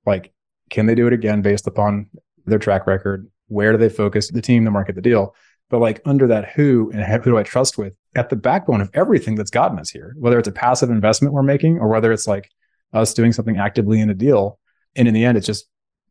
Like, 0.06 0.34
can 0.70 0.86
they 0.86 0.96
do 0.96 1.08
it 1.08 1.14
again 1.14 1.42
based 1.42 1.68
upon 1.68 2.10
their 2.46 2.60
track 2.60 2.86
record? 2.88 3.30
Where 3.48 3.72
do 3.72 3.78
they 3.78 3.90
focus 3.90 4.30
the 4.30 4.42
team, 4.42 4.64
the 4.64 4.72
market, 4.72 4.96
the 4.96 5.02
deal? 5.02 5.36
But 5.70 5.80
like 5.80 6.02
under 6.06 6.28
that 6.28 6.50
who 6.50 6.92
and 6.94 7.04
who 7.04 7.32
do 7.32 7.38
I 7.38 7.44
trust 7.44 7.78
with 7.78 7.94
at 8.16 8.30
the 8.30 8.36
backbone 8.36 8.82
of 8.82 8.92
everything 8.94 9.36
that's 9.36 9.52
gotten 9.52 9.80
us 9.80 9.90
here, 9.90 10.14
whether 10.20 10.38
it's 10.38 10.48
a 10.48 10.54
passive 10.54 10.90
investment 10.90 11.34
we're 11.34 11.44
making 11.44 11.80
or 11.80 11.88
whether 11.88 12.12
it's 12.12 12.28
like 12.28 12.52
us 12.94 13.14
doing 13.14 13.32
something 13.32 13.58
actively 13.58 14.02
in 14.02 14.10
a 14.10 14.14
deal. 14.14 14.60
And 14.96 15.08
in 15.08 15.14
the 15.14 15.26
end, 15.26 15.38
it's 15.38 15.48
just 15.48 15.66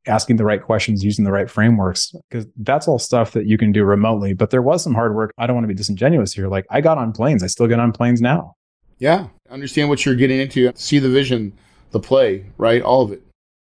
asking 0.06 0.36
the 0.36 0.44
right 0.44 0.62
questions, 0.62 1.04
using 1.04 1.24
the 1.24 1.32
right 1.32 1.50
frameworks, 1.50 2.14
because 2.30 2.46
that's 2.56 2.88
all 2.88 2.98
stuff 2.98 3.32
that 3.32 3.46
you 3.46 3.58
can 3.58 3.72
do 3.72 3.84
remotely. 3.84 4.32
But 4.32 4.50
there 4.50 4.62
was 4.62 4.82
some 4.82 4.94
hard 4.94 5.14
work. 5.14 5.32
I 5.38 5.46
don't 5.46 5.56
want 5.56 5.64
to 5.64 5.68
be 5.68 5.74
disingenuous 5.74 6.32
here. 6.32 6.48
Like 6.48 6.66
I 6.70 6.80
got 6.80 6.98
on 6.98 7.12
planes, 7.12 7.42
I 7.42 7.48
still 7.48 7.66
get 7.66 7.80
on 7.80 7.92
planes 7.92 8.20
now. 8.20 8.54
Yeah. 8.98 9.28
Understand 9.50 9.88
what 9.88 10.04
you're 10.04 10.14
getting 10.14 10.40
into, 10.40 10.72
see 10.74 10.98
the 10.98 11.08
vision, 11.08 11.52
the 11.90 12.00
play, 12.00 12.46
right? 12.58 12.82
All 12.82 13.02
of 13.02 13.12
it. 13.12 13.22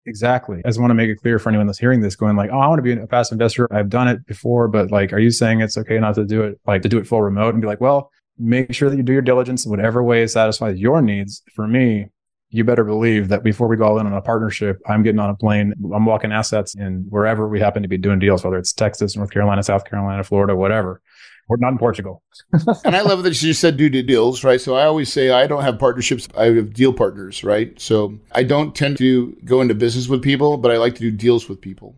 Exactly. 0.06 0.60
I 0.64 0.68
just 0.68 0.80
want 0.80 0.90
to 0.90 0.94
make 0.94 1.08
it 1.08 1.16
clear 1.16 1.38
for 1.38 1.50
anyone 1.50 1.66
that's 1.66 1.78
hearing 1.78 2.00
this, 2.00 2.16
going 2.16 2.34
like, 2.34 2.50
"Oh, 2.50 2.58
I 2.58 2.66
want 2.68 2.78
to 2.78 2.82
be 2.82 2.92
a 2.92 3.06
passive 3.06 3.36
investor. 3.36 3.68
I've 3.72 3.90
done 3.90 4.08
it 4.08 4.24
before, 4.26 4.66
but 4.66 4.90
like, 4.90 5.12
are 5.12 5.18
you 5.18 5.30
saying 5.30 5.60
it's 5.60 5.76
okay 5.76 5.98
not 5.98 6.14
to 6.14 6.24
do 6.24 6.42
it, 6.42 6.58
like 6.66 6.82
to 6.82 6.88
do 6.88 6.98
it 6.98 7.06
full 7.06 7.22
remote?" 7.22 7.54
And 7.54 7.60
be 7.60 7.66
like, 7.66 7.80
"Well, 7.80 8.10
make 8.38 8.72
sure 8.72 8.88
that 8.88 8.96
you 8.96 9.02
do 9.02 9.12
your 9.12 9.22
diligence 9.22 9.64
in 9.64 9.70
whatever 9.70 10.02
way 10.02 10.26
satisfies 10.26 10.80
your 10.80 11.02
needs." 11.02 11.42
For 11.54 11.68
me, 11.68 12.08
you 12.50 12.64
better 12.64 12.84
believe 12.84 13.28
that 13.28 13.44
before 13.44 13.68
we 13.68 13.76
go 13.76 13.84
all 13.84 13.98
in 14.00 14.06
on 14.06 14.12
a 14.12 14.20
partnership, 14.20 14.80
I'm 14.86 15.02
getting 15.02 15.20
on 15.20 15.30
a 15.30 15.36
plane, 15.36 15.72
I'm 15.94 16.04
walking 16.04 16.32
assets 16.32 16.74
in 16.74 17.06
wherever 17.08 17.48
we 17.48 17.60
happen 17.60 17.82
to 17.82 17.88
be 17.88 17.96
doing 17.96 18.18
deals, 18.18 18.42
whether 18.42 18.58
it's 18.58 18.72
Texas, 18.72 19.16
North 19.16 19.30
Carolina, 19.30 19.62
South 19.62 19.84
Carolina, 19.84 20.24
Florida, 20.24 20.56
whatever. 20.56 21.00
We're 21.48 21.56
not 21.56 21.72
in 21.72 21.78
Portugal. 21.78 22.22
and 22.84 22.94
I 22.94 23.02
love 23.02 23.22
that 23.24 23.42
you 23.42 23.52
said 23.54 23.76
do 23.76 23.88
deals, 23.88 24.44
right? 24.44 24.60
So 24.60 24.76
I 24.76 24.84
always 24.84 25.12
say 25.12 25.30
I 25.30 25.46
don't 25.46 25.62
have 25.62 25.78
partnerships, 25.78 26.28
I 26.36 26.46
have 26.46 26.74
deal 26.74 26.92
partners, 26.92 27.42
right? 27.42 27.78
So 27.80 28.18
I 28.32 28.42
don't 28.42 28.74
tend 28.74 28.98
to 28.98 29.36
go 29.44 29.60
into 29.60 29.74
business 29.74 30.08
with 30.08 30.22
people, 30.22 30.56
but 30.56 30.70
I 30.70 30.76
like 30.76 30.94
to 30.96 31.00
do 31.00 31.10
deals 31.10 31.48
with 31.48 31.60
people, 31.60 31.96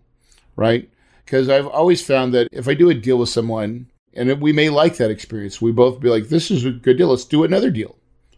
right? 0.56 0.88
Because 1.24 1.48
I've 1.48 1.66
always 1.66 2.04
found 2.04 2.34
that 2.34 2.48
if 2.50 2.68
I 2.68 2.74
do 2.74 2.90
a 2.90 2.94
deal 2.94 3.18
with 3.18 3.28
someone, 3.28 3.86
and 4.14 4.40
we 4.40 4.52
may 4.52 4.68
like 4.68 4.96
that 4.96 5.10
experience, 5.10 5.60
we 5.62 5.72
both 5.72 6.00
be 6.00 6.08
like, 6.08 6.28
this 6.28 6.50
is 6.50 6.64
a 6.64 6.70
good 6.70 6.98
deal, 6.98 7.08
let's 7.08 7.24
do 7.24 7.44
another 7.44 7.70
deal, 7.70 7.96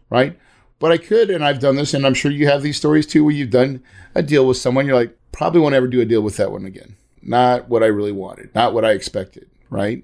right? 0.09 0.37
But 0.85 0.91
I 0.91 0.97
could, 0.99 1.31
and 1.31 1.43
I've 1.43 1.57
done 1.57 1.77
this, 1.77 1.95
and 1.95 2.05
I'm 2.05 2.13
sure 2.13 2.29
you 2.29 2.45
have 2.45 2.61
these 2.61 2.77
stories 2.77 3.07
too, 3.07 3.23
where 3.23 3.33
you've 3.33 3.49
done 3.49 3.81
a 4.13 4.21
deal 4.21 4.45
with 4.45 4.57
someone, 4.57 4.85
you're 4.85 4.95
like, 4.95 5.17
probably 5.31 5.59
won't 5.59 5.73
ever 5.73 5.87
do 5.87 5.99
a 5.99 6.05
deal 6.05 6.21
with 6.21 6.37
that 6.37 6.51
one 6.51 6.63
again. 6.63 6.95
Not 7.23 7.69
what 7.69 7.81
I 7.81 7.87
really 7.87 8.11
wanted, 8.11 8.53
not 8.53 8.75
what 8.75 8.85
I 8.85 8.91
expected, 8.91 9.49
right? 9.71 10.03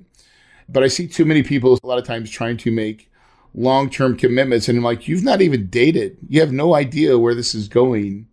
But 0.67 0.81
I 0.81 0.87
see 0.87 1.07
too 1.07 1.23
many 1.23 1.43
people 1.43 1.77
a 1.83 1.85
lot 1.85 1.99
of 1.99 2.03
times 2.03 2.31
trying 2.31 2.57
to 2.57 2.71
make 2.71 3.11
long 3.53 3.91
term 3.91 4.17
commitments, 4.17 4.67
and 4.67 4.79
I'm 4.79 4.83
like, 4.83 5.07
you've 5.07 5.23
not 5.23 5.39
even 5.39 5.67
dated. 5.67 6.17
You 6.27 6.39
have 6.39 6.51
no 6.51 6.73
idea 6.73 7.19
where 7.19 7.35
this 7.35 7.53
is 7.53 7.67
going. 7.67 8.27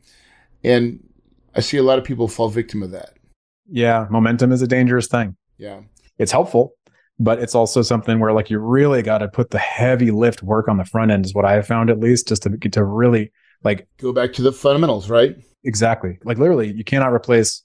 And 0.65 1.07
I 1.55 1.61
see 1.61 1.77
a 1.77 1.83
lot 1.83 1.99
of 1.99 2.05
people 2.05 2.29
fall 2.29 2.49
victim 2.49 2.83
of 2.83 2.93
that. 2.93 3.13
Yeah, 3.71 4.07
momentum 4.09 4.53
is 4.53 4.63
a 4.63 4.67
dangerous 4.67 5.07
thing. 5.07 5.37
Yeah. 5.59 5.83
It's 6.17 6.33
helpful, 6.33 6.73
but 7.19 7.41
it's 7.41 7.55
also 7.55 7.83
something 7.83 8.21
where 8.21 8.33
like 8.33 8.51
you 8.51 8.59
really 8.59 9.03
got 9.03 9.19
to 9.19 9.29
put 9.29 9.51
the 9.51 9.59
heavy 9.59 10.11
lift 10.11 10.43
work 10.43 10.69
on 10.69 10.77
the 10.77 10.85
front 10.85 11.11
end 11.11 11.27
is 11.27 11.35
what 11.35 11.45
I 11.45 11.53
have 11.55 11.67
found 11.67 11.91
at 11.91 11.99
least 11.99 12.29
just 12.29 12.43
to 12.45 12.51
get 12.51 12.73
to 12.75 12.85
really 12.85 13.33
like 13.65 13.89
go 13.99 14.13
back 14.13 14.33
to 14.35 14.43
the 14.43 14.53
fundamentals, 14.53 15.11
right? 15.11 15.37
Exactly. 15.65 16.19
Like 16.25 16.39
literally, 16.39 16.73
you 16.73 16.85
cannot 16.85 17.13
replace 17.13 17.65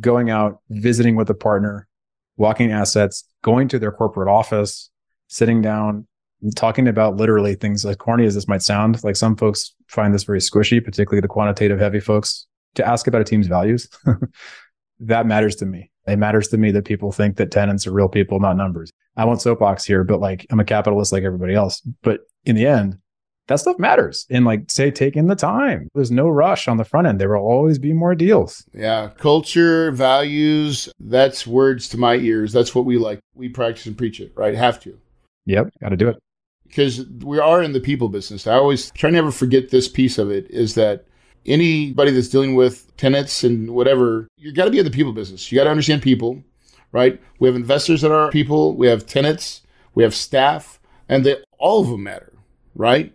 going 0.00 0.30
out, 0.30 0.60
visiting 0.70 1.16
with 1.16 1.28
a 1.30 1.34
partner, 1.34 1.88
walking 2.36 2.72
assets, 2.72 3.24
going 3.42 3.68
to 3.68 3.78
their 3.78 3.92
corporate 3.92 4.28
office, 4.28 4.90
sitting 5.28 5.60
down, 5.60 6.06
talking 6.54 6.88
about 6.88 7.16
literally 7.16 7.54
things 7.54 7.84
as 7.84 7.96
corny 7.96 8.24
as 8.24 8.34
this 8.34 8.48
might 8.48 8.62
sound. 8.62 9.02
Like 9.04 9.16
some 9.16 9.36
folks 9.36 9.74
find 9.88 10.14
this 10.14 10.24
very 10.24 10.40
squishy, 10.40 10.82
particularly 10.82 11.20
the 11.20 11.28
quantitative 11.28 11.78
heavy 11.78 12.00
folks, 12.00 12.46
to 12.74 12.86
ask 12.86 13.06
about 13.06 13.20
a 13.20 13.24
team's 13.24 13.46
values. 13.46 13.88
that 15.00 15.26
matters 15.26 15.56
to 15.56 15.66
me. 15.66 15.90
It 16.06 16.16
matters 16.16 16.48
to 16.48 16.58
me 16.58 16.70
that 16.72 16.84
people 16.84 17.12
think 17.12 17.36
that 17.36 17.50
tenants 17.50 17.86
are 17.86 17.92
real 17.92 18.08
people, 18.08 18.38
not 18.40 18.56
numbers. 18.56 18.90
I 19.16 19.24
won't 19.24 19.42
soapbox 19.42 19.84
here, 19.84 20.04
but 20.04 20.20
like 20.20 20.46
I'm 20.50 20.60
a 20.60 20.64
capitalist 20.64 21.12
like 21.12 21.24
everybody 21.24 21.54
else. 21.54 21.80
But 22.02 22.20
in 22.44 22.54
the 22.54 22.66
end, 22.66 22.98
that 23.48 23.56
stuff 23.56 23.78
matters. 23.78 24.26
And 24.30 24.44
like 24.44 24.70
say 24.70 24.90
taking 24.90 25.26
the 25.26 25.34
time. 25.34 25.88
There's 25.94 26.10
no 26.10 26.28
rush 26.28 26.68
on 26.68 26.76
the 26.76 26.84
front 26.84 27.06
end. 27.06 27.20
There 27.20 27.30
will 27.30 27.46
always 27.46 27.78
be 27.78 27.92
more 27.92 28.14
deals. 28.14 28.64
Yeah. 28.74 29.10
Culture, 29.18 29.90
values, 29.92 30.88
that's 31.00 31.46
words 31.46 31.88
to 31.90 31.98
my 31.98 32.16
ears. 32.16 32.52
That's 32.52 32.74
what 32.74 32.84
we 32.84 32.98
like. 32.98 33.20
We 33.34 33.48
practice 33.48 33.86
and 33.86 33.96
preach 33.96 34.20
it, 34.20 34.32
right? 34.36 34.54
Have 34.54 34.80
to. 34.80 34.98
Yep. 35.46 35.70
Gotta 35.80 35.96
do 35.96 36.08
it. 36.08 36.16
Because 36.66 37.06
we 37.22 37.38
are 37.38 37.62
in 37.62 37.72
the 37.72 37.80
people 37.80 38.08
business. 38.08 38.46
I 38.46 38.54
always 38.54 38.90
try 38.92 39.10
never 39.10 39.30
forget 39.30 39.70
this 39.70 39.88
piece 39.88 40.18
of 40.18 40.30
it 40.30 40.50
is 40.50 40.74
that 40.74 41.06
anybody 41.46 42.10
that's 42.10 42.28
dealing 42.28 42.54
with 42.54 42.94
tenants 42.96 43.44
and 43.44 43.70
whatever, 43.70 44.28
you 44.36 44.52
got 44.52 44.64
to 44.64 44.70
be 44.70 44.78
in 44.78 44.84
the 44.84 44.90
people 44.90 45.12
business. 45.12 45.50
You 45.50 45.58
got 45.58 45.64
to 45.64 45.70
understand 45.70 46.02
people, 46.02 46.42
right? 46.92 47.20
We 47.38 47.48
have 47.48 47.56
investors 47.56 48.02
that 48.02 48.12
are 48.12 48.30
people, 48.30 48.76
we 48.76 48.86
have 48.88 49.06
tenants, 49.06 49.62
we 49.94 50.02
have 50.02 50.14
staff, 50.14 50.80
and 51.08 51.24
they 51.24 51.36
all 51.58 51.80
of 51.80 51.88
them 51.88 52.02
matter, 52.02 52.32
right? 52.74 53.14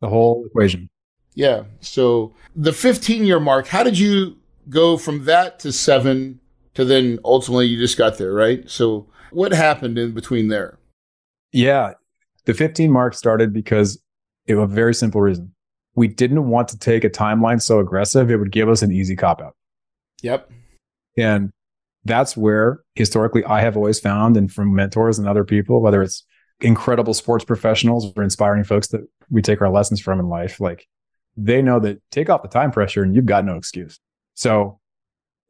The 0.00 0.08
whole 0.08 0.44
equation. 0.46 0.88
Yeah. 1.34 1.64
So 1.80 2.34
the 2.54 2.72
15 2.72 3.24
year 3.24 3.40
mark, 3.40 3.66
how 3.66 3.82
did 3.82 3.98
you 3.98 4.38
go 4.68 4.96
from 4.96 5.24
that 5.24 5.58
to 5.60 5.72
seven 5.72 6.40
to 6.74 6.84
then 6.84 7.18
ultimately 7.24 7.66
you 7.66 7.78
just 7.78 7.98
got 7.98 8.18
there, 8.18 8.32
right? 8.32 8.68
So 8.68 9.06
what 9.30 9.52
happened 9.52 9.98
in 9.98 10.12
between 10.12 10.48
there? 10.48 10.78
Yeah. 11.52 11.92
The 12.44 12.54
15 12.54 12.90
mark 12.90 13.14
started 13.14 13.52
because 13.52 14.00
it 14.46 14.54
was 14.56 14.70
a 14.70 14.74
very 14.74 14.94
simple 14.94 15.20
reason 15.20 15.54
we 15.94 16.08
didn't 16.08 16.48
want 16.48 16.68
to 16.68 16.78
take 16.78 17.04
a 17.04 17.10
timeline 17.10 17.60
so 17.60 17.78
aggressive, 17.78 18.30
it 18.30 18.36
would 18.36 18.52
give 18.52 18.68
us 18.68 18.82
an 18.82 18.92
easy 18.92 19.16
cop 19.16 19.40
out. 19.40 19.54
Yep. 20.22 20.50
And 21.16 21.50
that's 22.04 22.36
where 22.36 22.80
historically 22.94 23.44
I 23.44 23.60
have 23.60 23.76
always 23.76 24.00
found, 24.00 24.36
and 24.36 24.52
from 24.52 24.74
mentors 24.74 25.18
and 25.18 25.28
other 25.28 25.44
people, 25.44 25.80
whether 25.80 26.02
it's 26.02 26.24
incredible 26.60 27.14
sports 27.14 27.44
professionals 27.44 28.12
or 28.16 28.22
inspiring 28.22 28.64
folks 28.64 28.88
that 28.88 29.02
we 29.30 29.42
take 29.42 29.60
our 29.60 29.70
lessons 29.70 30.00
from 30.00 30.20
in 30.20 30.28
life, 30.28 30.60
like 30.60 30.86
they 31.36 31.62
know 31.62 31.80
that 31.80 32.00
take 32.10 32.30
off 32.30 32.42
the 32.42 32.48
time 32.48 32.70
pressure 32.70 33.02
and 33.02 33.14
you've 33.14 33.26
got 33.26 33.44
no 33.44 33.56
excuse. 33.56 34.00
So 34.34 34.78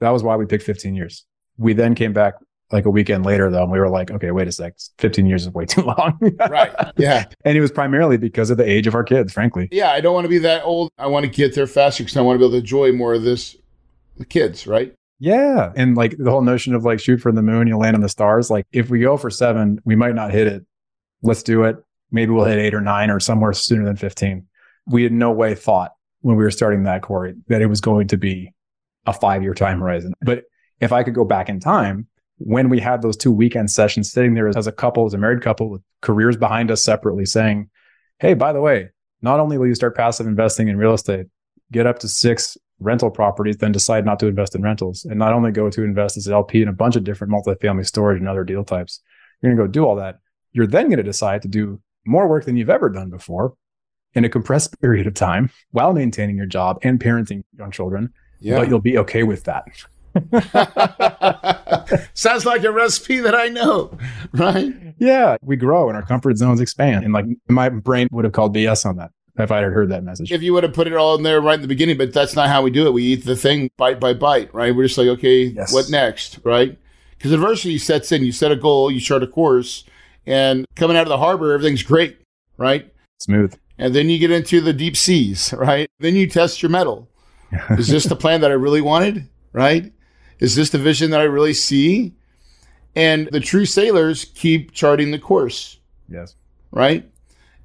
that 0.00 0.10
was 0.10 0.22
why 0.22 0.36
we 0.36 0.46
picked 0.46 0.64
15 0.64 0.94
years. 0.94 1.24
We 1.56 1.72
then 1.74 1.94
came 1.94 2.12
back 2.12 2.34
like 2.72 2.86
a 2.86 2.90
weekend 2.90 3.24
later 3.24 3.50
though, 3.50 3.62
and 3.62 3.70
we 3.70 3.78
were 3.78 3.88
like, 3.88 4.10
okay, 4.10 4.30
wait 4.30 4.48
a 4.48 4.52
sec, 4.52 4.74
15 4.98 5.26
years 5.26 5.42
is 5.42 5.50
way 5.50 5.66
too 5.66 5.82
long. 5.82 6.18
right. 6.48 6.72
Yeah. 6.96 7.24
And 7.44 7.56
it 7.56 7.60
was 7.60 7.72
primarily 7.72 8.16
because 8.16 8.50
of 8.50 8.56
the 8.56 8.68
age 8.68 8.86
of 8.86 8.94
our 8.94 9.04
kids, 9.04 9.32
frankly. 9.32 9.68
Yeah. 9.70 9.90
I 9.90 10.00
don't 10.00 10.14
want 10.14 10.24
to 10.24 10.30
be 10.30 10.38
that 10.38 10.64
old. 10.64 10.90
I 10.98 11.06
want 11.06 11.24
to 11.24 11.30
get 11.30 11.54
there 11.54 11.66
faster 11.66 12.02
because 12.02 12.16
I 12.16 12.22
want 12.22 12.36
to 12.36 12.38
be 12.38 12.44
able 12.46 12.52
to 12.52 12.58
enjoy 12.58 12.92
more 12.92 13.14
of 13.14 13.22
this, 13.22 13.56
the 14.16 14.24
kids, 14.24 14.66
right? 14.66 14.94
Yeah. 15.18 15.72
And 15.76 15.96
like 15.96 16.16
the 16.18 16.30
whole 16.30 16.42
notion 16.42 16.74
of 16.74 16.84
like 16.84 16.98
shoot 16.98 17.20
for 17.20 17.30
the 17.30 17.42
moon, 17.42 17.68
you 17.68 17.76
land 17.76 17.94
on 17.94 18.02
the 18.02 18.08
stars. 18.08 18.50
Like 18.50 18.66
if 18.72 18.90
we 18.90 19.00
go 19.00 19.16
for 19.16 19.30
seven, 19.30 19.80
we 19.84 19.94
might 19.94 20.14
not 20.14 20.32
hit 20.32 20.46
it. 20.46 20.64
Let's 21.22 21.42
do 21.42 21.64
it. 21.64 21.76
Maybe 22.10 22.32
we'll 22.32 22.44
hit 22.44 22.58
eight 22.58 22.74
or 22.74 22.80
nine 22.80 23.10
or 23.10 23.20
somewhere 23.20 23.52
sooner 23.52 23.84
than 23.84 23.96
15. 23.96 24.46
We 24.86 25.04
had 25.04 25.12
no 25.12 25.30
way 25.30 25.54
thought 25.54 25.92
when 26.22 26.36
we 26.36 26.42
were 26.42 26.50
starting 26.50 26.84
that, 26.84 27.02
Corey, 27.02 27.34
that 27.48 27.62
it 27.62 27.66
was 27.66 27.80
going 27.80 28.08
to 28.08 28.16
be 28.16 28.52
a 29.06 29.12
five 29.12 29.42
year 29.42 29.54
time 29.54 29.80
horizon. 29.80 30.12
But 30.22 30.44
if 30.80 30.92
I 30.92 31.04
could 31.04 31.14
go 31.14 31.24
back 31.24 31.48
in 31.48 31.60
time, 31.60 32.08
when 32.44 32.68
we 32.68 32.80
had 32.80 33.02
those 33.02 33.16
two 33.16 33.32
weekend 33.32 33.70
sessions 33.70 34.10
sitting 34.10 34.34
there 34.34 34.48
as 34.48 34.66
a 34.66 34.72
couple, 34.72 35.06
as 35.06 35.14
a 35.14 35.18
married 35.18 35.42
couple 35.42 35.70
with 35.70 35.82
careers 36.00 36.36
behind 36.36 36.70
us 36.70 36.84
separately 36.84 37.24
saying, 37.24 37.70
Hey, 38.18 38.34
by 38.34 38.52
the 38.52 38.60
way, 38.60 38.90
not 39.20 39.40
only 39.40 39.58
will 39.58 39.66
you 39.66 39.74
start 39.74 39.96
passive 39.96 40.26
investing 40.26 40.68
in 40.68 40.76
real 40.76 40.94
estate, 40.94 41.26
get 41.70 41.86
up 41.86 42.00
to 42.00 42.08
six 42.08 42.56
rental 42.80 43.10
properties, 43.10 43.56
then 43.58 43.72
decide 43.72 44.04
not 44.04 44.18
to 44.20 44.26
invest 44.26 44.54
in 44.54 44.62
rentals 44.62 45.04
and 45.04 45.18
not 45.18 45.32
only 45.32 45.52
go 45.52 45.70
to 45.70 45.84
invest 45.84 46.16
as 46.16 46.26
an 46.26 46.32
LP 46.32 46.62
in 46.62 46.68
a 46.68 46.72
bunch 46.72 46.96
of 46.96 47.04
different 47.04 47.32
multifamily 47.32 47.86
storage 47.86 48.18
and 48.18 48.28
other 48.28 48.44
deal 48.44 48.64
types. 48.64 49.00
You're 49.40 49.54
going 49.54 49.58
to 49.58 49.68
go 49.68 49.72
do 49.72 49.86
all 49.86 49.96
that. 49.96 50.18
You're 50.52 50.66
then 50.66 50.86
going 50.86 50.98
to 50.98 51.02
decide 51.02 51.42
to 51.42 51.48
do 51.48 51.80
more 52.04 52.28
work 52.28 52.44
than 52.44 52.56
you've 52.56 52.70
ever 52.70 52.90
done 52.90 53.10
before 53.10 53.54
in 54.14 54.24
a 54.24 54.28
compressed 54.28 54.78
period 54.80 55.06
of 55.06 55.14
time 55.14 55.50
while 55.70 55.92
maintaining 55.92 56.36
your 56.36 56.46
job 56.46 56.78
and 56.82 57.00
parenting 57.00 57.44
young 57.56 57.70
children. 57.70 58.12
Yeah. 58.40 58.58
But 58.58 58.68
you'll 58.68 58.80
be 58.80 58.98
okay 58.98 59.22
with 59.22 59.44
that. 59.44 59.64
Sounds 62.14 62.46
like 62.46 62.64
a 62.64 62.72
recipe 62.72 63.20
that 63.20 63.34
I 63.34 63.48
know, 63.48 63.96
right? 64.32 64.72
Yeah, 64.98 65.36
we 65.42 65.56
grow 65.56 65.88
and 65.88 65.96
our 65.96 66.04
comfort 66.04 66.36
zones 66.36 66.60
expand. 66.60 67.04
And 67.04 67.12
like 67.12 67.26
my 67.48 67.68
brain 67.68 68.08
would 68.12 68.24
have 68.24 68.32
called 68.32 68.54
BS 68.54 68.86
on 68.86 68.96
that 68.96 69.10
if 69.38 69.50
I 69.50 69.58
had 69.58 69.72
heard 69.72 69.90
that 69.90 70.04
message. 70.04 70.32
If 70.32 70.42
you 70.42 70.52
would 70.52 70.64
have 70.64 70.74
put 70.74 70.86
it 70.86 70.94
all 70.94 71.14
in 71.14 71.22
there 71.22 71.40
right 71.40 71.54
in 71.54 71.62
the 71.62 71.68
beginning, 71.68 71.96
but 71.96 72.12
that's 72.12 72.36
not 72.36 72.48
how 72.48 72.62
we 72.62 72.70
do 72.70 72.86
it. 72.86 72.92
We 72.92 73.04
eat 73.04 73.24
the 73.24 73.36
thing 73.36 73.70
bite 73.76 74.00
by 74.00 74.14
bite, 74.14 74.52
right? 74.54 74.74
We're 74.74 74.86
just 74.86 74.98
like, 74.98 75.08
okay, 75.08 75.44
yes. 75.44 75.72
what 75.72 75.90
next, 75.90 76.38
right? 76.44 76.78
Because 77.16 77.32
adversity 77.32 77.78
sets 77.78 78.12
in. 78.12 78.24
You 78.24 78.32
set 78.32 78.52
a 78.52 78.56
goal, 78.56 78.90
you 78.90 79.00
chart 79.00 79.22
a 79.22 79.26
course, 79.26 79.84
and 80.26 80.66
coming 80.76 80.96
out 80.96 81.02
of 81.02 81.08
the 81.08 81.18
harbor, 81.18 81.52
everything's 81.52 81.82
great, 81.82 82.18
right? 82.58 82.92
Smooth. 83.20 83.56
And 83.78 83.94
then 83.94 84.10
you 84.10 84.18
get 84.18 84.30
into 84.30 84.60
the 84.60 84.72
deep 84.72 84.96
seas, 84.96 85.52
right? 85.56 85.88
Then 85.98 86.14
you 86.14 86.28
test 86.28 86.62
your 86.62 86.70
mettle. 86.70 87.08
Is 87.70 87.88
this 87.88 88.04
the 88.04 88.16
plan 88.16 88.40
that 88.40 88.50
I 88.50 88.54
really 88.54 88.80
wanted? 88.80 89.28
Right? 89.52 89.92
Is 90.42 90.56
this 90.56 90.70
the 90.70 90.78
vision 90.78 91.10
that 91.12 91.20
I 91.20 91.24
really 91.24 91.54
see? 91.54 92.14
And 92.96 93.28
the 93.30 93.38
true 93.40 93.64
sailors 93.64 94.24
keep 94.24 94.72
charting 94.72 95.12
the 95.12 95.18
course, 95.18 95.78
Yes. 96.08 96.34
right? 96.72 97.08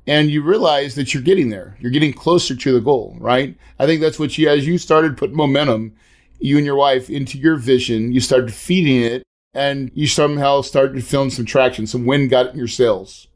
And 0.06 0.30
you 0.30 0.44
realize 0.44 0.94
that 0.96 1.12
you're 1.14 1.24
getting 1.24 1.50
there. 1.50 1.76
You're 1.82 1.92
getting 1.92 2.14
closer 2.14 2.56
to 2.56 2.72
the 2.72 2.80
goal, 2.80 3.18
right? 3.20 3.58
I 3.80 3.88
think 3.88 4.00
that's 4.00 4.20
what 4.20 4.38
you, 4.38 4.48
as 4.48 4.66
you 4.68 4.78
started 4.78 5.18
putting 5.18 5.36
momentum, 5.36 5.94
you 6.40 6.56
and 6.58 6.66
your 6.68 6.76
wife, 6.76 7.10
into 7.10 7.40
your 7.40 7.56
vision, 7.56 8.12
you 8.14 8.20
started 8.22 8.54
feeding 8.54 9.02
it 9.02 9.24
and 9.56 9.90
you 9.96 10.06
somehow 10.06 10.62
started 10.62 11.04
feeling 11.04 11.32
some 11.32 11.46
traction, 11.46 11.88
some 11.88 12.06
wind 12.06 12.30
got 12.30 12.52
in 12.52 12.58
your 12.60 12.68
sails. 12.68 13.28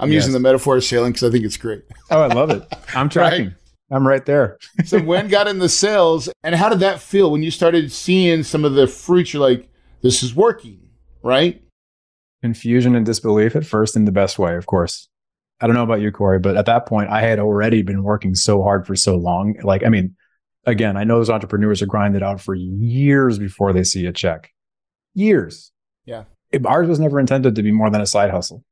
I'm 0.00 0.10
Yes. 0.10 0.20
using 0.22 0.32
the 0.32 0.40
metaphor 0.40 0.76
of 0.78 0.82
sailing 0.84 1.12
because 1.12 1.28
I 1.28 1.30
think 1.30 1.44
it's 1.44 1.58
great. 1.58 1.82
Oh, 2.10 2.22
I 2.22 2.28
love 2.28 2.48
it. 2.50 2.62
I'm 2.94 3.08
tracking. 3.10 3.54
I'm 3.92 4.08
right 4.08 4.24
there. 4.24 4.58
so 4.84 5.00
when 5.00 5.28
got 5.28 5.46
in 5.46 5.58
the 5.58 5.68
sails. 5.68 6.28
And 6.42 6.54
how 6.54 6.68
did 6.68 6.80
that 6.80 7.00
feel 7.00 7.30
when 7.30 7.42
you 7.42 7.50
started 7.50 7.92
seeing 7.92 8.42
some 8.42 8.64
of 8.64 8.74
the 8.74 8.86
fruits? 8.86 9.32
You're 9.32 9.42
like, 9.42 9.68
this 10.02 10.22
is 10.22 10.34
working, 10.34 10.80
right? 11.22 11.62
Confusion 12.42 12.96
and 12.96 13.06
disbelief 13.06 13.54
at 13.54 13.66
first 13.66 13.94
in 13.94 14.04
the 14.04 14.12
best 14.12 14.38
way, 14.38 14.56
of 14.56 14.66
course. 14.66 15.08
I 15.60 15.66
don't 15.66 15.76
know 15.76 15.84
about 15.84 16.00
you, 16.00 16.10
Corey, 16.10 16.40
but 16.40 16.56
at 16.56 16.66
that 16.66 16.86
point, 16.86 17.10
I 17.10 17.20
had 17.20 17.38
already 17.38 17.82
been 17.82 18.02
working 18.02 18.34
so 18.34 18.62
hard 18.62 18.84
for 18.84 18.96
so 18.96 19.14
long. 19.14 19.54
Like, 19.62 19.84
I 19.84 19.90
mean, 19.90 20.16
again, 20.64 20.96
I 20.96 21.04
know 21.04 21.18
those 21.18 21.30
entrepreneurs 21.30 21.82
are 21.82 21.86
grinded 21.86 22.22
out 22.22 22.40
for 22.40 22.54
years 22.54 23.38
before 23.38 23.72
they 23.72 23.84
see 23.84 24.06
a 24.06 24.12
check. 24.12 24.50
Years. 25.14 25.70
Yeah. 26.04 26.24
It- 26.50 26.66
ours 26.66 26.88
was 26.88 26.98
never 26.98 27.20
intended 27.20 27.54
to 27.54 27.62
be 27.62 27.70
more 27.70 27.90
than 27.90 28.00
a 28.00 28.06
side 28.06 28.30
hustle. 28.30 28.64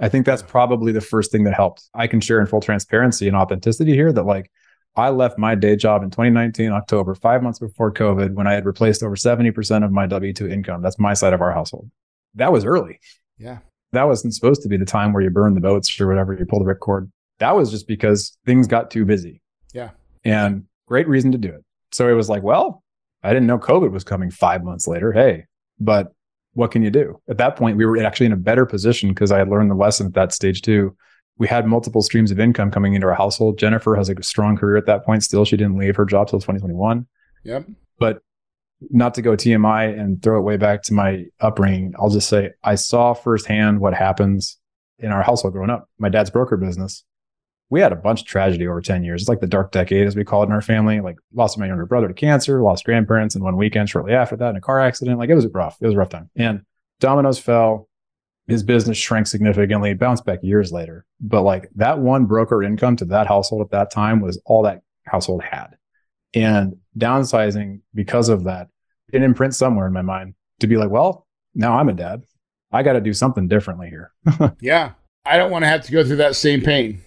I 0.00 0.08
think 0.08 0.26
that's 0.26 0.42
probably 0.42 0.90
the 0.90 1.00
first 1.00 1.30
thing 1.30 1.44
that 1.44 1.54
helped. 1.54 1.84
I 1.94 2.06
can 2.06 2.20
share 2.20 2.40
in 2.40 2.46
full 2.46 2.60
transparency 2.60 3.28
and 3.28 3.36
authenticity 3.36 3.92
here 3.92 4.12
that 4.12 4.24
like 4.24 4.50
I 4.94 5.08
left 5.08 5.38
my 5.38 5.54
day 5.54 5.76
job 5.76 6.02
in 6.02 6.10
2019 6.10 6.70
October, 6.70 7.14
five 7.14 7.42
months 7.42 7.58
before 7.58 7.92
COVID, 7.92 8.34
when 8.34 8.46
I 8.46 8.52
had 8.52 8.66
replaced 8.66 9.02
over 9.02 9.16
70% 9.16 9.84
of 9.84 9.90
my 9.90 10.06
W 10.06 10.32
2 10.32 10.48
income. 10.48 10.82
That's 10.82 10.98
my 10.98 11.14
side 11.14 11.32
of 11.32 11.40
our 11.40 11.52
household. 11.52 11.90
That 12.34 12.52
was 12.52 12.64
early. 12.64 13.00
Yeah. 13.38 13.58
That 13.92 14.04
wasn't 14.04 14.34
supposed 14.34 14.62
to 14.62 14.68
be 14.68 14.76
the 14.76 14.84
time 14.84 15.12
where 15.12 15.22
you 15.22 15.30
burn 15.30 15.54
the 15.54 15.60
boats 15.60 15.98
or 16.00 16.06
whatever, 16.06 16.34
you 16.34 16.44
pull 16.46 16.62
the 16.62 16.74
ripcord. 16.74 17.10
That 17.38 17.56
was 17.56 17.70
just 17.70 17.86
because 17.86 18.36
things 18.44 18.66
got 18.66 18.90
too 18.90 19.04
busy. 19.04 19.40
Yeah. 19.72 19.90
And 20.24 20.64
great 20.86 21.08
reason 21.08 21.32
to 21.32 21.38
do 21.38 21.48
it. 21.48 21.64
So 21.90 22.08
it 22.08 22.12
was 22.12 22.28
like, 22.28 22.42
well, 22.42 22.82
I 23.22 23.32
didn't 23.32 23.46
know 23.46 23.58
COVID 23.58 23.92
was 23.92 24.04
coming 24.04 24.30
five 24.30 24.62
months 24.64 24.86
later. 24.86 25.12
Hey, 25.12 25.46
but 25.78 26.12
what 26.54 26.70
can 26.70 26.82
you 26.82 26.90
do? 26.90 27.20
At 27.28 27.38
that 27.38 27.56
point, 27.56 27.76
we 27.76 27.86
were 27.86 28.02
actually 28.04 28.26
in 28.26 28.32
a 28.32 28.36
better 28.36 28.66
position 28.66 29.08
because 29.10 29.32
I 29.32 29.38
had 29.38 29.48
learned 29.48 29.70
the 29.70 29.74
lesson 29.74 30.06
at 30.06 30.14
that 30.14 30.32
stage 30.32 30.62
too. 30.62 30.96
We 31.42 31.48
had 31.48 31.66
multiple 31.66 32.02
streams 32.02 32.30
of 32.30 32.38
income 32.38 32.70
coming 32.70 32.94
into 32.94 33.08
our 33.08 33.14
household. 33.14 33.58
Jennifer 33.58 33.96
has 33.96 34.08
a 34.08 34.22
strong 34.22 34.56
career 34.56 34.76
at 34.76 34.86
that 34.86 35.04
point. 35.04 35.24
Still, 35.24 35.44
she 35.44 35.56
didn't 35.56 35.76
leave 35.76 35.96
her 35.96 36.04
job 36.04 36.28
till 36.28 36.38
2021 36.38 37.04
Yep. 37.42 37.66
But 37.98 38.22
not 38.90 39.14
to 39.14 39.22
go 39.22 39.32
TMI 39.32 39.98
and 39.98 40.22
throw 40.22 40.38
it 40.38 40.42
way 40.42 40.56
back 40.56 40.84
to 40.84 40.94
my 40.94 41.24
upbringing, 41.40 41.94
I'll 41.98 42.10
just 42.10 42.28
say 42.28 42.50
I 42.62 42.76
saw 42.76 43.12
firsthand 43.12 43.80
what 43.80 43.92
happens 43.92 44.56
in 45.00 45.10
our 45.10 45.24
household 45.24 45.54
growing 45.54 45.68
up. 45.68 45.88
My 45.98 46.08
dad's 46.08 46.30
broker 46.30 46.56
business. 46.56 47.02
We 47.70 47.80
had 47.80 47.90
a 47.90 47.96
bunch 47.96 48.20
of 48.20 48.28
tragedy 48.28 48.68
over 48.68 48.80
10 48.80 49.02
years. 49.02 49.22
It's 49.22 49.28
like 49.28 49.40
the 49.40 49.48
dark 49.48 49.72
decade, 49.72 50.06
as 50.06 50.14
we 50.14 50.22
call 50.22 50.44
it 50.44 50.46
in 50.46 50.52
our 50.52 50.62
family. 50.62 51.00
Like 51.00 51.16
lost 51.34 51.58
my 51.58 51.66
younger 51.66 51.86
brother 51.86 52.06
to 52.06 52.14
cancer, 52.14 52.62
lost 52.62 52.84
grandparents 52.84 53.34
in 53.34 53.42
one 53.42 53.56
weekend 53.56 53.90
shortly 53.90 54.12
after 54.12 54.36
that 54.36 54.50
in 54.50 54.56
a 54.56 54.60
car 54.60 54.78
accident. 54.78 55.18
Like 55.18 55.28
it 55.28 55.34
was 55.34 55.48
rough. 55.48 55.76
It 55.80 55.86
was 55.86 55.96
a 55.96 55.98
rough 55.98 56.10
time. 56.10 56.30
And 56.36 56.60
dominoes 57.00 57.40
fell. 57.40 57.88
His 58.48 58.62
business 58.62 58.98
shrank 58.98 59.26
significantly, 59.26 59.94
bounced 59.94 60.24
back 60.24 60.40
years 60.42 60.72
later. 60.72 61.06
But 61.20 61.42
like 61.42 61.70
that 61.76 61.98
one 61.98 62.26
broker 62.26 62.62
income 62.62 62.96
to 62.96 63.04
that 63.06 63.26
household 63.26 63.62
at 63.62 63.70
that 63.70 63.90
time 63.90 64.20
was 64.20 64.40
all 64.44 64.62
that 64.64 64.82
household 65.04 65.42
had. 65.42 65.76
And 66.34 66.76
downsizing 66.98 67.80
because 67.94 68.28
of 68.28 68.44
that, 68.44 68.68
it 69.12 69.22
imprint 69.22 69.54
somewhere 69.54 69.86
in 69.86 69.92
my 69.92 70.02
mind 70.02 70.34
to 70.60 70.66
be 70.66 70.76
like, 70.76 70.90
well, 70.90 71.26
now 71.54 71.78
I'm 71.78 71.88
a 71.88 71.92
dad. 71.92 72.24
I 72.72 72.82
got 72.82 72.94
to 72.94 73.00
do 73.00 73.12
something 73.12 73.48
differently 73.48 73.88
here. 73.90 74.12
Yeah. 74.60 74.92
I 75.24 75.36
don't 75.36 75.52
want 75.52 75.62
to 75.62 75.68
have 75.68 75.84
to 75.84 75.92
go 75.92 76.04
through 76.04 76.16
that 76.16 76.34
same 76.34 76.62
pain. 76.62 77.00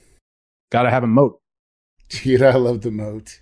got 0.72 0.84
to 0.84 0.90
have 0.90 1.04
a 1.04 1.08
moat. 1.08 1.42
Dude, 2.08 2.42
I 2.42 2.56
love 2.56 2.82
the 2.82 2.92
moat. 2.92 3.42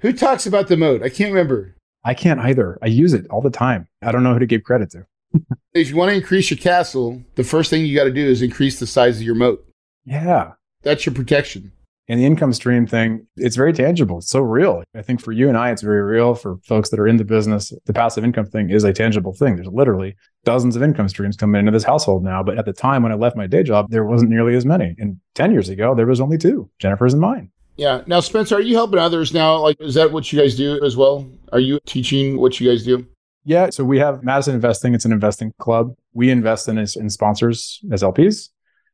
Who 0.00 0.12
talks 0.14 0.46
about 0.46 0.68
the 0.68 0.76
moat? 0.78 1.02
I 1.02 1.10
can't 1.10 1.32
remember. 1.32 1.76
I 2.04 2.14
can't 2.14 2.40
either. 2.40 2.78
I 2.80 2.86
use 2.86 3.12
it 3.12 3.26
all 3.28 3.42
the 3.42 3.50
time. 3.50 3.88
I 4.02 4.12
don't 4.12 4.22
know 4.22 4.32
who 4.32 4.38
to 4.38 4.46
give 4.46 4.62
credit 4.62 4.90
to. 4.92 5.06
If 5.74 5.90
you 5.90 5.96
want 5.96 6.10
to 6.10 6.14
increase 6.14 6.50
your 6.50 6.58
castle, 6.58 7.20
the 7.34 7.42
first 7.42 7.68
thing 7.68 7.84
you 7.84 7.96
got 7.96 8.04
to 8.04 8.12
do 8.12 8.24
is 8.24 8.42
increase 8.42 8.78
the 8.78 8.86
size 8.86 9.16
of 9.16 9.24
your 9.24 9.34
moat. 9.34 9.66
Yeah. 10.04 10.52
That's 10.82 11.04
your 11.04 11.16
protection. 11.16 11.72
And 12.06 12.20
the 12.20 12.26
income 12.26 12.52
stream 12.52 12.86
thing, 12.86 13.26
it's 13.36 13.56
very 13.56 13.72
tangible. 13.72 14.18
It's 14.18 14.28
so 14.28 14.38
real. 14.40 14.84
I 14.94 15.02
think 15.02 15.20
for 15.20 15.32
you 15.32 15.48
and 15.48 15.58
I, 15.58 15.72
it's 15.72 15.82
very 15.82 16.02
real. 16.02 16.36
For 16.36 16.58
folks 16.58 16.90
that 16.90 17.00
are 17.00 17.08
in 17.08 17.16
the 17.16 17.24
business, 17.24 17.72
the 17.86 17.92
passive 17.92 18.22
income 18.22 18.46
thing 18.46 18.70
is 18.70 18.84
a 18.84 18.92
tangible 18.92 19.32
thing. 19.32 19.56
There's 19.56 19.66
literally 19.66 20.14
dozens 20.44 20.76
of 20.76 20.82
income 20.84 21.08
streams 21.08 21.36
coming 21.36 21.58
into 21.58 21.72
this 21.72 21.82
household 21.82 22.22
now. 22.22 22.40
But 22.44 22.56
at 22.56 22.66
the 22.66 22.72
time 22.72 23.02
when 23.02 23.10
I 23.10 23.16
left 23.16 23.36
my 23.36 23.48
day 23.48 23.64
job, 23.64 23.90
there 23.90 24.04
wasn't 24.04 24.30
nearly 24.30 24.54
as 24.54 24.64
many. 24.64 24.94
And 24.98 25.18
10 25.34 25.50
years 25.50 25.70
ago, 25.70 25.96
there 25.96 26.06
was 26.06 26.20
only 26.20 26.38
two 26.38 26.70
Jennifer's 26.78 27.14
and 27.14 27.22
mine. 27.22 27.50
Yeah. 27.76 28.02
Now, 28.06 28.20
Spencer, 28.20 28.56
are 28.56 28.60
you 28.60 28.76
helping 28.76 29.00
others 29.00 29.34
now? 29.34 29.56
Like, 29.56 29.80
is 29.80 29.94
that 29.94 30.12
what 30.12 30.32
you 30.32 30.38
guys 30.38 30.54
do 30.54 30.84
as 30.84 30.96
well? 30.96 31.28
Are 31.50 31.58
you 31.58 31.80
teaching 31.84 32.38
what 32.38 32.60
you 32.60 32.70
guys 32.70 32.84
do? 32.84 33.08
Yeah. 33.44 33.70
So 33.70 33.84
we 33.84 33.98
have 33.98 34.22
Madison 34.22 34.54
Investing. 34.54 34.94
It's 34.94 35.04
an 35.04 35.12
investing 35.12 35.52
club. 35.58 35.94
We 36.12 36.30
invest 36.30 36.68
in, 36.68 36.78
in 36.78 37.10
sponsors 37.10 37.80
as 37.92 38.02
LPs, 38.02 38.48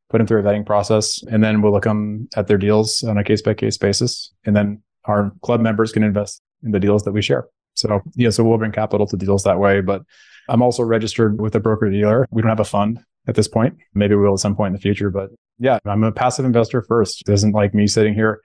put 0.09 0.19
them 0.19 0.27
through 0.27 0.41
a 0.41 0.43
vetting 0.43 0.67
process, 0.67 1.23
and 1.23 1.43
then 1.43 1.63
we'll 1.63 1.73
look 1.73 1.85
them 1.85 2.29
at 2.37 2.49
their 2.49 2.59
deals 2.59 3.05
on 3.05 3.17
a 3.17 3.25
case 3.25 3.43
by 3.43 3.55
case 3.55 3.77
basis. 3.77 4.33
And 4.45 4.57
then 4.57 4.83
our 5.05 5.33
club 5.43 5.61
members 5.61 5.93
can 5.93 6.03
invest 6.03 6.43
in 6.63 6.73
the 6.73 6.81
deals 6.81 7.05
that 7.05 7.13
we 7.13 7.23
share. 7.23 7.47
So 7.75 8.01
yeah, 8.15 8.31
so 8.31 8.45
we'll 8.45 8.59
bring 8.59 8.73
capital 8.73 9.07
to 9.07 9.17
deals 9.17 9.45
that 9.45 9.59
way. 9.59 9.81
But 9.81 10.03
I'm 10.49 10.63
also 10.63 10.83
registered 10.83 11.41
with 11.41 11.55
a 11.55 11.61
broker 11.61 11.89
dealer. 11.91 12.27
We 12.31 12.43
don't 12.43 12.49
have 12.49 12.61
a 12.61 12.65
fund 12.65 13.01
at 13.29 13.37
this 13.37 13.49
point. 13.49 13.77
Maybe 13.95 14.15
we 14.15 14.23
will 14.23 14.35
at 14.35 14.41
some 14.41 14.57
point 14.57 14.69
in 14.69 14.73
the 14.75 14.81
future. 14.81 15.11
But 15.11 15.31
yeah, 15.59 15.79
I'm 15.85 16.03
a 16.03 16.13
passive 16.13 16.45
investor 16.45 16.83
first. 16.83 17.23
It 17.29 17.33
isn't 17.33 17.53
like 17.53 17.75
me 17.75 17.87
sitting 17.87 18.15
here 18.15 18.41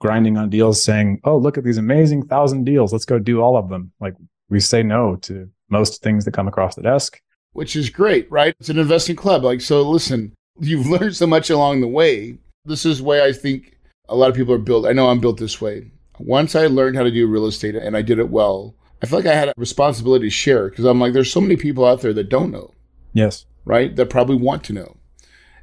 grinding 0.00 0.36
on 0.36 0.48
deals 0.48 0.82
saying, 0.84 1.20
Oh, 1.24 1.36
look 1.36 1.58
at 1.58 1.64
these 1.64 1.78
amazing 1.78 2.26
thousand 2.26 2.64
deals. 2.64 2.92
Let's 2.92 3.04
go 3.04 3.18
do 3.18 3.40
all 3.40 3.56
of 3.56 3.68
them. 3.68 3.92
Like 4.00 4.14
we 4.48 4.60
say 4.60 4.82
no 4.82 5.16
to 5.16 5.48
most 5.68 6.02
things 6.02 6.24
that 6.24 6.32
come 6.34 6.48
across 6.48 6.74
the 6.74 6.82
desk. 6.82 7.20
Which 7.52 7.76
is 7.76 7.90
great, 7.90 8.30
right? 8.30 8.54
It's 8.60 8.68
an 8.68 8.78
investing 8.78 9.16
club. 9.16 9.42
Like, 9.44 9.60
so 9.60 9.82
listen, 9.82 10.34
you've 10.60 10.86
learned 10.94 11.16
so 11.16 11.26
much 11.26 11.50
along 11.50 11.80
the 11.80 11.88
way. 11.88 12.38
This 12.64 12.84
is 12.86 13.02
why 13.02 13.22
I 13.24 13.32
think 13.32 13.76
a 14.08 14.14
lot 14.16 14.30
of 14.30 14.36
people 14.36 14.54
are 14.54 14.58
built. 14.58 14.86
I 14.86 14.92
know 14.92 15.08
I'm 15.08 15.20
built 15.20 15.38
this 15.38 15.60
way. 15.60 15.90
Once 16.18 16.54
I 16.54 16.66
learned 16.66 16.96
how 16.96 17.02
to 17.04 17.10
do 17.10 17.26
real 17.26 17.46
estate 17.46 17.76
and 17.76 17.96
I 17.96 18.02
did 18.02 18.18
it 18.18 18.30
well, 18.30 18.74
I 19.02 19.06
feel 19.06 19.18
like 19.20 19.26
I 19.28 19.34
had 19.34 19.48
a 19.48 19.54
responsibility 19.56 20.26
to 20.26 20.30
share 20.30 20.68
because 20.70 20.84
I'm 20.84 21.00
like, 21.00 21.12
there's 21.12 21.32
so 21.32 21.40
many 21.40 21.56
people 21.56 21.84
out 21.84 22.00
there 22.00 22.12
that 22.12 22.28
don't 22.28 22.50
know, 22.50 22.72
Yes. 23.12 23.44
right? 23.64 23.94
That 23.94 24.10
probably 24.10 24.36
want 24.36 24.64
to 24.64 24.72
know. 24.72 24.96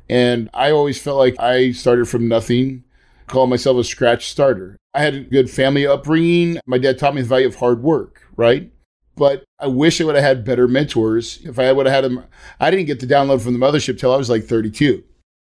And 0.10 0.50
I 0.54 0.72
always 0.72 1.02
felt 1.02 1.18
like 1.18 1.36
I 1.40 1.72
started 1.72 2.08
from 2.08 2.28
nothing, 2.28 2.84
call 3.28 3.48
myself 3.48 3.78
a 3.78 3.84
scratch 3.84 4.28
starter. 4.30 4.78
I 4.94 5.02
had 5.02 5.16
a 5.16 5.20
good 5.22 5.50
family 5.50 5.86
upbringing. 5.86 6.60
My 6.66 6.78
dad 6.78 6.98
taught 6.98 7.16
me 7.16 7.22
the 7.22 7.28
value 7.28 7.48
of 7.48 7.56
hard 7.56 7.84
work, 7.84 8.22
right? 8.38 8.72
But 9.18 9.44
I 9.60 9.68
wish 9.68 10.02
I 10.02 10.04
would 10.04 10.16
have 10.16 10.24
had 10.24 10.44
better 10.44 10.68
mentors. 10.68 11.40
If 11.46 11.58
I 11.60 11.72
would 11.72 11.86
have 11.86 11.96
had 11.96 12.04
them, 12.04 12.26
I 12.60 12.70
didn't 12.70 12.86
get 12.88 13.00
the 13.00 13.08
download 13.08 13.42
from 13.42 13.54
the 13.54 13.60
mothership 13.66 13.98
till 13.98 14.14
I 14.14 14.18
was 14.18 14.30
like 14.30 14.44
32, 14.44 15.04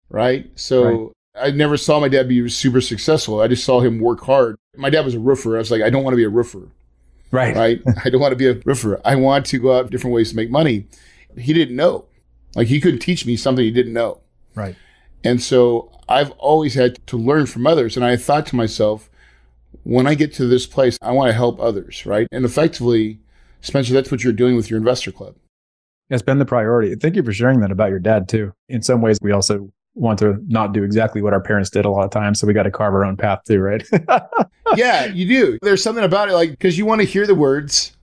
right? 0.09 0.51
So 0.55 1.13
I 1.41 1.51
never 1.51 1.77
saw 1.77 2.01
my 2.01 2.09
dad 2.09 2.29
be 2.29 2.49
super 2.49 2.81
successful. 2.81 3.41
I 3.41 3.49
just 3.49 3.65
saw 3.65 3.81
him 3.81 3.99
work 4.01 4.21
hard. 4.23 4.57
My 4.77 4.91
dad 4.91 5.05
was 5.05 5.15
a 5.15 5.19
roofer. 5.21 5.57
I 5.57 5.59
was 5.59 5.71
like, 5.71 5.83
I 5.83 5.91
don't 5.91 6.03
want 6.03 6.13
to 6.15 6.17
be 6.19 6.25
a 6.25 6.29
roofer, 6.31 6.69
Right. 7.31 7.55
right? 7.55 7.83
I 8.05 8.11
don't 8.11 8.21
want 8.21 8.33
to 8.33 8.37
be 8.37 8.47
a 8.49 8.55
roofer. 8.65 9.01
I 9.05 9.17
want 9.17 9.45
to 9.47 9.59
go 9.59 9.77
out 9.79 9.91
different 9.91 10.15
ways 10.15 10.31
to 10.31 10.37
make 10.37 10.51
money. 10.51 10.87
He 11.37 11.53
didn't 11.53 11.77
know. 11.77 12.07
Like 12.55 12.69
he 12.69 12.81
couldn't 12.81 13.01
teach 13.01 13.27
me 13.27 13.37
something 13.37 13.65
he 13.65 13.71
didn't 13.71 13.93
know. 13.93 14.21
Right. 14.55 14.77
And 15.23 15.43
so 15.43 15.93
I've 16.09 16.31
always 16.33 16.75
had 16.75 16.99
to 17.09 17.17
learn 17.19 17.45
from 17.47 17.67
others. 17.67 17.97
And 17.97 18.05
I 18.05 18.17
thought 18.17 18.47
to 18.47 18.57
myself, 18.57 19.11
when 19.83 20.07
I 20.07 20.15
get 20.15 20.33
to 20.35 20.47
this 20.47 20.65
place, 20.67 20.97
I 21.03 21.13
want 21.13 21.29
to 21.29 21.35
help 21.35 21.61
others, 21.61 22.07
right? 22.07 22.27
And 22.33 22.45
effectively, 22.45 23.21
Spencer, 23.61 23.93
that's 23.93 24.11
what 24.11 24.23
you're 24.25 24.33
doing 24.33 24.57
with 24.57 24.71
your 24.71 24.79
investor 24.79 25.13
club. 25.13 25.37
It's 26.11 26.23
been 26.23 26.39
the 26.39 26.47
priority. 26.47 26.95
Thank 26.95 27.17
you 27.17 27.23
for 27.23 27.33
sharing 27.33 27.61
that 27.61 27.71
about 27.71 27.91
your 27.91 27.99
dad 27.99 28.29
too. 28.29 28.53
In 28.69 28.83
some 28.83 29.03
ways, 29.03 29.19
we 29.21 29.33
also 29.33 29.71
want 29.95 30.19
to 30.21 30.43
not 30.47 30.73
do 30.73 30.85
exactly 30.85 31.21
what 31.21 31.33
our 31.33 31.41
parents 31.41 31.71
did 31.71 31.85
a 31.85 31.91
lot 31.91 32.05
of 32.05 32.11
times. 32.11 32.41
So 32.41 32.47
we 32.47 32.55
got 32.55 32.63
to 32.63 32.71
carve 32.71 32.95
our 32.95 33.05
own 33.05 33.17
path 33.17 33.41
too, 33.47 33.59
right? 33.59 33.87
yeah, 34.77 35.07
you 35.07 35.27
do. 35.27 35.59
There's 35.61 35.83
something 35.83 36.05
about 36.05 36.29
it, 36.29 36.35
like, 36.35 36.51
because 36.51 36.79
you 36.79 36.87
want 36.87 37.01
to 37.01 37.07
hear 37.07 37.27
the 37.27 37.35
words, 37.35 37.97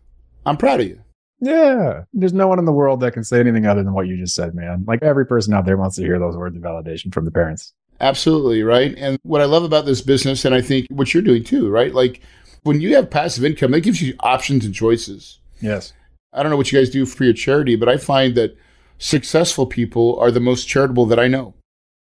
I'm 0.46 0.58
proud 0.58 0.82
of 0.82 0.88
you. 0.88 1.02
yeah. 1.40 2.04
There's 2.14 2.34
no 2.34 2.48
one 2.48 2.60
in 2.60 2.66
the 2.66 2.72
world 2.72 3.00
that 3.00 3.14
can 3.14 3.24
say 3.24 3.40
anything 3.40 3.66
other 3.66 3.82
than 3.82 3.94
what 3.94 4.08
you 4.08 4.18
just 4.18 4.36
said, 4.36 4.54
man. 4.54 4.84
Like 4.88 5.02
every 5.02 5.26
person 5.26 5.54
out 5.54 5.66
there 5.66 5.78
wants 5.78 5.96
to 5.96 6.04
hear 6.04 6.20
those 6.20 6.36
words 6.38 6.56
of 6.56 6.62
validation 6.62 7.14
from 7.14 7.26
the 7.26 7.32
parents. 7.32 7.74
Absolutely, 8.02 8.62
right? 8.62 8.94
And 8.98 9.18
what 9.24 9.42
I 9.42 9.46
love 9.46 9.64
about 9.64 9.86
this 9.86 10.02
business, 10.02 10.44
and 10.46 10.54
I 10.54 10.62
think 10.62 10.86
what 10.90 11.14
you're 11.14 11.24
doing 11.24 11.44
too, 11.44 11.70
right? 11.70 11.94
Like, 11.94 12.22
when 12.64 12.82
you 12.82 12.96
have 12.96 13.10
passive 13.10 13.46
income, 13.46 13.72
that 13.72 13.82
gives 13.82 14.02
you 14.02 14.16
options 14.20 14.66
and 14.66 14.76
choices. 14.76 15.40
Yes. 15.62 15.94
I 16.34 16.44
don't 16.44 16.50
know 16.50 16.58
what 16.58 16.72
you 16.72 16.80
guys 16.80 16.90
do 16.90 17.06
for 17.06 17.24
your 17.24 17.34
charity, 17.34 17.76
but 17.76 17.90
I 17.90 17.98
find 17.98 18.36
that 18.36 18.58
successful 18.98 19.66
people 19.66 20.20
are 20.20 20.32
the 20.32 20.40
most 20.40 20.66
charitable 20.66 21.06
that 21.08 21.20
I 21.20 21.28
know. 21.28 21.54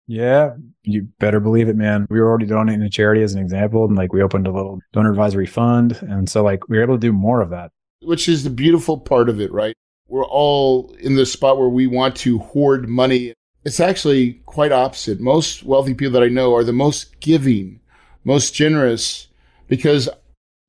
Yeah, 0.08 0.56
you 0.84 1.08
better 1.20 1.40
believe 1.40 1.70
it, 1.70 1.78
man. 1.78 2.08
We 2.10 2.20
were 2.20 2.28
already 2.28 2.46
donating 2.46 2.82
to 2.82 2.90
charity 2.90 3.22
as 3.22 3.34
an 3.34 3.42
example, 3.42 3.86
and 3.86 3.96
like 3.96 4.12
we 4.12 4.22
opened 4.22 4.48
a 4.48 4.52
little 4.52 4.80
donor 4.92 5.12
advisory 5.12 5.46
fund, 5.46 5.98
and 6.02 6.30
so 6.30 6.44
like 6.44 6.68
we 6.68 6.78
were 6.78 6.84
able 6.84 6.96
to 6.96 7.00
do 7.00 7.14
more 7.14 7.42
of 7.42 7.50
that. 7.52 7.72
Which 8.02 8.28
is 8.28 8.44
the 8.44 8.50
beautiful 8.50 8.98
part 8.98 9.30
of 9.30 9.40
it, 9.40 9.52
right? 9.52 9.76
We're 10.10 10.26
all 10.26 10.94
in 11.00 11.16
this 11.16 11.32
spot 11.32 11.58
where 11.58 11.70
we 11.70 11.88
want 11.88 12.18
to 12.18 12.40
hoard 12.40 12.90
money. 12.90 13.34
It's 13.64 13.80
actually 13.80 14.34
quite 14.46 14.74
opposite. 14.74 15.22
Most 15.22 15.64
wealthy 15.64 15.94
people 15.94 16.12
that 16.14 16.24
I 16.24 16.28
know 16.28 16.54
are 16.54 16.66
the 16.66 16.74
most 16.74 17.20
giving, 17.22 17.80
most 18.26 18.54
generous, 18.54 19.30
because 19.70 20.10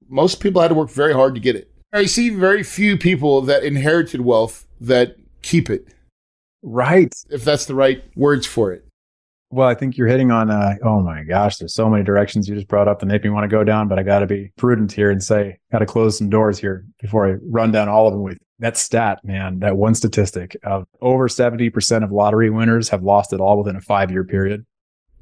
most 0.09 0.39
people 0.39 0.63
had 0.63 0.69
to 0.69 0.75
work 0.75 0.91
very 0.91 1.13
hard 1.13 1.35
to 1.35 1.41
get 1.41 1.57
it. 1.57 1.74
I 1.95 2.07
see 2.07 2.31
very 2.31 2.65
few 2.65 2.99
people 2.99 3.41
that 3.43 3.63
inherited 3.63 4.23
wealth 4.23 4.67
that 4.81 5.17
keep 5.43 5.71
it. 5.71 5.87
Right. 6.61 7.15
If 7.31 7.45
that's 7.45 7.67
the 7.67 7.77
right 7.77 8.03
words 8.17 8.47
for 8.47 8.73
it. 8.73 8.85
Well, 9.51 9.69
I 9.69 9.75
think 9.75 9.97
you're 9.97 10.09
hitting 10.09 10.33
on, 10.33 10.51
uh, 10.51 10.75
oh 10.83 11.01
my 11.01 11.23
gosh, 11.23 11.59
there's 11.59 11.73
so 11.73 11.89
many 11.89 12.03
directions 12.03 12.49
you 12.49 12.57
just 12.57 12.67
brought 12.67 12.89
up 12.89 12.99
that 12.99 13.07
make 13.07 13.23
me 13.23 13.31
want 13.31 13.45
to 13.45 13.49
go 13.49 13.63
down, 13.63 13.87
but 13.87 14.01
I 14.01 14.03
got 14.03 14.19
to 14.19 14.27
be 14.27 14.51
prudent 14.57 14.91
here 14.91 15.13
and 15.13 15.23
say, 15.23 15.61
got 15.71 15.79
to 15.79 15.87
close 15.87 16.19
some 16.19 16.29
doors 16.29 16.59
here 16.59 16.85
before 17.01 17.29
I 17.29 17.37
run 17.49 17.71
down 17.71 17.89
all 17.89 18.09
of 18.09 18.13
them 18.13 18.25
with 18.25 18.39
that 18.59 18.77
stat, 18.77 19.21
man, 19.23 19.61
that 19.61 19.77
one 19.77 19.95
statistic 19.95 20.57
of 20.65 20.89
over 21.01 21.29
70% 21.29 22.03
of 22.03 22.11
lottery 22.11 22.51
winners 22.51 22.89
have 22.89 23.05
lost 23.05 23.33
it 23.33 23.41
all 23.41 23.59
within 23.59 23.77
a 23.77 23.81
five 23.81 24.11
year 24.11 24.25
period. 24.25 24.67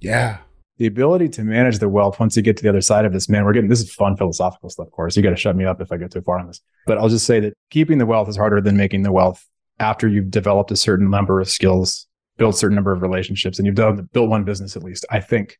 Yeah. 0.00 0.38
The 0.82 0.88
ability 0.88 1.28
to 1.28 1.44
manage 1.44 1.78
the 1.78 1.88
wealth 1.88 2.18
once 2.18 2.36
you 2.36 2.42
get 2.42 2.56
to 2.56 2.62
the 2.64 2.68
other 2.68 2.80
side 2.80 3.04
of 3.04 3.12
this, 3.12 3.28
man, 3.28 3.44
we're 3.44 3.52
getting 3.52 3.70
this 3.70 3.80
is 3.80 3.94
fun 3.94 4.16
philosophical 4.16 4.68
stuff, 4.68 4.88
of 4.88 4.92
course. 4.92 5.16
You 5.16 5.22
got 5.22 5.30
to 5.30 5.36
shut 5.36 5.54
me 5.54 5.64
up 5.64 5.80
if 5.80 5.92
I 5.92 5.96
get 5.96 6.10
too 6.10 6.22
far 6.22 6.40
on 6.40 6.48
this. 6.48 6.60
But 6.88 6.98
I'll 6.98 7.08
just 7.08 7.24
say 7.24 7.38
that 7.38 7.54
keeping 7.70 7.98
the 7.98 8.04
wealth 8.04 8.28
is 8.28 8.36
harder 8.36 8.60
than 8.60 8.76
making 8.76 9.04
the 9.04 9.12
wealth 9.12 9.48
after 9.78 10.08
you've 10.08 10.32
developed 10.32 10.72
a 10.72 10.76
certain 10.76 11.08
number 11.08 11.40
of 11.40 11.48
skills 11.48 12.08
built 12.36 12.56
a 12.56 12.58
certain 12.58 12.74
number 12.74 12.90
of 12.90 13.00
relationships 13.00 13.60
and 13.60 13.66
you've 13.66 13.76
done 13.76 14.08
built 14.12 14.28
one 14.28 14.42
business 14.42 14.74
at 14.74 14.82
least, 14.82 15.06
I 15.08 15.20
think. 15.20 15.56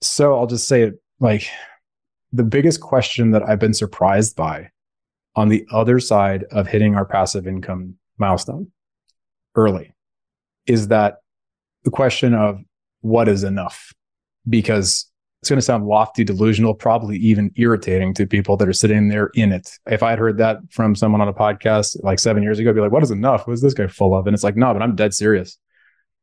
So 0.00 0.38
I'll 0.38 0.46
just 0.46 0.66
say 0.66 0.84
it 0.84 0.94
like 1.20 1.46
the 2.32 2.42
biggest 2.42 2.80
question 2.80 3.32
that 3.32 3.46
I've 3.46 3.58
been 3.58 3.74
surprised 3.74 4.36
by 4.36 4.70
on 5.36 5.50
the 5.50 5.66
other 5.70 6.00
side 6.00 6.44
of 6.50 6.66
hitting 6.66 6.94
our 6.94 7.04
passive 7.04 7.46
income 7.46 7.96
milestone 8.16 8.72
early 9.54 9.92
is 10.64 10.88
that 10.88 11.16
the 11.84 11.90
question 11.90 12.32
of 12.32 12.58
what 13.02 13.28
is 13.28 13.44
enough? 13.44 13.92
Because 14.48 15.10
it's 15.40 15.48
going 15.48 15.58
to 15.58 15.62
sound 15.62 15.86
lofty, 15.86 16.22
delusional, 16.22 16.72
probably 16.72 17.16
even 17.16 17.50
irritating 17.56 18.14
to 18.14 18.26
people 18.26 18.56
that 18.56 18.68
are 18.68 18.72
sitting 18.72 19.08
there 19.08 19.30
in 19.34 19.50
it. 19.50 19.76
If 19.86 20.02
I 20.02 20.10
had 20.10 20.20
heard 20.20 20.38
that 20.38 20.58
from 20.70 20.94
someone 20.94 21.20
on 21.20 21.26
a 21.26 21.34
podcast 21.34 22.02
like 22.04 22.20
seven 22.20 22.44
years 22.44 22.60
ago, 22.60 22.70
I'd 22.70 22.76
be 22.76 22.80
like, 22.80 22.92
what 22.92 23.02
is 23.02 23.10
enough? 23.10 23.46
What 23.46 23.54
is 23.54 23.60
this 23.60 23.74
guy 23.74 23.88
full 23.88 24.14
of? 24.14 24.28
And 24.28 24.34
it's 24.34 24.44
like, 24.44 24.56
no, 24.56 24.72
but 24.72 24.82
I'm 24.82 24.94
dead 24.94 25.14
serious. 25.14 25.58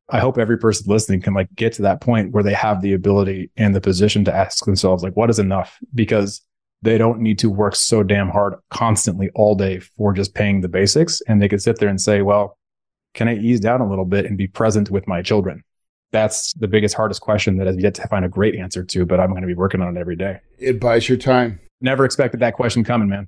I 0.09 0.19
hope 0.19 0.37
every 0.37 0.57
person 0.57 0.85
listening 0.87 1.21
can 1.21 1.33
like 1.33 1.53
get 1.53 1.73
to 1.73 1.81
that 1.83 2.01
point 2.01 2.31
where 2.31 2.43
they 2.43 2.53
have 2.53 2.81
the 2.81 2.93
ability 2.93 3.51
and 3.57 3.75
the 3.75 3.81
position 3.81 4.23
to 4.25 4.33
ask 4.33 4.63
themselves, 4.63 5.03
like, 5.03 5.15
what 5.17 5.29
is 5.29 5.37
enough? 5.37 5.77
Because 5.93 6.41
they 6.81 6.97
don't 6.97 7.19
need 7.19 7.39
to 7.39 7.49
work 7.49 7.75
so 7.75 8.03
damn 8.03 8.29
hard 8.29 8.55
constantly 8.71 9.29
all 9.35 9.53
day 9.53 9.79
for 9.79 10.13
just 10.13 10.33
paying 10.33 10.61
the 10.61 10.69
basics. 10.69 11.21
And 11.27 11.41
they 11.41 11.49
could 11.49 11.61
sit 11.61 11.77
there 11.77 11.89
and 11.89 11.99
say, 11.99 12.21
well, 12.21 12.57
can 13.13 13.27
I 13.27 13.35
ease 13.35 13.59
down 13.59 13.81
a 13.81 13.89
little 13.89 14.05
bit 14.05 14.25
and 14.25 14.37
be 14.37 14.47
present 14.47 14.89
with 14.89 15.07
my 15.07 15.21
children? 15.21 15.63
That's 16.11 16.53
the 16.53 16.67
biggest, 16.67 16.95
hardest 16.95 17.21
question 17.21 17.57
that 17.57 17.67
I've 17.67 17.79
yet 17.79 17.93
to 17.95 18.07
find 18.07 18.25
a 18.25 18.29
great 18.29 18.55
answer 18.55 18.83
to, 18.83 19.05
but 19.05 19.19
I'm 19.19 19.29
going 19.29 19.41
to 19.41 19.47
be 19.47 19.53
working 19.53 19.81
on 19.81 19.95
it 19.95 19.99
every 19.99 20.15
day. 20.15 20.39
It 20.57 20.79
buys 20.79 21.07
your 21.07 21.17
time. 21.17 21.59
Never 21.81 22.03
expected 22.03 22.39
that 22.39 22.55
question 22.55 22.83
coming, 22.83 23.09
man. 23.09 23.27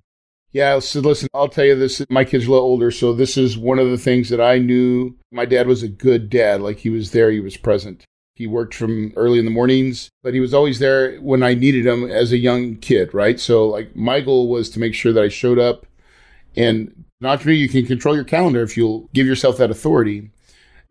Yeah, 0.51 0.79
so 0.79 0.99
listen, 0.99 1.29
I'll 1.34 1.47
tell 1.47 1.63
you 1.63 1.75
this. 1.75 2.03
My 2.09 2.25
kid's 2.25 2.45
are 2.45 2.49
a 2.49 2.51
little 2.51 2.65
older, 2.65 2.91
so 2.91 3.13
this 3.13 3.38
is 3.38 3.57
one 3.57 3.79
of 3.79 3.89
the 3.89 3.97
things 3.97 4.29
that 4.29 4.41
I 4.41 4.57
knew 4.57 5.15
my 5.32 5.45
dad 5.45 5.67
was 5.67 5.82
a 5.82 5.88
good 5.88 6.29
dad. 6.29 6.61
Like 6.61 6.79
he 6.79 6.89
was 6.89 7.11
there, 7.11 7.32
he 7.32 7.39
was 7.39 7.55
present. 7.55 8.03
He 8.36 8.47
worked 8.47 8.73
from 8.73 9.13
early 9.15 9.39
in 9.39 9.45
the 9.45 9.51
mornings, 9.51 10.09
but 10.23 10.34
he 10.34 10.39
was 10.39 10.53
always 10.53 10.79
there 10.79 11.17
when 11.17 11.43
I 11.43 11.53
needed 11.53 11.86
him 11.86 12.09
as 12.09 12.32
a 12.32 12.38
young 12.38 12.75
kid, 12.77 13.13
right? 13.13 13.39
So, 13.39 13.67
like, 13.67 13.95
my 13.95 14.19
goal 14.19 14.49
was 14.49 14.69
to 14.71 14.79
make 14.79 14.95
sure 14.95 15.13
that 15.13 15.23
I 15.23 15.27
showed 15.27 15.59
up. 15.59 15.86
And 16.55 17.05
not 17.19 17.41
to 17.41 17.47
me, 17.47 17.55
you 17.55 17.69
can 17.69 17.86
control 17.86 18.15
your 18.15 18.23
calendar 18.23 18.63
if 18.63 18.75
you'll 18.75 19.09
give 19.13 19.27
yourself 19.27 19.57
that 19.57 19.69
authority. 19.69 20.32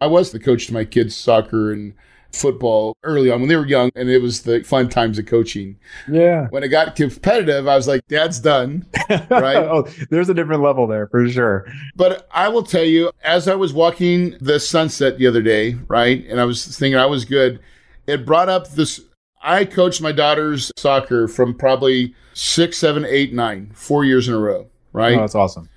I 0.00 0.06
was 0.06 0.32
the 0.32 0.40
coach 0.40 0.66
to 0.66 0.72
my 0.72 0.84
kids' 0.84 1.14
soccer 1.14 1.72
and 1.72 1.94
football 2.32 2.96
early 3.02 3.30
on 3.30 3.40
when 3.40 3.48
they 3.48 3.56
were 3.56 3.66
young, 3.66 3.90
and 3.94 4.08
it 4.08 4.22
was 4.22 4.42
the 4.42 4.62
fun 4.62 4.88
times 4.88 5.18
of 5.18 5.26
coaching. 5.26 5.76
Yeah. 6.10 6.46
When 6.50 6.62
it 6.62 6.68
got 6.68 6.96
competitive, 6.96 7.66
I 7.66 7.76
was 7.76 7.88
like, 7.88 8.06
Dad's 8.08 8.40
done. 8.40 8.86
Right. 9.28 9.56
oh, 9.56 9.88
there's 10.10 10.28
a 10.28 10.34
different 10.34 10.62
level 10.62 10.86
there 10.86 11.08
for 11.08 11.28
sure. 11.28 11.66
But 11.96 12.28
I 12.32 12.48
will 12.48 12.62
tell 12.62 12.84
you, 12.84 13.10
as 13.24 13.48
I 13.48 13.56
was 13.56 13.72
walking 13.72 14.36
the 14.40 14.60
sunset 14.60 15.18
the 15.18 15.26
other 15.26 15.42
day, 15.42 15.74
right, 15.88 16.24
and 16.28 16.40
I 16.40 16.44
was 16.44 16.64
thinking 16.78 16.96
I 16.96 17.06
was 17.06 17.24
good, 17.24 17.58
it 18.06 18.24
brought 18.24 18.48
up 18.48 18.70
this. 18.70 19.00
I 19.42 19.64
coached 19.64 20.00
my 20.00 20.12
daughter's 20.12 20.70
soccer 20.76 21.26
from 21.26 21.54
probably 21.54 22.14
six, 22.34 22.78
seven, 22.78 23.04
eight, 23.04 23.32
nine, 23.32 23.72
four 23.74 24.04
years 24.04 24.28
in 24.28 24.34
a 24.34 24.38
row, 24.38 24.68
right? 24.92 25.16
Oh, 25.16 25.22
that's 25.22 25.34
awesome. 25.34 25.68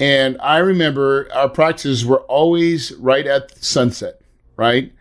And 0.00 0.36
I 0.40 0.58
remember 0.58 1.28
our 1.32 1.48
practices 1.48 2.04
were 2.04 2.20
always 2.22 2.92
right 2.92 3.26
at 3.26 3.62
sunset, 3.62 4.20
right? 4.56 4.92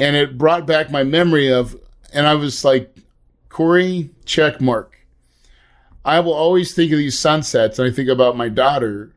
and 0.00 0.16
it 0.16 0.38
brought 0.38 0.66
back 0.66 0.90
my 0.90 1.04
memory 1.04 1.52
of, 1.52 1.78
and 2.12 2.26
I 2.26 2.34
was 2.34 2.64
like, 2.64 2.96
Corey, 3.50 4.08
check 4.24 4.58
mark. 4.60 5.06
I 6.06 6.20
will 6.20 6.32
always 6.32 6.74
think 6.74 6.90
of 6.90 6.98
these 6.98 7.18
sunsets, 7.18 7.78
and 7.78 7.86
I 7.86 7.94
think 7.94 8.08
about 8.08 8.36
my 8.36 8.48
daughter 8.48 9.12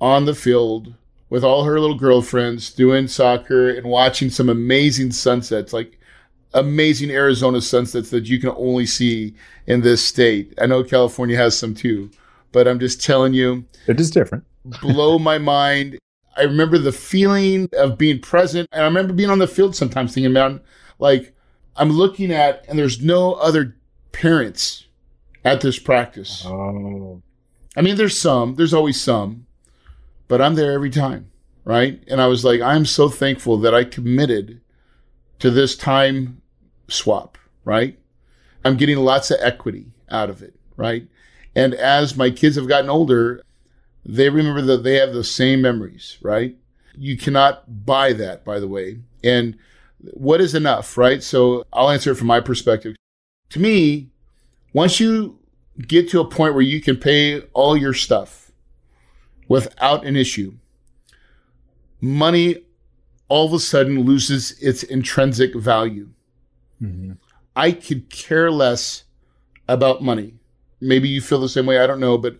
on 0.00 0.24
the 0.24 0.34
field 0.34 0.94
with 1.28 1.42
all 1.42 1.64
her 1.64 1.80
little 1.80 1.98
girlfriends 1.98 2.72
doing 2.72 3.08
soccer 3.08 3.68
and 3.68 3.86
watching 3.86 4.30
some 4.30 4.48
amazing 4.48 5.10
sunsets, 5.10 5.72
like 5.72 5.98
amazing 6.52 7.10
Arizona 7.10 7.60
sunsets 7.60 8.10
that 8.10 8.28
you 8.28 8.38
can 8.38 8.50
only 8.50 8.86
see 8.86 9.34
in 9.66 9.80
this 9.80 10.04
state. 10.04 10.54
I 10.60 10.66
know 10.66 10.84
California 10.84 11.36
has 11.36 11.58
some 11.58 11.74
too, 11.74 12.10
but 12.54 12.68
I'm 12.68 12.78
just 12.78 13.02
telling 13.02 13.34
you, 13.34 13.64
they're 13.84 13.96
different. 13.96 14.44
blow 14.80 15.18
my 15.30 15.38
mind. 15.38 15.98
I 16.36 16.42
remember 16.42 16.78
the 16.78 16.92
feeling 16.92 17.68
of 17.76 17.98
being 17.98 18.20
present. 18.20 18.68
And 18.72 18.82
I 18.82 18.86
remember 18.86 19.12
being 19.12 19.28
on 19.28 19.40
the 19.40 19.48
field 19.48 19.74
sometimes 19.74 20.14
thinking, 20.14 20.32
man, 20.32 20.60
like 21.00 21.34
I'm 21.76 21.90
looking 21.90 22.32
at, 22.32 22.64
and 22.68 22.78
there's 22.78 23.02
no 23.02 23.34
other 23.34 23.76
parents 24.12 24.86
at 25.44 25.60
this 25.60 25.80
practice. 25.80 26.44
Oh. 26.46 27.20
I 27.76 27.82
mean, 27.82 27.96
there's 27.96 28.18
some, 28.18 28.54
there's 28.54 28.72
always 28.72 29.00
some, 29.00 29.46
but 30.28 30.40
I'm 30.40 30.54
there 30.54 30.72
every 30.72 30.90
time. 30.90 31.32
Right. 31.64 32.04
And 32.06 32.20
I 32.20 32.28
was 32.28 32.44
like, 32.44 32.60
I'm 32.60 32.84
so 32.84 33.08
thankful 33.08 33.56
that 33.58 33.74
I 33.74 33.82
committed 33.82 34.60
to 35.40 35.50
this 35.50 35.76
time 35.76 36.40
swap. 36.86 37.36
Right. 37.64 37.98
I'm 38.64 38.76
getting 38.76 38.98
lots 38.98 39.32
of 39.32 39.38
equity 39.40 39.86
out 40.08 40.30
of 40.30 40.40
it. 40.40 40.54
Right. 40.76 41.08
And 41.56 41.74
as 41.74 42.16
my 42.16 42.30
kids 42.30 42.56
have 42.56 42.68
gotten 42.68 42.90
older, 42.90 43.42
they 44.04 44.28
remember 44.28 44.62
that 44.62 44.82
they 44.82 44.96
have 44.96 45.12
the 45.12 45.24
same 45.24 45.62
memories, 45.62 46.18
right? 46.20 46.56
You 46.96 47.16
cannot 47.16 47.86
buy 47.86 48.12
that, 48.14 48.44
by 48.44 48.60
the 48.60 48.68
way. 48.68 48.98
And 49.22 49.56
what 50.12 50.40
is 50.40 50.54
enough, 50.54 50.98
right? 50.98 51.22
So 51.22 51.64
I'll 51.72 51.90
answer 51.90 52.12
it 52.12 52.16
from 52.16 52.26
my 52.26 52.40
perspective. 52.40 52.96
To 53.50 53.60
me, 53.60 54.10
once 54.72 55.00
you 55.00 55.38
get 55.78 56.10
to 56.10 56.20
a 56.20 56.24
point 56.24 56.54
where 56.54 56.62
you 56.62 56.80
can 56.80 56.96
pay 56.96 57.40
all 57.52 57.76
your 57.76 57.94
stuff 57.94 58.50
without 59.48 60.04
an 60.04 60.16
issue, 60.16 60.54
money 62.00 62.58
all 63.28 63.46
of 63.46 63.52
a 63.52 63.58
sudden 63.58 64.04
loses 64.04 64.52
its 64.60 64.82
intrinsic 64.82 65.54
value. 65.54 66.10
Mm-hmm. 66.82 67.12
I 67.56 67.72
could 67.72 68.10
care 68.10 68.50
less 68.50 69.04
about 69.68 70.02
money. 70.02 70.34
Maybe 70.84 71.08
you 71.08 71.20
feel 71.20 71.40
the 71.40 71.48
same 71.48 71.66
way. 71.66 71.78
I 71.78 71.86
don't 71.86 72.00
know, 72.00 72.18
but 72.18 72.36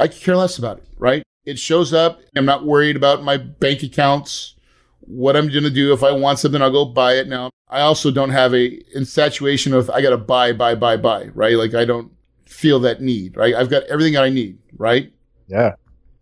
I 0.00 0.08
could 0.08 0.20
care 0.20 0.36
less 0.36 0.58
about 0.58 0.78
it, 0.78 0.84
right? 0.98 1.22
It 1.44 1.58
shows 1.58 1.92
up. 1.92 2.20
I'm 2.36 2.44
not 2.44 2.64
worried 2.64 2.96
about 2.96 3.22
my 3.22 3.36
bank 3.36 3.82
accounts, 3.82 4.54
what 5.00 5.36
I'm 5.36 5.48
going 5.48 5.64
to 5.64 5.70
do. 5.70 5.92
If 5.92 6.02
I 6.02 6.12
want 6.12 6.38
something, 6.38 6.62
I'll 6.62 6.70
go 6.70 6.84
buy 6.84 7.14
it 7.14 7.28
now. 7.28 7.50
I 7.68 7.80
also 7.80 8.10
don't 8.10 8.30
have 8.30 8.54
a 8.54 8.80
infatuation 8.94 9.74
of 9.74 9.90
I 9.90 10.02
got 10.02 10.10
to 10.10 10.18
buy, 10.18 10.52
buy, 10.52 10.74
buy, 10.74 10.96
buy, 10.96 11.28
right? 11.34 11.56
Like 11.56 11.74
I 11.74 11.84
don't 11.84 12.12
feel 12.46 12.78
that 12.80 13.00
need, 13.00 13.36
right? 13.36 13.54
I've 13.54 13.70
got 13.70 13.84
everything 13.84 14.14
that 14.14 14.22
I 14.22 14.28
need, 14.28 14.58
right? 14.76 15.12
Yeah. 15.48 15.72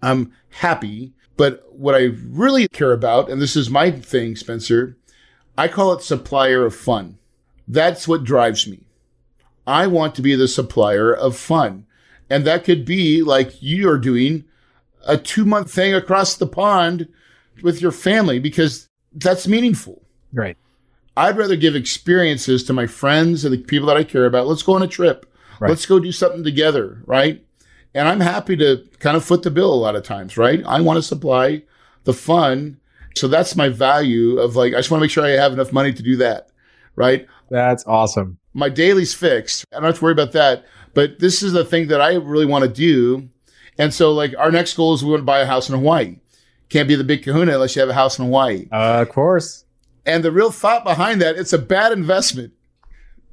I'm 0.02 0.32
happy. 0.50 1.12
But 1.36 1.64
what 1.72 1.94
I 1.94 2.10
really 2.28 2.68
care 2.68 2.92
about, 2.92 3.30
and 3.30 3.40
this 3.40 3.56
is 3.56 3.70
my 3.70 3.90
thing, 3.90 4.36
Spencer, 4.36 4.96
I 5.56 5.68
call 5.68 5.92
it 5.92 6.02
supplier 6.02 6.64
of 6.64 6.74
fun. 6.74 7.18
That's 7.66 8.06
what 8.06 8.24
drives 8.24 8.66
me. 8.66 8.80
I 9.70 9.86
want 9.86 10.16
to 10.16 10.22
be 10.22 10.34
the 10.34 10.48
supplier 10.48 11.14
of 11.14 11.36
fun. 11.36 11.86
And 12.28 12.44
that 12.44 12.64
could 12.64 12.84
be 12.84 13.22
like 13.22 13.62
you 13.62 13.88
are 13.88 13.98
doing 13.98 14.44
a 15.06 15.16
two 15.16 15.44
month 15.44 15.72
thing 15.72 15.94
across 15.94 16.34
the 16.36 16.46
pond 16.46 17.08
with 17.62 17.80
your 17.80 17.92
family 17.92 18.40
because 18.40 18.88
that's 19.12 19.46
meaningful. 19.46 20.02
Right. 20.32 20.56
I'd 21.16 21.36
rather 21.36 21.56
give 21.56 21.76
experiences 21.76 22.64
to 22.64 22.72
my 22.72 22.86
friends 22.86 23.44
and 23.44 23.54
the 23.54 23.58
people 23.58 23.86
that 23.88 23.96
I 23.96 24.04
care 24.04 24.26
about. 24.26 24.46
Let's 24.46 24.62
go 24.62 24.74
on 24.74 24.82
a 24.82 24.88
trip. 24.88 25.26
Right. 25.60 25.68
Let's 25.68 25.86
go 25.86 26.00
do 26.00 26.12
something 26.12 26.42
together. 26.42 27.02
Right. 27.06 27.44
And 27.94 28.08
I'm 28.08 28.20
happy 28.20 28.56
to 28.56 28.84
kind 28.98 29.16
of 29.16 29.24
foot 29.24 29.42
the 29.42 29.50
bill 29.50 29.72
a 29.72 29.74
lot 29.74 29.96
of 29.96 30.02
times. 30.02 30.36
Right. 30.36 30.64
I 30.66 30.80
want 30.80 30.96
to 30.96 31.02
supply 31.02 31.62
the 32.04 32.12
fun. 32.12 32.80
So 33.14 33.28
that's 33.28 33.54
my 33.54 33.68
value 33.68 34.38
of 34.38 34.56
like, 34.56 34.72
I 34.72 34.78
just 34.78 34.90
want 34.90 35.00
to 35.00 35.04
make 35.04 35.10
sure 35.10 35.24
I 35.24 35.30
have 35.30 35.52
enough 35.52 35.72
money 35.72 35.92
to 35.92 36.02
do 36.02 36.16
that. 36.16 36.50
right? 36.96 37.26
That's 37.50 37.84
awesome. 37.86 38.38
My 38.52 38.68
daily's 38.68 39.14
fixed. 39.14 39.64
I 39.72 39.76
don't 39.76 39.84
have 39.84 39.98
to 39.98 40.04
worry 40.04 40.12
about 40.12 40.32
that. 40.32 40.64
But 40.92 41.20
this 41.20 41.42
is 41.42 41.52
the 41.52 41.64
thing 41.64 41.88
that 41.88 42.00
I 42.00 42.14
really 42.14 42.46
want 42.46 42.64
to 42.64 42.70
do. 42.70 43.28
And 43.78 43.94
so, 43.94 44.12
like, 44.12 44.34
our 44.36 44.50
next 44.50 44.74
goal 44.74 44.92
is 44.92 45.04
we 45.04 45.10
want 45.10 45.20
to 45.20 45.24
buy 45.24 45.40
a 45.40 45.46
house 45.46 45.68
in 45.68 45.74
Hawaii. 45.74 46.16
Can't 46.68 46.88
be 46.88 46.96
the 46.96 47.04
big 47.04 47.22
kahuna 47.22 47.54
unless 47.54 47.74
you 47.74 47.80
have 47.80 47.88
a 47.88 47.94
house 47.94 48.18
in 48.18 48.24
Hawaii. 48.26 48.68
Uh, 48.70 49.02
of 49.02 49.08
course. 49.08 49.64
And 50.04 50.24
the 50.24 50.32
real 50.32 50.50
thought 50.50 50.84
behind 50.84 51.20
that, 51.22 51.36
it's 51.36 51.52
a 51.52 51.58
bad 51.58 51.92
investment, 51.92 52.52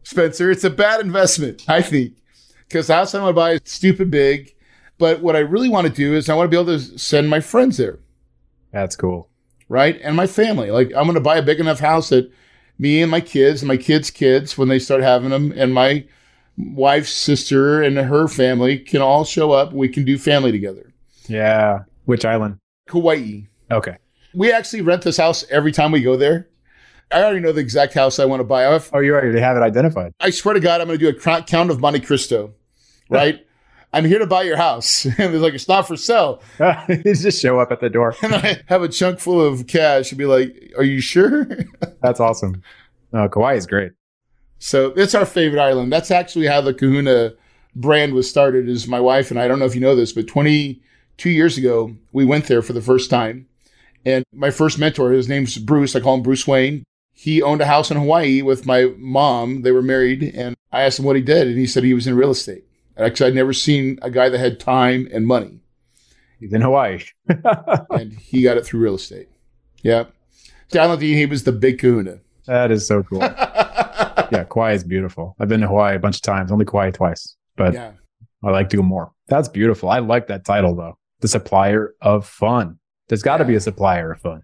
Spencer. 0.03 0.51
It's 0.51 0.63
a 0.63 0.69
bad 0.69 1.01
investment, 1.01 1.63
I 1.67 1.81
think, 1.81 2.13
because 2.67 2.87
the 2.87 2.95
house 2.95 3.15
I 3.15 3.21
want 3.21 3.31
to 3.31 3.33
buy 3.33 3.51
is 3.53 3.61
stupid 3.65 4.11
big. 4.11 4.53
But 4.97 5.21
what 5.21 5.35
I 5.35 5.39
really 5.39 5.69
want 5.69 5.87
to 5.87 5.93
do 5.93 6.15
is 6.15 6.29
I 6.29 6.35
want 6.35 6.49
to 6.49 6.55
be 6.55 6.59
able 6.61 6.77
to 6.77 6.97
send 6.97 7.29
my 7.29 7.39
friends 7.39 7.77
there. 7.77 7.99
That's 8.71 8.95
cool. 8.95 9.29
Right. 9.69 9.99
And 10.01 10.15
my 10.15 10.27
family. 10.27 10.71
Like, 10.71 10.87
I'm 10.95 11.03
going 11.03 11.15
to 11.15 11.21
buy 11.21 11.37
a 11.37 11.43
big 11.43 11.59
enough 11.59 11.79
house 11.79 12.09
that 12.09 12.31
me 12.79 13.01
and 13.01 13.11
my 13.11 13.21
kids 13.21 13.61
and 13.61 13.67
my 13.67 13.77
kids' 13.77 14.11
kids, 14.11 14.57
when 14.57 14.67
they 14.67 14.79
start 14.79 15.01
having 15.01 15.29
them, 15.29 15.53
and 15.55 15.73
my 15.73 16.05
wife's 16.57 17.11
sister 17.11 17.81
and 17.81 17.97
her 17.97 18.27
family 18.27 18.79
can 18.79 19.01
all 19.01 19.23
show 19.23 19.51
up. 19.51 19.73
We 19.73 19.89
can 19.89 20.05
do 20.05 20.17
family 20.17 20.51
together. 20.51 20.91
Yeah. 21.27 21.83
Which 22.05 22.25
island? 22.25 22.57
Kauai. 22.87 23.41
Okay. 23.71 23.97
We 24.33 24.51
actually 24.51 24.81
rent 24.81 25.03
this 25.03 25.17
house 25.17 25.45
every 25.49 25.71
time 25.71 25.91
we 25.91 26.01
go 26.01 26.15
there. 26.15 26.47
I 27.11 27.23
already 27.23 27.39
know 27.39 27.53
the 27.53 27.61
exact 27.61 27.93
house 27.93 28.19
I 28.19 28.25
want 28.25 28.41
to 28.41 28.43
buy. 28.43 28.67
I've, 28.67 28.89
Oh, 28.93 28.99
you 28.99 29.13
already 29.13 29.39
have 29.39 29.55
it 29.55 29.61
identified. 29.61 30.11
I 30.19 30.29
swear 30.29 30.53
to 30.53 30.59
God, 30.59 30.81
I'm 30.81 30.87
going 30.87 30.99
to 30.99 31.11
do 31.11 31.17
a 31.17 31.41
count 31.43 31.71
of 31.71 31.79
Monte 31.79 32.01
Cristo, 32.01 32.53
right? 33.09 33.46
I'm 33.97 34.05
here 34.05 34.19
to 34.19 34.27
buy 34.27 34.43
your 34.43 34.57
house. 34.57 35.05
and 35.05 35.15
they're 35.17 35.39
like, 35.39 35.55
it's 35.55 35.67
not 35.67 35.87
for 35.87 35.97
sale. 35.97 36.43
you 36.87 37.15
just 37.15 37.41
show 37.41 37.59
up 37.59 37.71
at 37.71 37.79
the 37.79 37.89
door. 37.89 38.15
And 38.21 38.35
I 38.35 38.61
have 38.67 38.83
a 38.83 38.87
chunk 38.87 39.19
full 39.19 39.41
of 39.41 39.65
cash 39.65 40.11
and 40.11 40.19
be 40.19 40.25
like, 40.25 40.71
are 40.77 40.83
you 40.83 41.01
sure? 41.01 41.47
That's 42.03 42.19
awesome. 42.19 42.61
No, 43.11 43.27
Kauai 43.27 43.55
is 43.55 43.65
great. 43.65 43.93
so 44.59 44.93
it's 44.95 45.15
our 45.15 45.25
favorite 45.25 45.61
island. 45.61 45.91
That's 45.91 46.11
actually 46.11 46.45
how 46.45 46.61
the 46.61 46.75
Kahuna 46.75 47.33
brand 47.75 48.13
was 48.13 48.29
started 48.29 48.69
is 48.69 48.87
my 48.87 48.99
wife 48.99 49.31
and 49.31 49.39
I, 49.39 49.45
I 49.45 49.47
don't 49.47 49.57
know 49.57 49.65
if 49.65 49.73
you 49.73 49.81
know 49.81 49.95
this, 49.95 50.13
but 50.13 50.27
22 50.27 51.29
years 51.31 51.57
ago, 51.57 51.95
we 52.11 52.23
went 52.23 52.45
there 52.45 52.61
for 52.61 52.73
the 52.73 52.81
first 52.81 53.09
time. 53.09 53.47
And 54.05 54.23
my 54.31 54.51
first 54.51 54.77
mentor, 54.77 55.11
his 55.11 55.27
name's 55.27 55.57
Bruce. 55.57 55.95
I 55.95 56.01
call 56.01 56.15
him 56.15 56.21
Bruce 56.21 56.45
Wayne. 56.45 56.83
He 57.13 57.41
owned 57.41 57.61
a 57.61 57.65
house 57.65 57.89
in 57.89 57.97
Hawaii 57.97 58.43
with 58.43 58.67
my 58.67 58.93
mom. 58.97 59.63
They 59.63 59.71
were 59.71 59.81
married. 59.81 60.23
And 60.35 60.55
I 60.71 60.83
asked 60.83 60.99
him 60.99 61.05
what 61.05 61.15
he 61.15 61.23
did. 61.23 61.47
And 61.47 61.57
he 61.57 61.65
said 61.65 61.83
he 61.83 61.95
was 61.95 62.05
in 62.05 62.15
real 62.15 62.29
estate. 62.29 62.63
Actually, 62.97 63.27
I'd 63.27 63.35
never 63.35 63.53
seen 63.53 63.99
a 64.01 64.09
guy 64.09 64.29
that 64.29 64.39
had 64.39 64.59
time 64.59 65.07
and 65.13 65.25
money. 65.27 65.59
He's 66.39 66.53
in 66.53 66.61
Hawaii. 66.61 66.99
and 67.89 68.13
he 68.13 68.43
got 68.43 68.57
it 68.57 68.65
through 68.65 68.81
real 68.81 68.95
estate. 68.95 69.29
Yeah. 69.83 70.05
Down 70.69 70.99
he 70.99 71.25
was 71.25 71.43
the 71.43 71.51
big 71.51 71.79
kahuna. 71.79 72.19
that 72.45 72.71
is 72.71 72.87
so 72.87 73.03
cool. 73.03 73.21
Yeah, 74.29 74.43
Kauai 74.43 74.73
is 74.73 74.83
beautiful. 74.83 75.35
I've 75.39 75.47
been 75.47 75.61
to 75.61 75.67
Hawaii 75.67 75.95
a 75.95 75.99
bunch 75.99 76.17
of 76.17 76.21
times, 76.21 76.51
only 76.51 76.65
Kauai 76.65 76.91
twice, 76.91 77.37
but 77.55 77.73
yeah. 77.73 77.93
I 78.43 78.49
like 78.51 78.67
to 78.69 78.77
go 78.77 78.83
more. 78.83 79.11
That's 79.27 79.47
beautiful. 79.47 79.89
I 79.89 79.99
like 79.99 80.27
that 80.27 80.43
title 80.43 80.75
though. 80.75 80.97
The 81.21 81.29
supplier 81.29 81.95
of 82.01 82.27
fun. 82.27 82.77
There's 83.07 83.23
got 83.23 83.37
to 83.37 83.43
Yeah. 83.45 83.47
be 83.49 83.55
a 83.55 83.59
supplier 83.61 84.11
of 84.11 84.19
fun. 84.19 84.43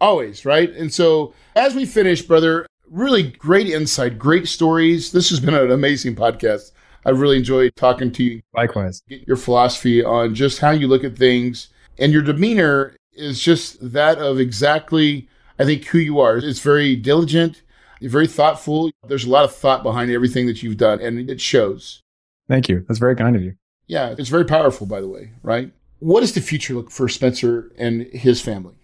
Always, 0.00 0.44
right? 0.44 0.70
And 0.70 0.92
so 0.92 1.34
as 1.56 1.74
we 1.74 1.86
finish, 1.86 2.22
brother, 2.22 2.66
really 2.88 3.24
great 3.24 3.68
insight, 3.68 4.18
great 4.18 4.46
stories. 4.46 5.10
This 5.10 5.30
has 5.30 5.40
been 5.40 5.54
an 5.54 5.72
amazing 5.72 6.14
podcast. 6.14 6.70
I 7.06 7.10
really 7.10 7.38
enjoyed 7.38 7.76
talking 7.76 8.10
to 8.12 8.24
you, 8.24 8.42
Likewise. 8.52 9.00
get 9.08 9.26
your 9.28 9.36
philosophy 9.36 10.02
on 10.04 10.34
just 10.34 10.58
how 10.58 10.72
you 10.72 10.88
look 10.88 11.04
at 11.04 11.16
things. 11.16 11.68
And 11.98 12.12
your 12.12 12.22
demeanor 12.22 12.96
is 13.12 13.40
just 13.40 13.92
that 13.92 14.18
of 14.18 14.40
exactly, 14.40 15.28
I 15.58 15.64
think, 15.64 15.84
who 15.86 15.98
you 15.98 16.18
are. 16.18 16.36
It's 16.36 16.58
very 16.60 16.96
diligent, 16.96 17.62
you're 18.00 18.10
very 18.10 18.26
thoughtful. 18.26 18.90
There's 19.06 19.24
a 19.24 19.30
lot 19.30 19.44
of 19.44 19.54
thought 19.54 19.82
behind 19.84 20.10
everything 20.10 20.46
that 20.48 20.62
you've 20.62 20.76
done, 20.76 21.00
and 21.00 21.30
it 21.30 21.40
shows. 21.40 22.00
Thank 22.48 22.68
you. 22.68 22.84
That's 22.88 22.98
very 22.98 23.16
kind 23.16 23.36
of 23.36 23.42
you. 23.42 23.54
Yeah, 23.86 24.14
it's 24.18 24.28
very 24.28 24.44
powerful, 24.44 24.86
by 24.86 25.00
the 25.00 25.08
way, 25.08 25.30
right? 25.42 25.72
What 26.00 26.20
does 26.20 26.34
the 26.34 26.40
future 26.40 26.74
look 26.74 26.90
for 26.90 27.08
Spencer 27.08 27.70
and 27.78 28.02
his 28.08 28.42
family? 28.42 28.74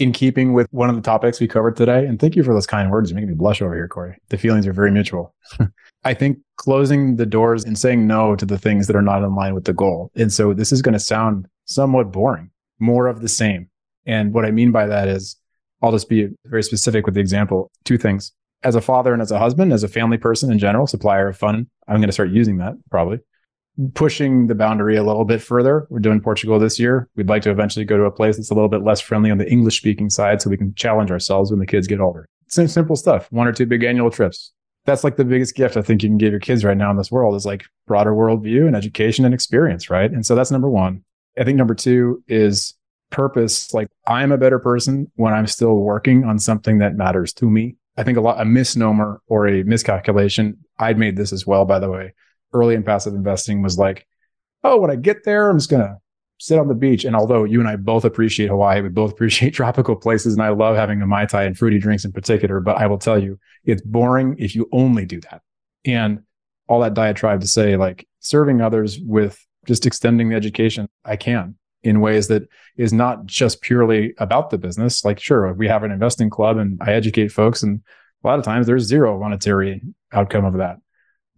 In 0.00 0.12
keeping 0.12 0.54
with 0.54 0.66
one 0.70 0.88
of 0.88 0.96
the 0.96 1.02
topics 1.02 1.40
we 1.40 1.46
covered 1.46 1.76
today, 1.76 2.06
and 2.06 2.18
thank 2.18 2.34
you 2.34 2.42
for 2.42 2.54
those 2.54 2.66
kind 2.66 2.90
words. 2.90 3.10
You're 3.10 3.16
making 3.16 3.28
me 3.28 3.34
blush 3.34 3.60
over 3.60 3.74
here, 3.74 3.86
Corey. 3.86 4.16
The 4.30 4.38
feelings 4.38 4.66
are 4.66 4.72
very 4.72 4.90
mutual. 4.90 5.34
I 6.04 6.14
think 6.14 6.38
closing 6.56 7.16
the 7.16 7.26
doors 7.26 7.66
and 7.66 7.78
saying 7.78 8.06
no 8.06 8.34
to 8.34 8.46
the 8.46 8.56
things 8.56 8.86
that 8.86 8.96
are 8.96 9.02
not 9.02 9.22
in 9.22 9.34
line 9.34 9.54
with 9.54 9.66
the 9.66 9.74
goal. 9.74 10.10
And 10.16 10.32
so 10.32 10.54
this 10.54 10.72
is 10.72 10.80
going 10.80 10.94
to 10.94 10.98
sound 10.98 11.48
somewhat 11.66 12.12
boring, 12.12 12.50
more 12.78 13.08
of 13.08 13.20
the 13.20 13.28
same. 13.28 13.68
And 14.06 14.32
what 14.32 14.46
I 14.46 14.52
mean 14.52 14.72
by 14.72 14.86
that 14.86 15.06
is, 15.06 15.36
I'll 15.82 15.92
just 15.92 16.08
be 16.08 16.28
very 16.46 16.62
specific 16.62 17.04
with 17.04 17.14
the 17.14 17.20
example. 17.20 17.70
Two 17.84 17.98
things. 17.98 18.32
As 18.62 18.74
a 18.74 18.80
father 18.80 19.12
and 19.12 19.20
as 19.20 19.30
a 19.30 19.38
husband, 19.38 19.70
as 19.70 19.82
a 19.82 19.88
family 19.88 20.16
person 20.16 20.50
in 20.50 20.58
general, 20.58 20.86
supplier 20.86 21.28
of 21.28 21.36
fun, 21.36 21.68
I'm 21.88 21.96
going 21.96 22.08
to 22.08 22.12
start 22.12 22.30
using 22.30 22.56
that 22.56 22.72
probably. 22.90 23.18
Pushing 23.94 24.46
the 24.46 24.54
boundary 24.54 24.96
a 24.96 25.02
little 25.02 25.24
bit 25.24 25.40
further. 25.40 25.86
We're 25.90 26.00
doing 26.00 26.20
Portugal 26.20 26.58
this 26.58 26.78
year. 26.78 27.08
We'd 27.16 27.28
like 27.28 27.42
to 27.42 27.50
eventually 27.50 27.84
go 27.84 27.96
to 27.96 28.04
a 28.04 28.10
place 28.10 28.36
that's 28.36 28.50
a 28.50 28.54
little 28.54 28.68
bit 28.68 28.82
less 28.82 29.00
friendly 29.00 29.30
on 29.30 29.38
the 29.38 29.50
English 29.50 29.78
speaking 29.78 30.10
side 30.10 30.42
so 30.42 30.50
we 30.50 30.56
can 30.56 30.74
challenge 30.74 31.10
ourselves 31.10 31.50
when 31.50 31.60
the 31.60 31.66
kids 31.66 31.86
get 31.86 32.00
older. 32.00 32.26
Sim- 32.48 32.68
simple 32.68 32.96
stuff. 32.96 33.30
One 33.30 33.46
or 33.46 33.52
two 33.52 33.66
big 33.66 33.84
annual 33.84 34.10
trips. 34.10 34.52
That's 34.86 35.04
like 35.04 35.16
the 35.16 35.24
biggest 35.24 35.54
gift 35.54 35.76
I 35.76 35.82
think 35.82 36.02
you 36.02 36.08
can 36.08 36.18
give 36.18 36.32
your 36.32 36.40
kids 36.40 36.64
right 36.64 36.76
now 36.76 36.90
in 36.90 36.96
this 36.96 37.12
world 37.12 37.34
is 37.36 37.46
like 37.46 37.64
broader 37.86 38.12
worldview 38.12 38.66
and 38.66 38.74
education 38.74 39.24
and 39.24 39.34
experience, 39.34 39.88
right? 39.88 40.10
And 40.10 40.26
so 40.26 40.34
that's 40.34 40.50
number 40.50 40.68
one. 40.68 41.04
I 41.38 41.44
think 41.44 41.56
number 41.56 41.74
two 41.74 42.22
is 42.28 42.74
purpose. 43.10 43.72
Like 43.74 43.88
I'm 44.06 44.32
a 44.32 44.38
better 44.38 44.58
person 44.58 45.10
when 45.16 45.32
I'm 45.32 45.46
still 45.46 45.76
working 45.76 46.24
on 46.24 46.38
something 46.38 46.78
that 46.78 46.96
matters 46.96 47.32
to 47.34 47.48
me. 47.48 47.76
I 47.96 48.02
think 48.02 48.16
a 48.16 48.20
lot, 48.20 48.40
a 48.40 48.44
misnomer 48.44 49.20
or 49.26 49.46
a 49.46 49.62
miscalculation. 49.62 50.58
I'd 50.78 50.98
made 50.98 51.16
this 51.16 51.32
as 51.32 51.46
well, 51.46 51.64
by 51.66 51.78
the 51.78 51.90
way. 51.90 52.14
Early 52.52 52.74
in 52.74 52.82
passive 52.82 53.14
investing 53.14 53.62
was 53.62 53.78
like, 53.78 54.06
oh, 54.64 54.78
when 54.78 54.90
I 54.90 54.96
get 54.96 55.24
there, 55.24 55.48
I'm 55.48 55.58
just 55.58 55.70
going 55.70 55.82
to 55.82 55.96
sit 56.38 56.58
on 56.58 56.68
the 56.68 56.74
beach. 56.74 57.04
And 57.04 57.14
although 57.14 57.44
you 57.44 57.60
and 57.60 57.68
I 57.68 57.76
both 57.76 58.04
appreciate 58.04 58.48
Hawaii, 58.48 58.80
we 58.80 58.88
both 58.88 59.12
appreciate 59.12 59.54
tropical 59.54 59.94
places, 59.94 60.34
and 60.34 60.42
I 60.42 60.48
love 60.48 60.76
having 60.76 61.02
a 61.02 61.06
Mai 61.06 61.26
Tai 61.26 61.44
and 61.44 61.56
fruity 61.56 61.78
drinks 61.78 62.04
in 62.04 62.12
particular, 62.12 62.60
but 62.60 62.76
I 62.76 62.86
will 62.86 62.98
tell 62.98 63.22
you, 63.22 63.38
it's 63.64 63.82
boring 63.82 64.36
if 64.38 64.54
you 64.54 64.68
only 64.72 65.04
do 65.04 65.20
that. 65.20 65.42
And 65.84 66.22
all 66.66 66.80
that 66.80 66.94
diatribe 66.94 67.40
to 67.40 67.46
say, 67.46 67.76
like, 67.76 68.06
serving 68.20 68.60
others 68.60 68.98
with 69.00 69.44
just 69.66 69.86
extending 69.86 70.28
the 70.28 70.36
education 70.36 70.88
I 71.04 71.16
can 71.16 71.56
in 71.82 72.00
ways 72.00 72.28
that 72.28 72.42
is 72.76 72.92
not 72.92 73.26
just 73.26 73.62
purely 73.62 74.14
about 74.18 74.50
the 74.50 74.58
business. 74.58 75.04
Like, 75.04 75.18
sure, 75.18 75.52
we 75.52 75.68
have 75.68 75.82
an 75.82 75.90
investing 75.90 76.30
club 76.30 76.58
and 76.58 76.78
I 76.82 76.92
educate 76.92 77.28
folks, 77.28 77.62
and 77.62 77.80
a 78.22 78.26
lot 78.26 78.38
of 78.38 78.44
times 78.44 78.66
there's 78.66 78.84
zero 78.84 79.18
monetary 79.18 79.82
outcome 80.12 80.44
of 80.44 80.58
that. 80.58 80.76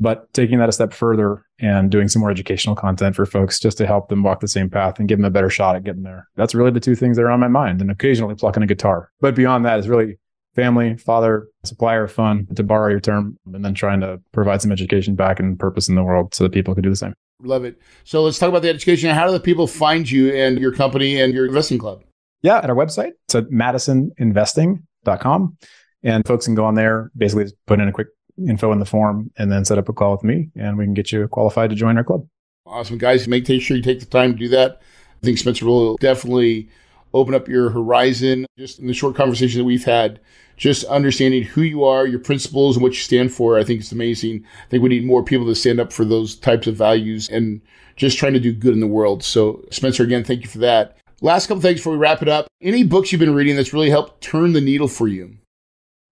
But 0.02 0.32
taking 0.34 0.58
that 0.58 0.68
a 0.68 0.72
step 0.72 0.92
further 0.92 1.46
and 1.60 1.90
doing 1.90 2.08
some 2.08 2.20
more 2.20 2.30
educational 2.30 2.74
content 2.74 3.14
for 3.14 3.24
folks 3.24 3.60
just 3.60 3.78
to 3.78 3.86
help 3.86 4.08
them 4.08 4.24
walk 4.24 4.40
the 4.40 4.48
same 4.48 4.68
path 4.68 4.98
and 4.98 5.08
give 5.08 5.18
them 5.18 5.24
a 5.24 5.30
better 5.30 5.48
shot 5.48 5.76
at 5.76 5.84
getting 5.84 6.02
there. 6.02 6.28
That's 6.34 6.56
really 6.56 6.72
the 6.72 6.80
two 6.80 6.96
things 6.96 7.16
that 7.16 7.22
are 7.22 7.30
on 7.30 7.38
my 7.38 7.46
mind, 7.46 7.80
and 7.80 7.88
occasionally 7.88 8.34
plucking 8.34 8.64
a 8.64 8.66
guitar. 8.66 9.12
But 9.20 9.36
beyond 9.36 9.64
that 9.64 9.78
is 9.78 9.88
really 9.88 10.18
family, 10.56 10.96
father, 10.96 11.46
supplier 11.62 12.02
of 12.04 12.12
fun, 12.12 12.48
to 12.56 12.64
borrow 12.64 12.90
your 12.90 12.98
term, 12.98 13.38
and 13.54 13.64
then 13.64 13.74
trying 13.74 14.00
to 14.00 14.20
provide 14.32 14.60
some 14.60 14.72
education 14.72 15.14
back 15.14 15.38
and 15.38 15.56
purpose 15.56 15.88
in 15.88 15.94
the 15.94 16.02
world 16.02 16.34
so 16.34 16.42
that 16.44 16.52
people 16.52 16.74
can 16.74 16.82
do 16.82 16.90
the 16.90 16.96
same. 16.96 17.14
Love 17.40 17.64
it. 17.64 17.78
So 18.02 18.24
let's 18.24 18.40
talk 18.40 18.48
about 18.48 18.62
the 18.62 18.70
education. 18.70 19.08
How 19.10 19.26
do 19.26 19.32
the 19.32 19.40
people 19.40 19.68
find 19.68 20.10
you 20.10 20.34
and 20.34 20.58
your 20.58 20.72
company 20.72 21.20
and 21.20 21.32
your 21.32 21.46
investing 21.46 21.78
club? 21.78 22.02
Yeah, 22.42 22.58
at 22.58 22.68
our 22.68 22.76
website. 22.76 23.12
It's 23.26 23.36
at 23.36 23.50
madisoninvesting.com. 23.50 25.56
And 26.04 26.26
folks 26.26 26.46
can 26.46 26.56
go 26.56 26.64
on 26.64 26.74
there, 26.74 27.12
basically 27.16 27.44
just 27.44 27.54
put 27.66 27.78
in 27.78 27.86
a 27.86 27.92
quick 27.92 28.08
info 28.38 28.72
in 28.72 28.78
the 28.78 28.84
form 28.84 29.30
and 29.36 29.50
then 29.50 29.64
set 29.64 29.78
up 29.78 29.88
a 29.88 29.92
call 29.92 30.12
with 30.12 30.24
me 30.24 30.50
and 30.56 30.78
we 30.78 30.84
can 30.84 30.94
get 30.94 31.12
you 31.12 31.26
qualified 31.28 31.70
to 31.70 31.76
join 31.76 31.96
our 31.96 32.04
club. 32.04 32.26
Awesome, 32.66 32.98
guys. 32.98 33.28
Make 33.28 33.46
sure 33.46 33.76
you 33.76 33.82
take 33.82 34.00
the 34.00 34.06
time 34.06 34.32
to 34.32 34.38
do 34.38 34.48
that. 34.48 34.80
I 35.22 35.26
think 35.26 35.38
Spencer 35.38 35.66
will 35.66 35.96
definitely 35.96 36.68
open 37.14 37.34
up 37.34 37.48
your 37.48 37.70
horizon. 37.70 38.46
Just 38.58 38.78
in 38.78 38.86
the 38.86 38.94
short 38.94 39.14
conversation 39.14 39.58
that 39.58 39.64
we've 39.64 39.84
had, 39.84 40.20
just 40.56 40.84
understanding 40.84 41.42
who 41.42 41.62
you 41.62 41.84
are, 41.84 42.06
your 42.06 42.18
principles, 42.18 42.76
and 42.76 42.82
what 42.82 42.92
you 42.92 42.98
stand 42.98 43.32
for. 43.32 43.58
I 43.58 43.64
think 43.64 43.80
it's 43.80 43.92
amazing. 43.92 44.44
I 44.64 44.68
think 44.70 44.82
we 44.82 44.88
need 44.88 45.04
more 45.04 45.22
people 45.22 45.46
to 45.46 45.54
stand 45.54 45.80
up 45.80 45.92
for 45.92 46.04
those 46.04 46.34
types 46.36 46.66
of 46.66 46.76
values 46.76 47.28
and 47.28 47.60
just 47.96 48.16
trying 48.16 48.32
to 48.32 48.40
do 48.40 48.52
good 48.52 48.74
in 48.74 48.80
the 48.80 48.86
world. 48.86 49.22
So, 49.22 49.64
Spencer, 49.70 50.02
again, 50.02 50.24
thank 50.24 50.42
you 50.42 50.48
for 50.48 50.58
that. 50.58 50.96
Last 51.20 51.46
couple 51.46 51.60
things 51.60 51.80
before 51.80 51.92
we 51.92 51.98
wrap 51.98 52.22
it 52.22 52.28
up. 52.28 52.46
Any 52.60 52.84
books 52.84 53.12
you've 53.12 53.20
been 53.20 53.34
reading 53.34 53.54
that's 53.54 53.72
really 53.72 53.90
helped 53.90 54.22
turn 54.22 54.54
the 54.54 54.60
needle 54.60 54.88
for 54.88 55.08
you? 55.08 55.36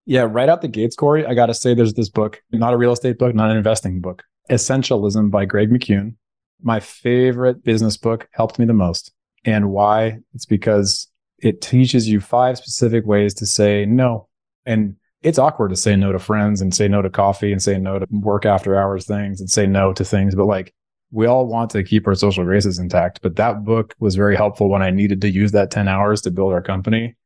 Yeah, 0.07 0.27
right 0.29 0.49
out 0.49 0.63
the 0.63 0.69
gates, 0.69 0.97
Corey, 0.97 1.27
I 1.27 1.35
got 1.35 1.47
to 1.47 1.55
say 1.55 1.75
there's 1.75 1.95
this 1.95 2.09
book, 2.09 2.43
not 2.51 2.73
a 2.73 2.77
real 2.77 2.93
estate 2.93 3.19
book, 3.19 3.35
not 3.35 3.51
an 3.51 3.57
investing 3.57 4.01
book, 4.01 4.25
Essentialism 4.51 5.31
by 5.31 5.45
Greg 5.45 5.71
McKeown. 5.71 6.15
My 6.63 6.81
favorite 6.81 7.63
business 7.65 7.97
book 7.97 8.29
helped 8.33 8.59
me 8.59 8.67
the 8.67 8.73
most. 8.73 9.13
And 9.45 9.71
why? 9.71 10.19
It's 10.35 10.47
because 10.47 11.09
it 11.39 11.61
teaches 11.61 12.09
you 12.09 12.21
five 12.21 12.59
specific 12.59 13.07
ways 13.07 13.35
to 13.35 13.47
say 13.47 13.87
no. 13.87 14.29
And 14.67 14.97
it's 15.23 15.39
awkward 15.39 15.71
to 15.71 15.77
say 15.77 15.97
no 15.97 16.13
to 16.13 16.19
friends 16.19 16.61
and 16.61 16.75
say 16.75 16.89
no 16.89 17.03
to 17.03 17.11
coffee 17.11 17.53
and 17.53 17.63
say 17.63 17.79
no 17.79 17.99
to 17.99 18.07
work 18.11 18.47
after 18.47 18.79
hours 18.79 19.07
things 19.07 19.41
and 19.41 19.51
say 19.51 19.67
no 19.67 19.93
to 19.93 20.05
things. 20.05 20.35
But 20.35 20.47
like 20.47 20.75
we 21.11 21.27
all 21.27 21.47
want 21.47 21.71
to 21.71 21.83
keep 21.83 22.07
our 22.07 22.15
social 22.15 22.45
graces 22.45 22.79
intact. 22.79 23.21
But 23.23 23.37
that 23.37 23.65
book 23.65 23.95
was 23.99 24.15
very 24.15 24.37
helpful 24.37 24.69
when 24.69 24.83
I 24.83 24.91
needed 24.91 25.21
to 25.23 25.31
use 25.31 25.53
that 25.53 25.71
10 25.71 25.89
hours 25.89 26.23
to 26.23 26.31
build 26.31 26.53
our 26.53 26.63
company. 26.63 27.17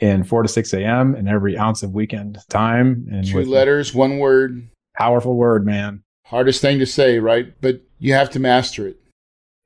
In 0.00 0.24
4 0.24 0.42
to 0.42 0.48
6 0.48 0.72
a.m. 0.74 1.14
and 1.14 1.28
every 1.28 1.56
ounce 1.58 1.82
of 1.82 1.92
weekend 1.92 2.38
time. 2.48 3.06
And 3.10 3.26
two 3.26 3.44
letters, 3.44 3.94
one 3.94 4.18
word. 4.18 4.68
Powerful 4.96 5.34
word, 5.34 5.64
man. 5.66 6.02
Hardest 6.24 6.60
thing 6.60 6.78
to 6.78 6.86
say, 6.86 7.18
right? 7.18 7.52
But 7.60 7.82
you 7.98 8.12
have 8.12 8.30
to 8.30 8.40
master 8.40 8.86
it. 8.86 8.98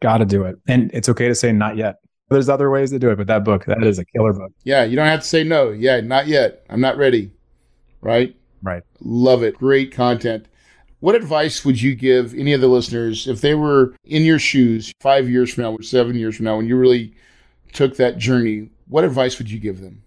Got 0.01 0.19
to 0.19 0.25
do 0.25 0.45
it. 0.45 0.57
And 0.67 0.91
it's 0.93 1.09
okay 1.09 1.29
to 1.29 1.35
say 1.35 1.53
not 1.53 1.77
yet. 1.77 1.97
There's 2.29 2.49
other 2.49 2.71
ways 2.71 2.91
to 2.91 2.99
do 2.99 3.11
it, 3.11 3.17
but 3.17 3.27
that 3.27 3.45
book, 3.45 3.67
that 3.67 3.83
is 3.85 3.99
a 3.99 4.05
killer 4.07 4.33
book. 4.33 4.53
Yeah, 4.65 4.85
you 4.85 4.97
don't 4.97 5.07
have 5.07 5.21
to 5.21 5.27
say 5.27 5.45
no. 5.45 5.71
Yeah, 5.71 6.01
not 6.01 6.27
yet. 6.27 6.65
I'm 6.71 6.81
not 6.81 6.97
ready. 6.97 7.31
Right? 8.01 8.35
Right. 8.63 8.83
Love 9.01 9.43
it. 9.43 9.57
Great 9.59 9.93
content. 9.93 10.47
What 11.01 11.15
advice 11.15 11.65
would 11.65 11.83
you 11.83 11.95
give 11.95 12.33
any 12.33 12.53
of 12.53 12.61
the 12.61 12.69
listeners 12.69 13.27
if 13.27 13.41
they 13.41 13.55
were 13.55 13.95
in 14.05 14.23
your 14.23 14.39
shoes 14.39 14.93
five 15.01 15.29
years 15.29 15.53
from 15.53 15.65
now 15.65 15.73
or 15.73 15.83
seven 15.83 16.17
years 16.17 16.37
from 16.37 16.45
now 16.45 16.57
when 16.57 16.67
you 16.67 16.77
really 16.77 17.15
took 17.73 17.97
that 17.97 18.19
journey? 18.19 18.71
What 18.87 19.05
advice 19.05 19.39
would 19.39 19.51
you 19.51 19.59
give 19.59 19.81
them? 19.81 20.02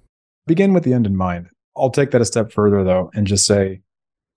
Begin 0.48 0.74
with 0.74 0.84
the 0.84 0.94
end 0.94 1.06
in 1.06 1.16
mind. 1.16 1.48
I'll 1.76 1.90
take 1.90 2.12
that 2.12 2.22
a 2.22 2.26
step 2.26 2.52
further 2.52 2.84
though 2.84 3.12
and 3.14 3.28
just 3.28 3.46
say, 3.46 3.82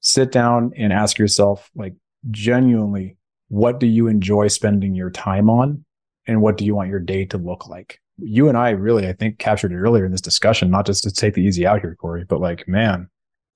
sit 0.00 0.32
down 0.32 0.72
and 0.76 0.92
ask 0.92 1.18
yourself, 1.18 1.70
like, 1.74 1.94
genuinely, 2.30 3.16
what 3.48 3.80
do 3.80 3.86
you 3.86 4.06
enjoy 4.06 4.48
spending 4.48 4.94
your 4.94 5.10
time 5.10 5.50
on? 5.50 5.84
And 6.26 6.42
what 6.42 6.56
do 6.56 6.64
you 6.64 6.74
want 6.74 6.90
your 6.90 7.00
day 7.00 7.24
to 7.26 7.38
look 7.38 7.68
like? 7.68 8.00
You 8.18 8.48
and 8.48 8.58
I 8.58 8.70
really, 8.70 9.08
I 9.08 9.12
think, 9.12 9.38
captured 9.38 9.72
it 9.72 9.76
earlier 9.76 10.04
in 10.04 10.12
this 10.12 10.20
discussion, 10.20 10.70
not 10.70 10.86
just 10.86 11.04
to 11.04 11.12
take 11.12 11.34
the 11.34 11.42
easy 11.42 11.66
out 11.66 11.80
here, 11.80 11.94
Corey, 11.94 12.24
but 12.24 12.40
like, 12.40 12.66
man, 12.68 13.08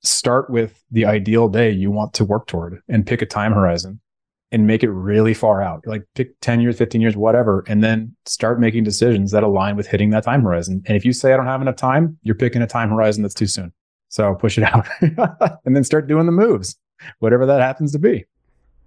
start 0.03 0.49
with 0.49 0.83
the 0.91 1.05
ideal 1.05 1.49
day 1.49 1.71
you 1.71 1.91
want 1.91 2.15
to 2.15 2.25
work 2.25 2.47
toward 2.47 2.81
and 2.89 3.07
pick 3.07 3.23
a 3.23 3.27
time 3.27 3.53
horizon 3.53 4.01
and 4.53 4.67
make 4.67 4.83
it 4.83 4.91
really 4.91 5.35
far 5.35 5.63
out. 5.63 5.85
Like 5.87 6.05
pick 6.15 6.39
10 6.41 6.61
years, 6.61 6.77
15 6.77 7.01
years, 7.01 7.17
whatever, 7.17 7.65
and 7.67 7.83
then 7.83 8.15
start 8.27 8.61
making 8.61 8.85
decisions 8.85 9.31
that 9.33 9.43
align 9.43 9.77
with 9.77 9.87
hitting 9.87 10.11
that 10.11 10.25
time 10.25 10.43
horizon. 10.43 10.83
And 10.87 10.97
if 10.97 11.05
you 11.05 11.13
say 11.13 11.33
I 11.33 11.37
don't 11.37 11.47
have 11.47 11.63
enough 11.63 11.77
time, 11.77 12.19
you're 12.23 12.35
picking 12.35 12.63
a 12.63 12.67
time 12.67 12.91
horizon 12.91 13.23
that's 13.23 13.35
too 13.35 13.47
soon. 13.47 13.73
So 14.11 14.35
push 14.35 14.59
it 14.59 14.65
out 14.65 14.87
and 15.65 15.75
then 15.75 15.85
start 15.85 16.07
doing 16.07 16.27
the 16.27 16.33
moves, 16.33 16.77
whatever 17.19 17.47
that 17.47 17.63
happens 17.63 17.93
to 17.93 17.99
be. 17.99 18.27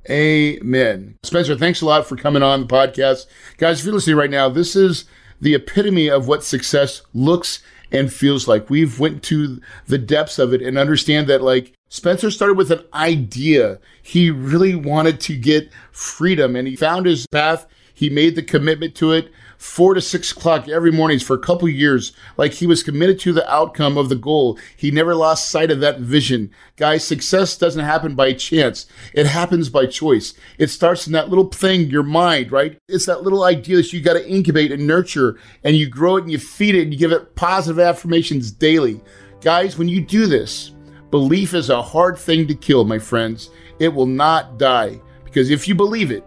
Amen. 0.07 1.18
Spencer, 1.24 1.57
thanks 1.57 1.82
a 1.82 1.86
lot 1.86 2.05
for 2.05 2.16
coming 2.16 2.43
on 2.43 2.61
the 2.61 2.68
podcast. 2.68 3.26
Guys, 3.57 3.80
if 3.80 3.86
you're 3.86 3.95
listening 3.95 4.18
right 4.18 4.30
now, 4.30 4.49
this 4.49 4.76
is 4.76 5.05
the 5.41 5.55
epitome 5.55 6.09
of 6.09 6.28
what 6.28 6.43
success 6.43 7.01
looks 7.16 7.63
and 7.91 8.13
feels 8.13 8.47
like. 8.47 8.70
We've 8.70 8.99
went 8.99 9.24
to 9.24 9.59
the 9.88 9.97
depths 9.97 10.38
of 10.38 10.53
it 10.53 10.61
and 10.61 10.78
understand 10.78 11.26
that 11.28 11.41
like 11.41 11.75
Spencer 11.90 12.32
started 12.32 12.58
with 12.58 12.72
an 12.72 12.84
idea. 12.94 13.80
He 14.02 14.32
really 14.32 14.76
wanted 14.76 15.20
to 15.22 15.38
get 15.38 15.72
freedom 15.92 16.56
and 16.56 16.68
he 16.68 16.76
found 16.76 17.06
his 17.06 17.28
path. 17.28 17.68
He 17.94 18.10
made 18.10 18.36
the 18.36 18.44
commitment 18.44 18.96
to 18.96 19.14
it 19.14 19.32
four 19.58 19.94
to 19.94 20.02
six 20.02 20.32
o'clock 20.32 20.68
every 20.68 20.92
mornings 20.92 21.24
for 21.24 21.36
a 21.36 21.40
couple 21.40 21.68
years. 21.70 22.12
Like 22.38 22.54
he 22.54 22.68
was 22.68 22.84
committed 22.84 23.20
to 23.22 23.34
the 23.34 23.50
outcome 23.52 23.98
of 23.98 24.10
the 24.10 24.16
goal. 24.16 24.60
He 24.76 24.92
never 24.92 25.16
lost 25.16 25.50
sight 25.50 25.72
of 25.72 25.80
that 25.80 26.00
vision. 26.00 26.52
Guys, 26.76 27.04
success 27.04 27.58
doesn't 27.58 27.86
happen 27.86 28.16
by 28.16 28.34
chance. 28.34 28.86
It 29.14 29.28
happens 29.28 29.70
by 29.70 29.86
choice. 29.86 30.34
It 30.58 30.70
starts 30.70 31.08
in 31.08 31.14
that 31.14 31.30
little 31.30 31.48
thing, 31.48 31.90
your 31.90 32.04
mind, 32.04 32.52
right? 32.52 32.78
It's 32.88 33.06
that 33.06 33.24
little 33.24 33.44
idea 33.44 33.78
that 33.78 33.94
you 33.94 34.02
got 34.02 34.14
to 34.14 34.30
incubate 34.30 34.72
and 34.72 34.86
nurture 34.86 35.40
and 35.64 35.76
you 35.76 35.90
grow 35.90 36.18
it 36.18 36.24
and 36.24 36.32
you 36.32 36.40
feed 36.40 36.76
it 36.76 36.84
and 36.84 36.94
you 36.94 37.00
give 37.00 37.12
it 37.12 37.36
positive 37.36 37.80
affirmations 37.80 38.52
daily. 38.52 39.02
Guys, 39.42 39.78
when 39.78 39.88
you 39.88 40.02
do 40.02 40.28
this, 40.28 40.75
belief 41.16 41.53
is 41.53 41.70
a 41.70 41.82
hard 41.82 42.18
thing 42.18 42.45
to 42.45 42.53
kill, 42.53 42.84
my 42.84 42.99
friends. 42.99 43.49
It 43.80 43.88
will 43.88 44.05
not 44.05 44.57
die 44.57 44.99
because 45.24 45.49
if 45.49 45.66
you 45.66 45.74
believe 45.74 46.11
it, 46.11 46.26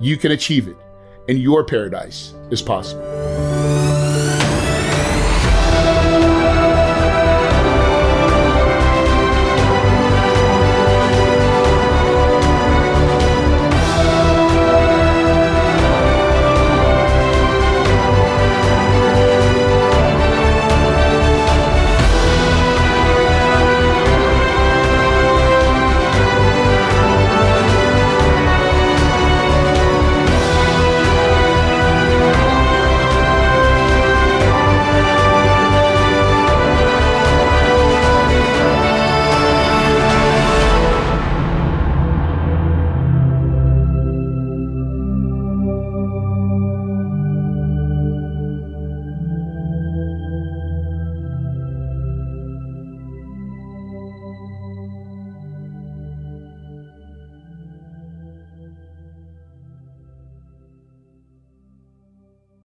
you 0.00 0.16
can 0.16 0.32
achieve 0.32 0.66
it 0.66 0.76
and 1.28 1.38
your 1.38 1.62
paradise 1.62 2.34
is 2.50 2.60
possible. 2.60 3.53